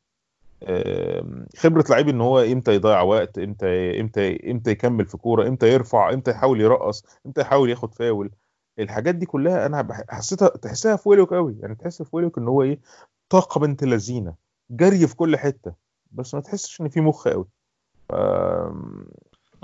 [1.56, 6.12] خبرة لعيب إن هو إمتى يضيع وقت إمتى إمتى إمتى يكمل في كوره إمتى يرفع
[6.12, 8.30] إمتى يحاول يرقص إمتى يحاول ياخد فاول.
[8.78, 12.62] الحاجات دي كلها أنا حسيتها تحسها في ويلوك قوي يعني تحس في ويلوك إن هو
[12.62, 12.78] إيه
[13.28, 14.34] طاقة بنت لذينة
[14.70, 15.72] جري في كل حتة
[16.12, 17.46] بس ما تحسش إن في مخ قوي
[18.08, 18.12] ف-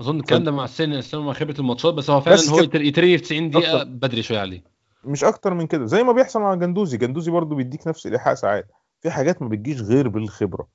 [0.01, 3.19] أظن الكلام ده مع السن اسلام مع خبرة الماتشات بس هو فعلا بس هو يتري
[3.19, 3.91] في 90 دقيقة أكتر.
[3.91, 4.63] بدري شوية عليه.
[5.05, 5.87] مش أكتر من كده.
[5.87, 6.97] زي ما بيحصل مع جندوزي.
[6.97, 8.67] جندوزي برضو بيديك نفس الإيحاء ساعات.
[9.01, 10.69] في حاجات ما بتجيش غير بالخبرة.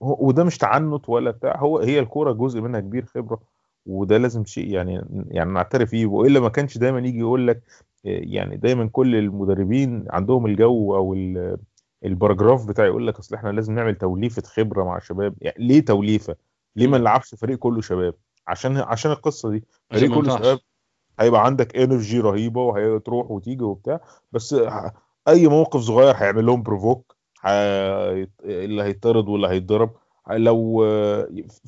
[0.00, 3.40] وده مش تعنت ولا بتاع هو هي الكورة جزء منها كبير خبرة
[3.86, 7.62] وده لازم شيء يعني يعني نعترف فيه وإلا ما كانش دايما يجي يقول لك
[8.04, 11.14] يعني دايما كل المدربين عندهم الجو أو
[12.04, 15.84] ال paragraph بتاع يقول لك أصل إحنا لازم نعمل توليفة خبرة مع الشباب يعني ليه
[15.84, 16.36] توليفة؟
[16.76, 18.14] ليه ما نلعبش فريق كله شباب؟
[18.46, 20.58] عشان عشان القصة دي فريق كله شباب
[21.20, 24.00] هيبقى عندك energy رهيبة وهتروح وتيجي وبتاع
[24.32, 24.56] بس
[25.28, 27.16] أي موقف صغير هيعمل لهم provoke
[27.46, 29.90] اللي هيطرد واللي هيتضرب.
[30.30, 30.86] لو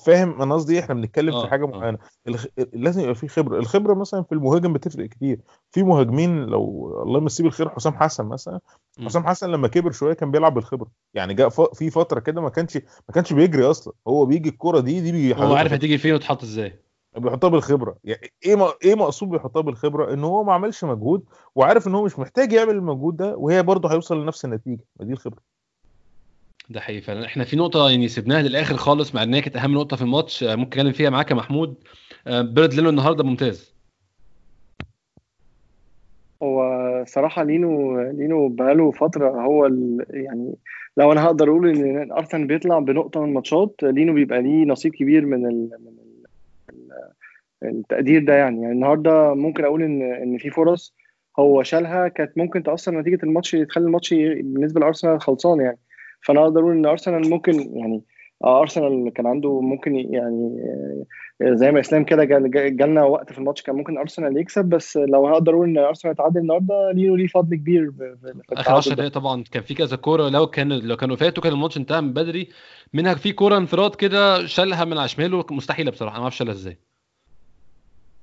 [0.06, 1.68] فاهم أنا قصدي إحنا بنتكلم في آه، حاجة آه.
[1.68, 1.98] معينة.
[2.28, 2.46] الخ...
[2.72, 3.58] لازم يبقى في خبرة.
[3.58, 5.40] الخبرة مثلا في المهاجم بتفرق كتير.
[5.70, 8.60] في مهاجمين لو الله يمسيه بالخير حسام حسن مثلا.
[9.04, 10.88] حسام حسن لما كبر شوية كان بيلعب بالخبرة.
[11.14, 11.60] يعني جاء ف...
[11.60, 13.94] في فترة كده ما كانش ما كانش بيجري أصلا.
[14.08, 16.78] هو بيجي الكرة دي دي بيحطها هو عارف هتيجي فين وتحط إزاي.
[17.16, 17.96] بيحطها بالخبرة.
[18.04, 18.72] يعني إيه ما...
[18.84, 21.24] إيه مقصود بيحطها بالخبرة؟ إن هو ما عملش مجهود
[21.54, 24.84] وعارف إن هو مش محتاج يعمل المجهود ده وهي برضه هيوصل لنفس النتيجة.
[25.00, 25.55] ما دي الخبرة.
[26.70, 27.26] ده حقيقي فعلا.
[27.26, 30.44] إحنا في نقطة يعني سيبناها للآخر خالص مع إن هي كانت أهم نقطة في الماتش.
[30.44, 31.74] آه، ممكن أتكلم فيها معاك يا محمود.
[32.26, 33.76] آه، بيرند لينو النهارده ممتاز.
[36.42, 40.06] هو صراحة لينو لينو بقاله فترة هو ال...
[40.10, 40.54] يعني
[40.96, 45.26] لو أنا هقدر أقول إن أرسنال بيطلع بنقطة من الماتشات لينو بيبقى ليه نصيب كبير
[45.26, 45.70] من ال...
[45.80, 46.24] من ال...
[46.70, 48.62] ال- التقدير ده يعني.
[48.62, 50.94] يعني النهاردة ممكن أقول إن إن في فرص
[51.38, 55.78] هو شالها كانت ممكن تأثر نتيجة الماتش تخلي الماتش بالنسبة لأرسنال خلصان يعني.
[56.26, 58.02] فأنا أقدر أقول إن أرسنال ممكن يعني
[58.44, 60.56] آه، أرسنال كان عنده ممكن يعني
[61.42, 64.64] آه، زي ما إسلام كده جال- جال- جالنا وقت في الماتش كان ممكن أرسنال يكسب
[64.64, 68.76] بس لو هقدر أقول إن أرسنال اتعادل النهارده لينو ليه فضل كبير في آخر التعادل
[68.76, 68.94] 10 ده.
[68.94, 72.12] دقايق طبعا كان في كذا كورة لو كان لو كانوا فاتوا كان الماتش انتهى من
[72.12, 72.48] بدري
[72.94, 76.78] منها في كورة انفراد كده شالها من على شماله مستحيلة بصراحة ما أعرفش شالها إزاي.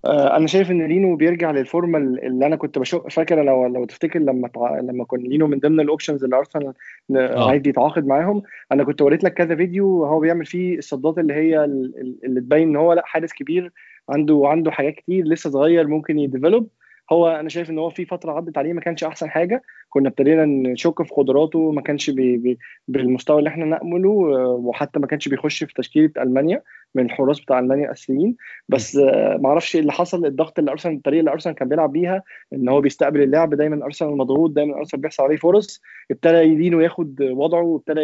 [0.06, 3.86] أنا شايف إن لينو بيرجع لل form ة اللي أنا كنت بشوف فاكر لو لو
[3.86, 4.80] تفتكر لما تع...
[4.80, 6.74] لما كان لينو من ضمن ال options اللي أرسنال
[7.16, 7.50] آه.
[7.50, 8.42] عايز يتعاقد معاهم
[8.72, 12.42] أنا كنت وريت لك كذا فيديو هو بيعمل فيه الصدات اللي هي ال- ال- اللي
[12.42, 13.72] تبين إن هو لأ حارس كبير
[14.10, 16.68] عنده عنده حاجات كتير لسه صغير ممكن ي develop.
[17.12, 19.62] هو أنا شايف إن هو في فترة عدت عليه ما كانش أحسن حاجة.
[19.90, 25.00] كنا ابتدينا نشك في قدراته ما كانش بي بي بالمستوى اللي إحنا نأمله آه، وحتى
[25.00, 26.62] ما كانش بيخش في تشكيلة ألمانيا.
[26.96, 28.36] من الحراس بتاع المانيا الاساسيين
[28.70, 31.92] بس آه، ما أعرفش إيه اللي حصل الضغط اللي أرسنال الطريقة اللي أرسنال كان بيلعب
[31.92, 32.24] بيها
[32.54, 33.54] إن هو بيستقبل اللعب.
[33.54, 35.82] دايما أرسنال مضغوط دايما أرسنال بيحصل عليه فرص.
[36.12, 38.02] ابتدى يدينه ياخد وضعه وابتدى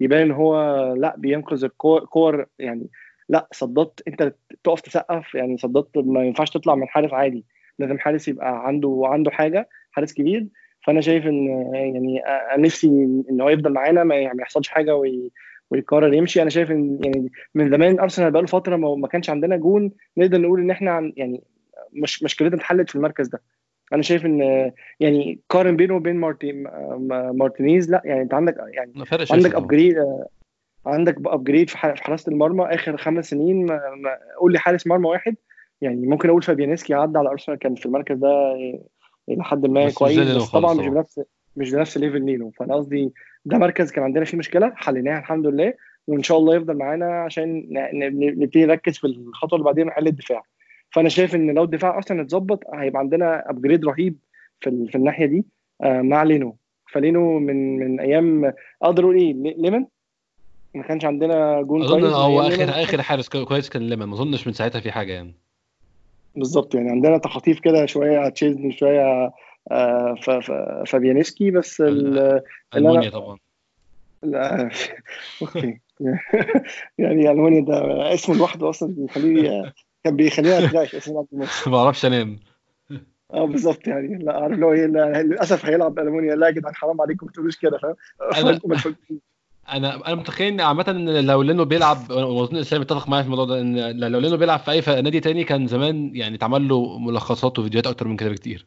[0.00, 0.56] يبان إن هو
[0.94, 2.86] لأ بينقذ الكور يعني
[3.28, 4.34] لأ صدات أنت
[4.64, 5.34] تقف تسقف.
[5.34, 7.44] يعني صدات ما ينفعش تطلع من حارس عادي.
[7.78, 10.46] لازم حارس يبقى عنده عنده حاجة حارس كبير.
[10.86, 12.86] فأنا شايف إن يعني أنا نفسي
[13.30, 15.30] إن هو يفضل معانا ما ما يحصلش حاجة وي
[15.70, 19.90] ويقرر يمشي أنا شايف إن يعني من زمان أرسنال بقاله فترة ما كانش عندنا جون
[20.16, 21.42] نقدر نقول إن إحنا عن- يعني
[21.92, 23.42] مش مشكلتنا اتحلت في المركز ده
[23.92, 26.52] أنا شايف إن يعني قارن بينه وبين مارتي
[27.34, 28.92] مارتينيز لا يعني أنت عندك يعني
[29.32, 29.54] عندك.
[29.54, 29.96] upgrade
[30.86, 33.70] عندك upgrade في حراسة المرمى آخر خمس سنين
[34.40, 35.36] قول لي حارس مرمى واحد
[35.80, 38.54] يعني ممكن أقول فابيانيسكي عدى على أرسنال كان في المركز ده
[39.28, 40.90] إلى حد ما كويس بس طبعا مش طبعاً.
[40.90, 41.20] بنفس
[41.56, 43.12] مش بنفس level لينو فأنا قصدي
[43.44, 45.74] ده مركز كان عندنا فيه مشكلة حليناها الحمد لله
[46.06, 47.66] وإن شاء الله يفضل معانا عشان
[48.12, 50.42] نبتدي نركز في الخطوة اللي بعدين نحل الدفاع.
[50.90, 54.16] فأنا شايف إن لو الدفاع أصلا اتظبط هيبقى عندنا upgrade رهيب
[54.60, 55.44] في في الناحية دي
[55.82, 56.56] آه، مع لينو.
[56.92, 58.52] فلينو من من أيام
[58.82, 59.84] أقدر أقول إيه لي- ليمان؟
[60.74, 62.68] ما كانش عندنا جون أظن كويس هو اخر ليمان.
[62.70, 65.34] آخر حارس كويس كان ليمان ما أظنش من ساعتها في حاجة يعني.
[66.36, 69.30] بالظبط يعني عندنا تخاطيف كده شوية تشيزني شوية
[69.70, 73.38] آه، ف- ف- فابيانيسكي بس ال- اللي أنا- ألمونيا طبعا.
[74.22, 74.70] لا
[75.42, 75.80] okay.
[76.98, 79.72] يعني ألمونيا ده اسمه لوحده أصلا بيخليه
[80.04, 82.38] كان بيخليني أترعش اسمه عبد المنصور ما أعرفش أنام.
[83.32, 84.24] آه بالظبط يعني.
[84.24, 87.56] لا عارف لو إيه لا، للأسف هيلعب ألمونيا لا يا جدعان حرام عليكم ما تقولوش
[87.56, 87.94] كده فاهم.
[88.22, 88.60] أنا
[90.06, 93.60] أنا متخيل إن عامة إن لو لينو بيلعب واظن اسلام اتفق معايا في الموضوع ده
[93.60, 97.86] إن لو لينو بيلعب في أي نادي تاني كان زمان يعني اتعمل له ملخصات وفيديوهات
[97.86, 98.66] أكتر من كده بكتير.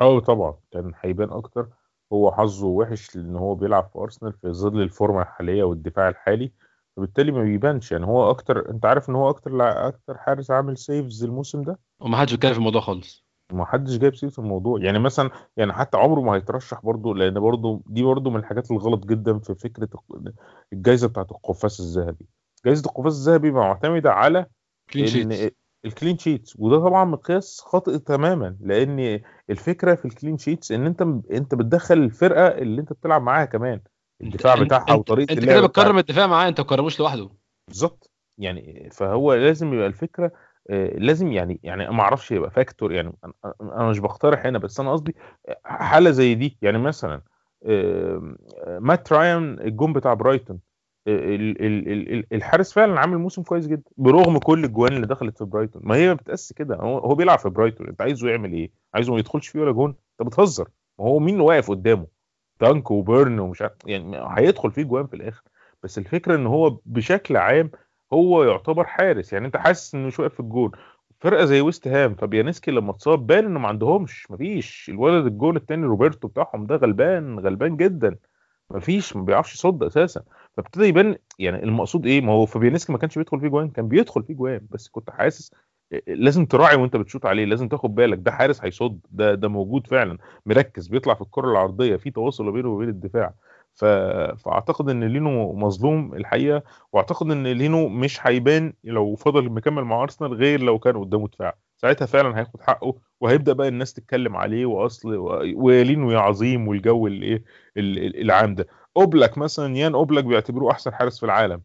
[0.00, 1.68] آه طبعا كان هيبان أكتر.
[2.12, 6.52] هو حظه وحش لأن هو بيلعب في أرسنال في ظل الفورمة الحالية والدفاع الحالي
[6.96, 7.92] فبالتالي ما بيبانش.
[7.92, 11.78] يعني هو أكتر أنت عارف إن هو أكتر لع- أكتر حارس عامل saves الموسم ده؟
[12.00, 13.24] وما حدش بيتكلم في الموضوع خالص.
[13.52, 14.80] ما حدش جايب سيرة الموضوع.
[14.80, 19.06] يعني مثلا يعني حتى عمره ما هيترشح برضه لأن برضه دي برضه من الحاجات الغلط
[19.06, 19.88] جدا في فكرة
[20.72, 22.26] الجائزه بتاعت القفاز الذهبي.
[22.66, 24.46] جائزه القفاز الذهبي معتمدة على
[24.92, 29.20] clean sheet ال clean sheets وده طبعا مقياس خاطئ تماما لأن
[29.50, 31.02] الفكرة في ال clean sheets إن أنت
[31.32, 33.80] أنت بتدخل الفرقة اللي أنت بتلعب معاها كمان
[34.22, 35.60] الدفاع بتاعها وطريقة أنت كده.
[35.66, 37.30] بتكرم الدفاع معاه أنت ما بتكرموش لوحده.
[37.68, 38.10] بالظبط.
[38.38, 40.32] يعني فهو لازم يبقى الفكرة
[40.70, 43.12] آه، لازم يعني يعني ما أعرفش يبقى factor يعني
[43.62, 45.14] أنا مش بقترح هنا بس أنا قصدي
[45.64, 46.58] حالة زي دي.
[46.62, 47.22] يعني مثلا
[47.66, 50.58] آه، آه، مات رايان الجون بتاع برايتون
[51.08, 55.82] الحارس فعلا عامل موسم كويس جدا برغم كل الجوان اللي دخلت في برايتون.
[55.84, 59.18] ما هي بتقاس كده هو هو بيلعب في برايتون انت عايزه يعمل إيه؟ عايزه ما
[59.18, 60.68] يدخلش فيه ولا جون؟ انت بتهزر.
[60.98, 62.06] ما هو مين اللي واقف قدامه؟
[62.58, 65.42] دانك وبيرن ومش عارف يعني هيدخل فيه جوان في الآخر.
[65.82, 67.70] بس الفكرة إن هو بشكل عام
[68.12, 70.70] هو يعتبر حارس يعني أنت حاسس إنه مش واقف في الجون.
[71.20, 74.86] فرقة زي ويست هام فابيانسكي لما اتصاب بان إنه ما عندهمش مفيش.
[74.88, 78.16] الولد الجون التاني روبرتو بتاعهم ده غلبان غلبان جدا.
[78.70, 80.22] مفيش ما بيعرفش يصد أساسا.
[80.56, 84.22] فابتدى يبان يعني المقصود إيه؟ ما هو فابيانسكي ما كانش بيدخل فيه جوان كان بيدخل
[84.22, 85.50] فيه جوان بس كنت حاسس
[86.06, 90.18] لازم تراعي وأنت بتشوط عليه لازم تاخد بالك ده حارس هيصد ده ده موجود فعلا
[90.46, 93.34] مركز بيطلع في الكرة العرضية في تواصل بينه وبين الدفاع.
[93.74, 93.84] ف...
[94.44, 96.62] فأعتقد إن لينو مظلوم الحقيقة
[96.92, 101.54] وأعتقد إن لينو مش هيبان لو فضل مكمل مع أرسنال غير لو كان قدامه دفاع.
[101.76, 107.06] ساعتها فعلا هياخد حقه وهيبدأ بقى الناس تتكلم عليه وأصل و- ولينو يا عظيم والجو
[107.06, 107.44] الايه
[107.76, 108.66] ال- ال- العام ده.
[108.96, 111.62] أوبلاك مثلا يان أوبلاك بيعتبروه أحسن حارس في العالم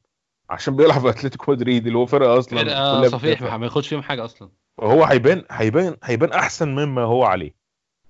[0.49, 3.53] عشان بيلعب في أتلتيكو مدريد اللي هو فرقة أصلا فرقة كلها صفيح.
[3.55, 4.49] ما ياخدش فيهم حاجة أصلا.
[4.77, 7.51] فهو هيبان هيبان هيبان أحسن مما هو عليه.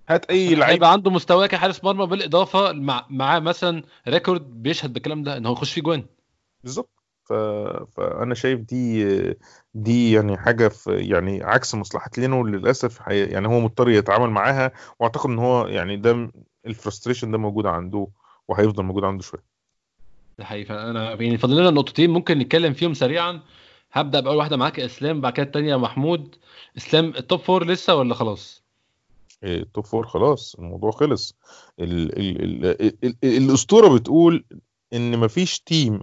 [0.09, 5.23] هات أي لعيب هيبقى عنده مستوى كحارس مرمى بالإضافة مع معاه مثلا record بيشهد بالكلام
[5.23, 6.05] ده إن هو يخش فيه جوان.
[6.63, 6.89] بالظبط.
[7.23, 7.33] ف...
[7.97, 9.05] فأنا شايف دي
[9.73, 13.25] دي يعني حاجة في يعني عكس مصلحة لينو للأسف حي...
[13.25, 16.31] يعني هو مضطر يتعامل معاها وأعتقد إن هو يعني ده
[16.65, 18.07] ال frustration ده موجود عنده.
[18.47, 19.43] وهيفضل موجود عنده شوية.
[20.39, 23.41] ده حقيقي فانا يعني فاضل لنا نقطتين ممكن نتكلم فيهم سريعا.
[23.91, 26.35] هبدأ بأول واحدة معاك إسلام بعد كده الثانية محمود.
[26.77, 28.63] إسلام ال top four لسه ولا خلاص؟
[29.43, 31.35] إيه، ال top four خلاص الموضوع خلص.
[31.79, 32.19] ال...
[32.19, 32.41] ال...
[32.43, 32.65] ال...
[32.81, 32.93] ال...
[33.03, 33.15] ال...
[33.37, 34.45] الأسطورة بتقول
[34.93, 35.97] إن مفيش team.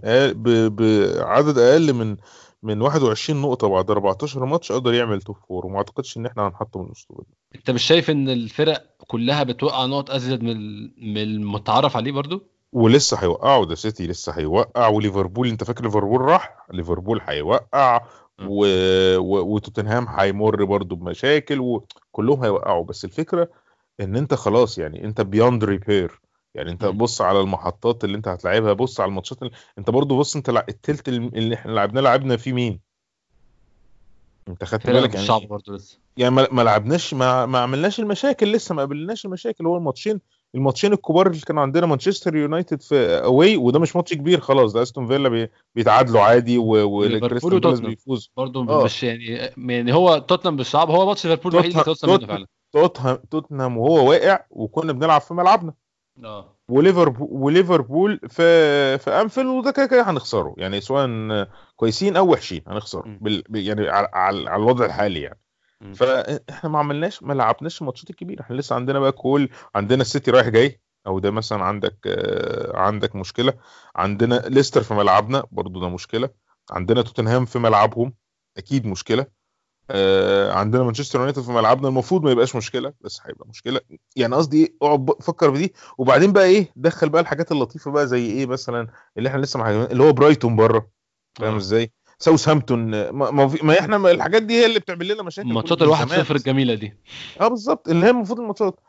[0.69, 2.17] بعدد أقل من
[2.63, 6.77] من 21 نقطة بعد 14 ماتش قدر يعمل top four وما أعتقدش إن إحنا هنحط
[6.77, 7.35] من الأسطورة دي.
[7.55, 12.43] أنت مش شايف إن الفرق كلها بتوقع نقط أزيد من من المتعارف عليه برضو؟
[12.73, 18.01] ولسه هيوقعوا ده سيتي لسه هيوقع وليفربول أنت فاكر ليفربول راح ليفربول هيوقع.
[18.47, 18.65] و...
[19.17, 19.55] و...
[19.55, 23.49] وتوتنهام هيمر برضو بمشاكل وكلهم هيوقعوا بس الفكرة
[23.99, 26.21] إن أنت خلاص يعني أنت beyond repair
[26.55, 26.85] يعني أنت.
[26.85, 29.53] بص على المحطات اللي أنت هتلعبها بص على الماتشات اللي...
[29.77, 32.79] أنت برضو بص أنت التلت اللي إحنا لعبناه لعبنا فيه مين
[34.47, 35.99] انت خدت بالك يعني صعب برضو لسه.
[36.17, 39.65] يعني ما لعبناش ما, ما عملناش المشاكل لسه ما قابلناش المشاكل.
[39.65, 40.19] هو الماتشين
[40.55, 44.73] الماتشين الكبار اللي كانوا عندنا مانشستر يونايتد في away وده مش ماتش كبير خلاص.
[44.73, 47.79] ده أستون فيلا بي بيتعادلوا عادي وكريستال بالاس.
[47.79, 48.31] بيفوز.
[48.37, 48.83] برضو آه.
[48.83, 49.25] مش يعني
[49.57, 50.89] يعني هو توتنهام مش صعب.
[50.89, 52.27] هو ماتش ليفربول الوحيد اللي خلصنا منه.
[52.27, 52.47] فعلا.
[52.71, 55.73] توتنهام توتنهام وهو واقع وكنا بنلعب في ملعبنا.
[56.23, 56.55] آه.
[56.73, 60.55] وليفربول وليفربول في في أنفيلد وده كده كده هنخسره.
[60.57, 61.07] يعني سواء
[61.75, 63.03] كويسين أو وحشين هنخسره.
[63.21, 63.43] بال...
[63.49, 65.39] يعني على, على الوضع الحالي يعني.
[65.93, 68.41] فاحنا ما عملناش ما لعبناش الماتشات الكبيرة.
[68.41, 70.81] إحنا لسه عندنا بقى كل عندنا السيتي رايح جاي.
[71.07, 73.53] أو ده مثلا عندك آه، عندك مشكلة.
[73.95, 76.29] عندنا ليستر في ملعبنا برضو ده مشكلة.
[76.71, 78.13] عندنا توتنهام في ملعبهم
[78.57, 79.25] أكيد مشكلة.
[80.51, 81.87] عندنا مانشستر يونايتد في ملعبنا.
[81.87, 83.79] المفروض ما يبقاش مشكلة بس هيبقى مشكلة.
[84.15, 85.73] يعني قصدي إيه؟ اقعد فكر في دي.
[85.97, 88.87] وبعدين بقى إيه؟ دخل بقى الحاجات اللطيفة بقى زي إيه مثلا
[89.17, 90.87] اللي إحنا لسه ما اللي هو برايتون بره.
[91.39, 91.57] فاهم آه.
[91.57, 95.53] إزاي؟ ساوثهامبتون آه، ما, ما, ما إحنا ما الحاجات دي هي اللي بتعمل لنا مشاكل
[95.53, 96.07] ماتشات من الواحد.
[96.07, 96.97] صفر الجميلة دي.
[97.41, 97.89] آه بالظبط.
[97.89, 98.79] اللي هي المفروض الماتشات.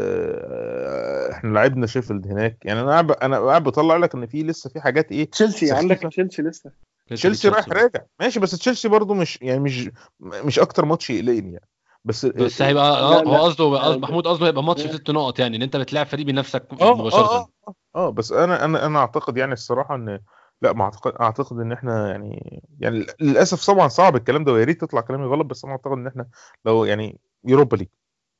[0.00, 2.58] آه، إحنا لعبنا شيفيلد هناك.
[2.64, 5.72] يعني أنا قاعد أنا قاعد بطلع لك إن في لسه في حاجات إيه؟ تشيلسي.
[5.72, 6.70] عندك تشيلسي لسه.
[7.16, 11.68] تشيلسي رايح راجع ماشي بس تشيلسي برضو مش يعني مش مش أكتر ماتش يقلقني يعني
[12.04, 13.22] بس بس هيبقى آه،.
[13.22, 13.98] هو قصده.
[13.98, 14.86] محمود قصده هيبقى ماتش.
[14.86, 18.64] ست نقط يعني إن أنت بتلاعب فريق بنفسك آه مباشرة آه آه آه بس أنا
[18.64, 20.20] أنا أنا أعتقد يعني الصراحة إن
[20.62, 24.80] لا ما أعتقد أعتقد إن إحنا يعني يعني للأسف طبعا صعب الكلام ده ويا ريت
[24.80, 26.28] تطلع كلامي غلط بس أنا أعتقد إن إحنا
[26.64, 27.88] لو يعني يوروبا ليج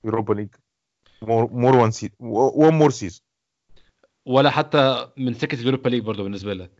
[0.04, 0.48] يوروبا ليج
[1.22, 3.20] more one سي one more season
[4.26, 6.79] ولا حتى من سكة اليوروبا ليج برضه بالنسبة لك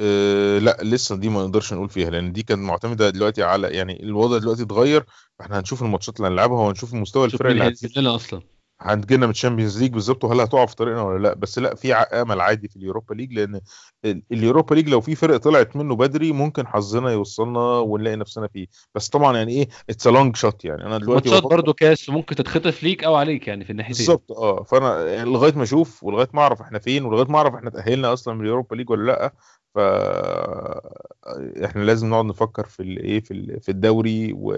[0.00, 4.02] أه لا لسه دي ما نقدرش نقول فيها لأن دي كانت معتمدة دلوقتي على يعني
[4.02, 5.04] الوضع دلوقتي اتغير
[5.38, 8.40] فإحنا هنشوف الماتشات اللي هنلعبها وهنشوف مستوى الفرق اللي هينزل لنا أصلا.
[8.80, 11.34] هتجينا من الشامبيونز ليج بالظبط وهل هتقع في طريقنا ولا لا.
[11.34, 13.60] بس لا في امل عادي في اليوروبا ليج لأن
[14.04, 18.66] ال- اليوروبا ليج لو في فرق طلعت منه بدري ممكن حظنا يوصلنا ونلاقي نفسنا فيه.
[18.94, 20.86] بس طبعا يعني إيه it's long shot يعني.
[20.86, 24.06] أنا دلوقتي ماتشات برضه كاس ممكن تتخطف ليك أو عليك يعني في الناحيتين.
[24.06, 24.62] بالظبط آه.
[24.62, 28.12] فأنا يعني لغاية ما أشوف ولغاية ما أعرف إحنا فين ولغاية ما أعرف إحنا تأهلنا
[28.12, 29.32] أصلا من اليوروبا ليج ولا لأ
[29.74, 29.78] ف
[31.64, 34.56] إحنا لازم نقعد نفكر في الايه في في الدوري و...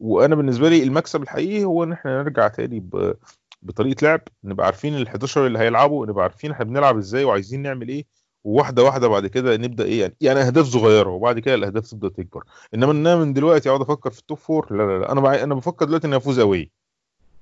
[0.00, 3.14] وأنا بالنسبة لي المكسب الحقيقي هو إن إحنا نرجع تاني ب...
[3.62, 7.88] بطريقة لعب نبقى عارفين ال 11 اللي هيلعبوا نبقى عارفين إحنا بنلعب إزاي وعايزين نعمل
[7.88, 8.04] إيه
[8.44, 12.44] وواحدة واحدة بعد كده نبدأ إيه يعني, يعني أهداف صغيرة وبعد كده الأهداف تبدأ تكبر.
[12.74, 15.44] إنما إن أنا من دلوقتي أقعد أفكر في ال top four لا لا لا أنا.
[15.44, 16.70] أنا بفكر دلوقتي اني أفوز away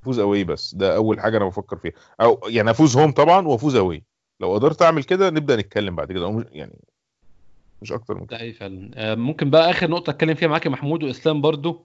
[0.03, 1.93] أفوز away بس ده أول حاجة أنا بفكر فيها.
[2.21, 4.05] أو يعني أفوز home طبعا وأفوز away
[4.41, 6.79] لو قدرت أعمل كده نبدأ نتكلم بعد كده يعني
[7.83, 8.91] مش أكتر من ده كده حقيقي فعلا.
[8.95, 11.85] آه، ممكن بقى آخر نقطة أتكلم فيها معاك يا محمود وإسلام برضو.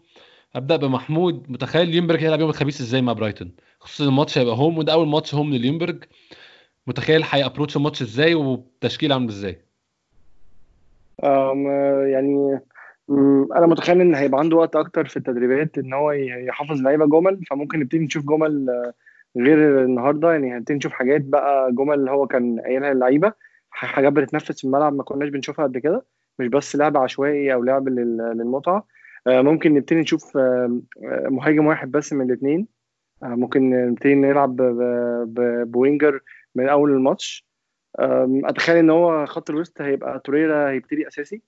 [0.55, 1.51] أبدأ بمحمود.
[1.51, 5.35] متخيل ليونبرج هيلعب يوم الخميس إزاي مع برايتون؟ خصوصا الماتش هيبقى home وده أول ماتش
[5.35, 6.03] home لليونبرج
[6.87, 9.57] متخيل هي approach الماتش إزاي والتشكيل عامل إزاي؟
[11.23, 11.67] أم،
[12.07, 12.59] يعني
[13.55, 17.41] أنا متخيل إن هيبقى عنده وقت أكتر في التدريبات إن هو يحافظ لعيبة جمل.
[17.49, 18.93] فممكن نبتدي نشوف جمل آه،
[19.41, 20.31] غير النهارده.
[20.31, 23.33] يعني هنبتدي نشوف حاجات بقى جمل اللي هو كان قايلها للعيبة.
[23.85, 26.05] حاجات بتتنفذ في الملعب ما كناش بنشوفها قبل كده
[26.39, 28.87] مش بس لعب عشوائي أو لعب لل- للمتعة.
[29.27, 32.67] آه، ممكن نبتدي نشوف آه، آه، مهاجم واحد بس من الاثنين
[33.21, 34.55] ممكن نبتدي نلعب
[35.71, 36.19] بوينجر
[36.55, 37.47] من أول الماتش.
[38.45, 41.41] أتخيل إن هو خط الوسط هيبقى توريرا هيبتدي أساسي.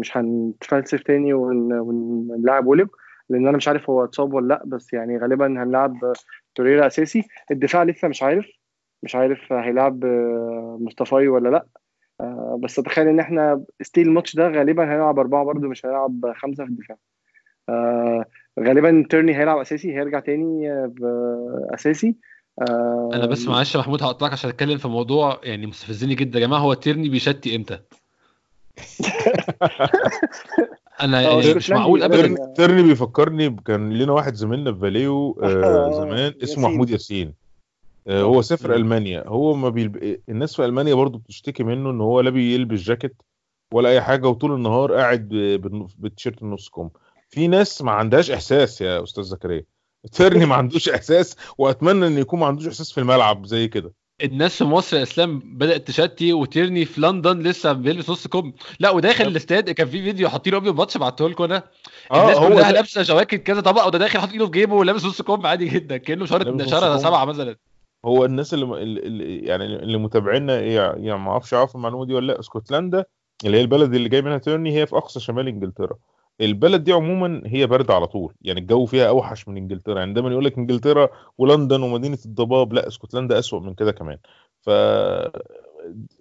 [0.00, 2.88] مش هنتفلسف تاني ون- ونلعب ويلب
[3.28, 6.12] لأن أنا مش عارف هو اتصاب ولا لأ بس يعني غالبا هنلعب
[6.54, 7.22] توريرا أساسي.
[7.50, 8.46] الدفاع لسه مش عارف.
[9.04, 11.66] مش عارف هيلعب أه، مصطفى ولا لأ.
[12.20, 16.64] أه، بس اتخيل إن إحنا still الماتش ده غالبا هنلعب أربعة برضو مش هنلعب خمسة
[16.64, 16.96] في الدفاع.
[17.68, 18.24] أه،
[18.60, 20.72] غالبا تيرني هيلعب أساسي هيرجع تاني
[21.74, 22.14] أساسي.
[23.12, 26.60] أنا بس معلش يا محمود هقطعك عشان أتكلم في موضوع يعني مستفزني جدا يا جماعة.
[26.60, 27.78] هو تيرني بيشتي إمتى؟
[31.02, 32.52] أنا يعني مش معقول ابدا.
[32.56, 36.68] ترني بيفكرني كان لنا واحد زميلنا في فاليو آه آه، زمان اسمه.
[36.68, 37.28] محمود ياسين.
[37.28, 37.43] آه
[38.08, 38.74] هو سافر.
[38.74, 39.24] ألمانيا.
[39.26, 40.20] هو ما بيلب...
[40.28, 43.22] الناس في ألمانيا برضو بتشتكي منه إن هو لا بيلبس جاكيت
[43.72, 45.28] ولا أي حاجة وطول النهار قاعد
[45.98, 46.90] بالتيشيرت النص كم
[47.30, 49.64] في ناس ما عندهاش إحساس يا أستاذ زكريا.
[50.12, 53.92] ترني ما عندوش إحساس وأتمنى إن يكون ما عندوش إحساس في الملعب زي كده.
[54.22, 58.90] الناس في مصر يا إسلام بدأت تشتي وتيرني في لندن لسه بيلبس نص كم لا
[58.90, 61.62] وداخل الاستاد كان في فيديو حاطينه قبل الماتش بعته لكم أنا.
[62.14, 65.22] الناس هو كلها لابسة جواكت كذا طبقة وده داخل حاطط إيده في جيبه ولابس نص
[65.22, 66.66] كم عادي جدا كأنه شهر كم.
[66.98, 67.56] سبعة مثلا.
[68.04, 73.04] هو الناس اللي, يعني اللي متابعينا يعني ما أعرفش عارف المعلومة دي ولا لأ؟ اسكتلندا
[73.44, 75.96] اللي هي البلد اللي جاي منها تيرني هي في أقصى شمال انجلترا.
[76.40, 79.98] البلد دي عموما هي باردة على طول يعني الجو فيها أوحش من انجلترا.
[79.98, 81.08] يعني دايما يقول لك انجلترا
[81.38, 84.18] ولندن ومدينة الضباب لأ اسكتلندا أسوأ من كده كمان.
[84.62, 84.70] ف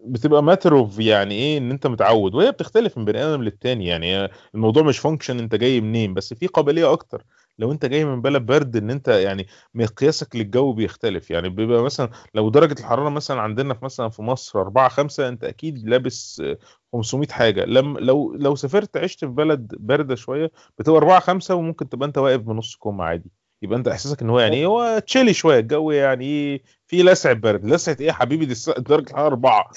[0.06, 3.86] بتبقى matter of يعني إيه إن أنت متعود وهي بتختلف من بني آدم للتاني.
[3.88, 7.24] يعني الموضوع مش function أنت جاي منين؟ بس في قابلية أكتر.
[7.60, 11.32] لو انت جاي من بلد برد ان انت يعني مقياسك للجو بيختلف.
[11.32, 15.44] يعني بيبقى مثلا لو درجة الحرارة مثلا عندنا في مثلا في مصر 4 5 انت
[15.44, 16.58] أكيد لابس آه،
[16.94, 17.66] 500 حاجة.
[17.66, 22.18] لم لو لو سافرت عشت في بلد باردة شوية بتبقى 4 5 وممكن تبقى انت
[22.18, 23.32] واقف بنص كم عادي.
[23.62, 26.64] يبقى انت إحساسك إن هو يعني هو تشيلي شوية الجو يعني إيه
[26.94, 29.72] في لسعه برد لسعه إيه يا حبيبي؟ دي درجه الحراره 4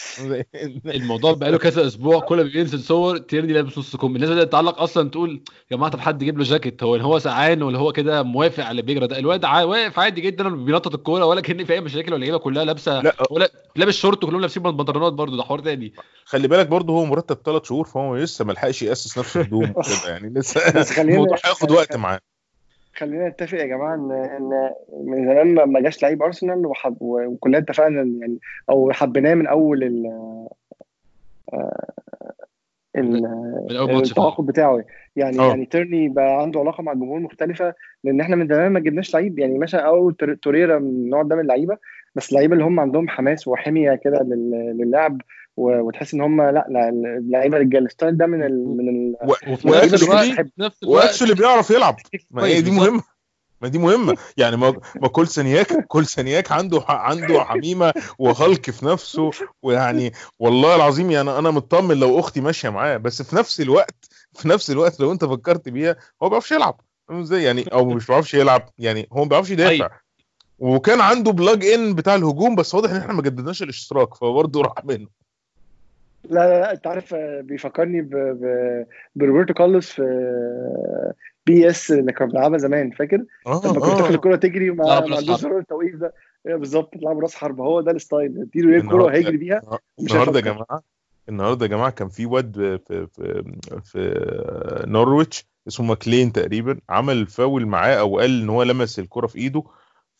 [0.87, 4.17] الموضوع بقاله كذا أسبوع كل ما بينزل صور تيرني لابس نص كم.
[4.17, 7.63] الناس بدأت تعلق أصلا تقول يا جماعة طب حد يجيب له جاكيت؟ هو هو سقعان
[7.63, 11.25] ولا هو كده موافق على اللي بيجرى ده؟ الواد عا- واقف عادي جدا بينطط الكورة
[11.25, 13.15] ولا كأن في أي مشاكل واللعيبه كلها لابسة لا.
[13.31, 15.37] ولا لابس شورت وكلهم لابسين بنطلونات برضه.
[15.37, 15.93] ده حوار تاني.
[16.25, 20.09] خلي بالك برضه هو مرتب ثلاث شهور فهو لسه ما لحقش يأسس نفسه هدوم كده
[20.13, 22.21] يعني لسه بس خلينا- الموضوع هياخد وقت معاه.
[22.97, 24.71] خلينا نتفق يا جماعة ان إن
[25.05, 28.39] من زمان ما- جاش لعيب أرسنال وحب وكلنا اتفقنا يعني
[28.71, 30.07] أو حبيناه من أول ال
[32.97, 33.23] ال-
[33.71, 34.01] ماتش فعلا.
[34.01, 34.85] التعاقد بتاعه
[35.17, 35.49] يعني أه.
[35.49, 37.75] يعني تيرني بقى عنده علاقة مع الجمهور مختلفة
[38.05, 41.37] لأن إحنا من زمان ما جبناش لعيب يعني مثلا اول تور- توريرا من النوع ده
[41.37, 41.79] من اللعيبة
[42.15, 45.25] بس اللعيبة اللي هم عندهم حماس وحمية كده لل- للعب و-
[45.57, 49.53] وتحس إن هم لا لا اللعيبة رجاله ال style ده من ال من ال و-
[49.53, 51.97] وفي نفس الوقت نفس و actually بيعرف يلعب.
[52.31, 52.71] ما هي دي.
[52.71, 53.03] مهمة.
[53.63, 54.17] ما دي مهمة.
[54.37, 59.31] يعني ما ما كل سنياك كل سنياك عنده عنده حمية وهلك في نفسه.
[59.63, 62.97] ويعني والله العظيم يعني أنا مطمن لو أختي ماشية معاه.
[62.97, 66.81] بس في نفس الوقت في نفس الوقت لو أنت فكرت بيها هو ما بيعرفش يلعب.
[67.09, 68.69] فاهم إزاي؟ يعني أو مش بيعرفش يلعب.
[68.79, 69.71] يعني هو ما بيعرفش يدافع.
[69.71, 69.91] أيوة.
[70.59, 74.85] وكان عنده بلاج ان بتاع الهجوم بس واضح إن إحنا ما جددناش الاشتراك فبرضه راح
[74.85, 75.07] منه.
[76.31, 78.11] لا لا لا انت عارف آه، بيفكرني ب...
[78.11, 78.47] ب...
[79.17, 81.15] بروبرتو كارلوس في آه،
[81.47, 85.19] بي إس اللي كنا بنلعبها زمان فاكر؟ آه لما كنت تاخد آه الكرة تجري راس
[85.19, 85.41] عندوش.
[85.41, 86.13] زرار التوقيف ده
[86.47, 89.63] إيه بالظبط تلعب راس حرب هو ده الستايل اديله إيه النهارده وهيجري بيها
[90.01, 90.45] النهارده يا.
[90.45, 90.83] جماعة
[91.29, 93.45] النهارده يا جماعة كان في واد في في
[93.85, 94.25] في
[94.87, 99.63] نورويتش اسمه ماكلين تقريبا عمل فاول معاه أو قال إن هو لمس الكرة في إيده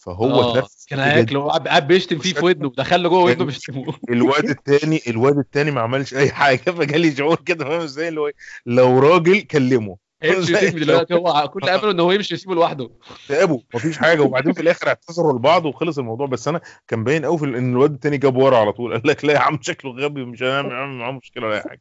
[0.07, 0.99] فهو آه، اتنفس كان.
[0.99, 3.95] هياكله هو قاعد بيشتم فيه في ودنه دخل له جوه ودنه بيشتموه.
[4.11, 8.27] الواد التاني الواد التاني ما عملش أي حاجة فجالي شعور كده فاهم إزاي؟ اللي هو
[8.27, 8.35] إيه؟
[8.67, 9.97] لو راجل كلمه.
[10.81, 12.91] دلوقتي هو كل أمله إن هو يمشي ويسيبه لوحده.
[13.29, 14.21] تعبوا مفيش حاجة.
[14.21, 16.27] وبعدين في الآخر اعتذروا لبعض وخلص الموضوع.
[16.27, 18.93] بس أنا كان باين قوي إن الواد التاني جاب ورا على طول.
[18.93, 21.81] قال لك لا يا عم شكله غبي مش هنعمل هنعمل معاه مشكلة ولا أي حاجة.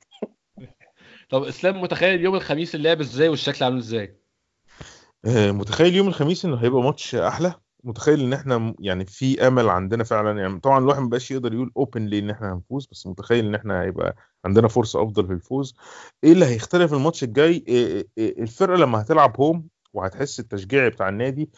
[1.30, 4.18] طب إسلام متخيل يوم الخميس اللعب إزاي والشكل عامل إزاي؟
[5.26, 7.56] آه، متخيل يوم الخميس إنه هيبقى ماتش أحلى؟
[7.86, 11.72] متخيل إن إحنا يعني في أمل عندنا فعلا؟ يعني طبعا الواحد ما بقاش يقدر يقول
[11.78, 15.76] openly إن إحنا هنفوز بس متخيل إن إحنا هيبقى عندنا فرصة أفضل في الفوز.
[16.24, 21.50] إيه اللي هيختلف الماتش الجاي؟ إيه- إيه- الفرقة لما هتلعب home وهتحس التشجيع بتاع النادي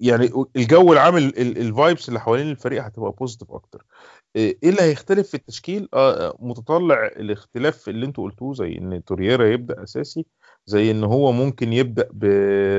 [0.00, 3.86] يعني الجو العام ال vibes اللي حوالين الفريق هتبقى positive أكتر.
[4.36, 9.82] إيه اللي هيختلف في التشكيل؟ آه متطلع الاختلاف اللي أنتوا قلتوه زي إن تورييرا يبدأ
[9.82, 10.26] أساسي
[10.66, 12.24] زي إن هو ممكن يبدأ ب...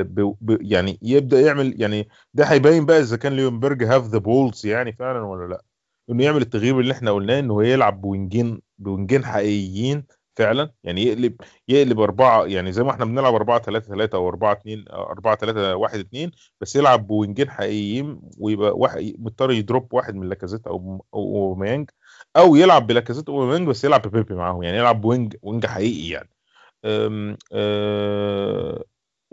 [0.02, 0.36] ب...
[0.41, 0.58] ب...
[0.62, 5.20] يعني يبدأ يعمل يعني ده هيبين بقى إذا كان ليونبرج have the balls يعني فعلا
[5.22, 5.64] ولا لأ.
[6.10, 10.06] إنه يعمل التغيير اللي إحنا قلناه إنه يلعب بوينجين بوينجين حقيقيين
[10.36, 10.74] فعلا.
[10.84, 11.36] يعني يقلب
[11.68, 15.76] يقلب أربعة يعني زي ما إحنا بنلعب 4 3 3 أو 4 2 4 3
[15.76, 16.32] 1 2
[16.62, 21.90] بس يلعب بوينجين حقيقيين ويبقى واحد مضطر ي drop واحد من لاكازيت أو أو أوباميانج
[22.38, 24.64] أو يلعب بلاكازيت أوباميانج بس يلعب ببيبي معاهم.
[24.64, 26.30] يعني يلعب ب wing wing حقيقي يعني.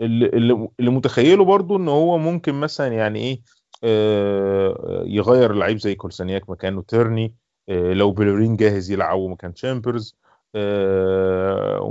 [0.01, 3.41] اللي اللي متخيله برضو إن هو ممكن مثلا يعني إيه
[5.15, 7.35] يغير لعيب زي كولسانياك مكانه تيرني
[7.69, 10.15] لو بيلورين جاهز يلعبه مكان تشامبرز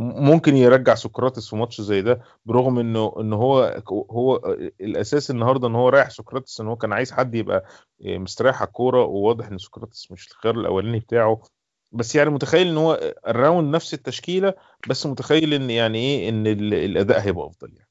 [0.01, 4.37] ممكن يرجع سقراطس في ماتش زي ده برغم إنه إن هو هو
[4.81, 7.65] الأساس النهارده إن هو رايح سقراطس إن هو كان عايز حد يبقى
[8.05, 11.43] مستريح على الكورة وواضح إن سقراطس مش الخيار الأولاني بتاعه.
[11.93, 14.55] بس يعني متخيل إن هو around نفس التشكيلة
[14.89, 17.89] بس متخيل إن يعني إيه إن ال- الأداء هيبقى أفضل يعني.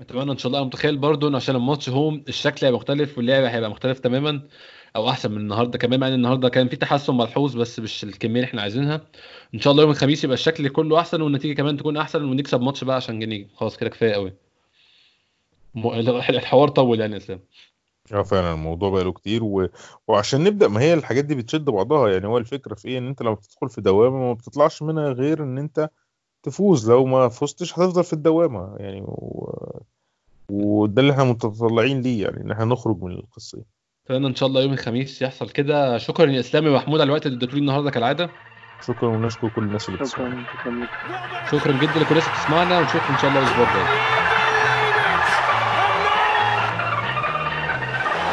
[0.00, 0.64] أتمنى إن شاء الله.
[0.64, 4.42] متخيل برضو إن عشان الماتش هوم الشكل هيبقى مختلف واللعب هيبقى مختلف تماما
[4.96, 8.34] أو أحسن من النهارده كمان مع إن النهارده كان في تحسن ملحوظ بس مش الكمية
[8.34, 9.00] اللي إحنا عايزينها.
[9.54, 12.84] إن شاء الله يوم الخميس يبقى الشكل كله أحسن والنتيجة كمان تكون أحسن ونكسب ماتش
[12.84, 14.32] بقى عشان جنيه خلاص كده كفاية قوي
[16.30, 17.40] الحوار طول يعني يا إسلام.
[18.12, 19.68] آه فعلا الموضوع بقى له كتير و...
[20.08, 22.08] وعشان نبدأ ما هي الحاجات دي بتشد بعضها.
[22.08, 25.42] يعني هو الفكرة في إيه؟ إن أنت لما بتدخل في دوامة ما بتطلعش منها غير
[25.42, 25.90] إن أنت
[26.42, 26.90] تفوز.
[26.90, 29.82] لو ما فزتش هتفضل في الدوامة يعني و...
[30.50, 33.64] وده اللي إحنا متطلعين ليه يعني إن إحنا نخرج من القصة دي.
[34.06, 35.98] اتمنى ان شاء الله يوم الخميس يحصل كده.
[35.98, 38.30] شكرا يا اسلام ومحمود على الوقت اللي اديتوه لي النهارده كالعادة.
[38.86, 40.44] شكرا ونشكر كل الناس اللي بتسمعنا.
[40.52, 44.39] شكرا شكرا لك شكرا جدا لكل الناس اللي بتسمعنا ونشوفكم إن شاء الله الأسبوع الجاي.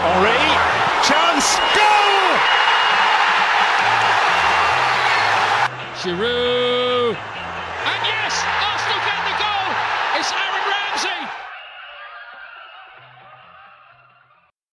[0.08, 0.40] Henri,
[1.04, 2.38] chance, goal!
[6.00, 6.57] Giroud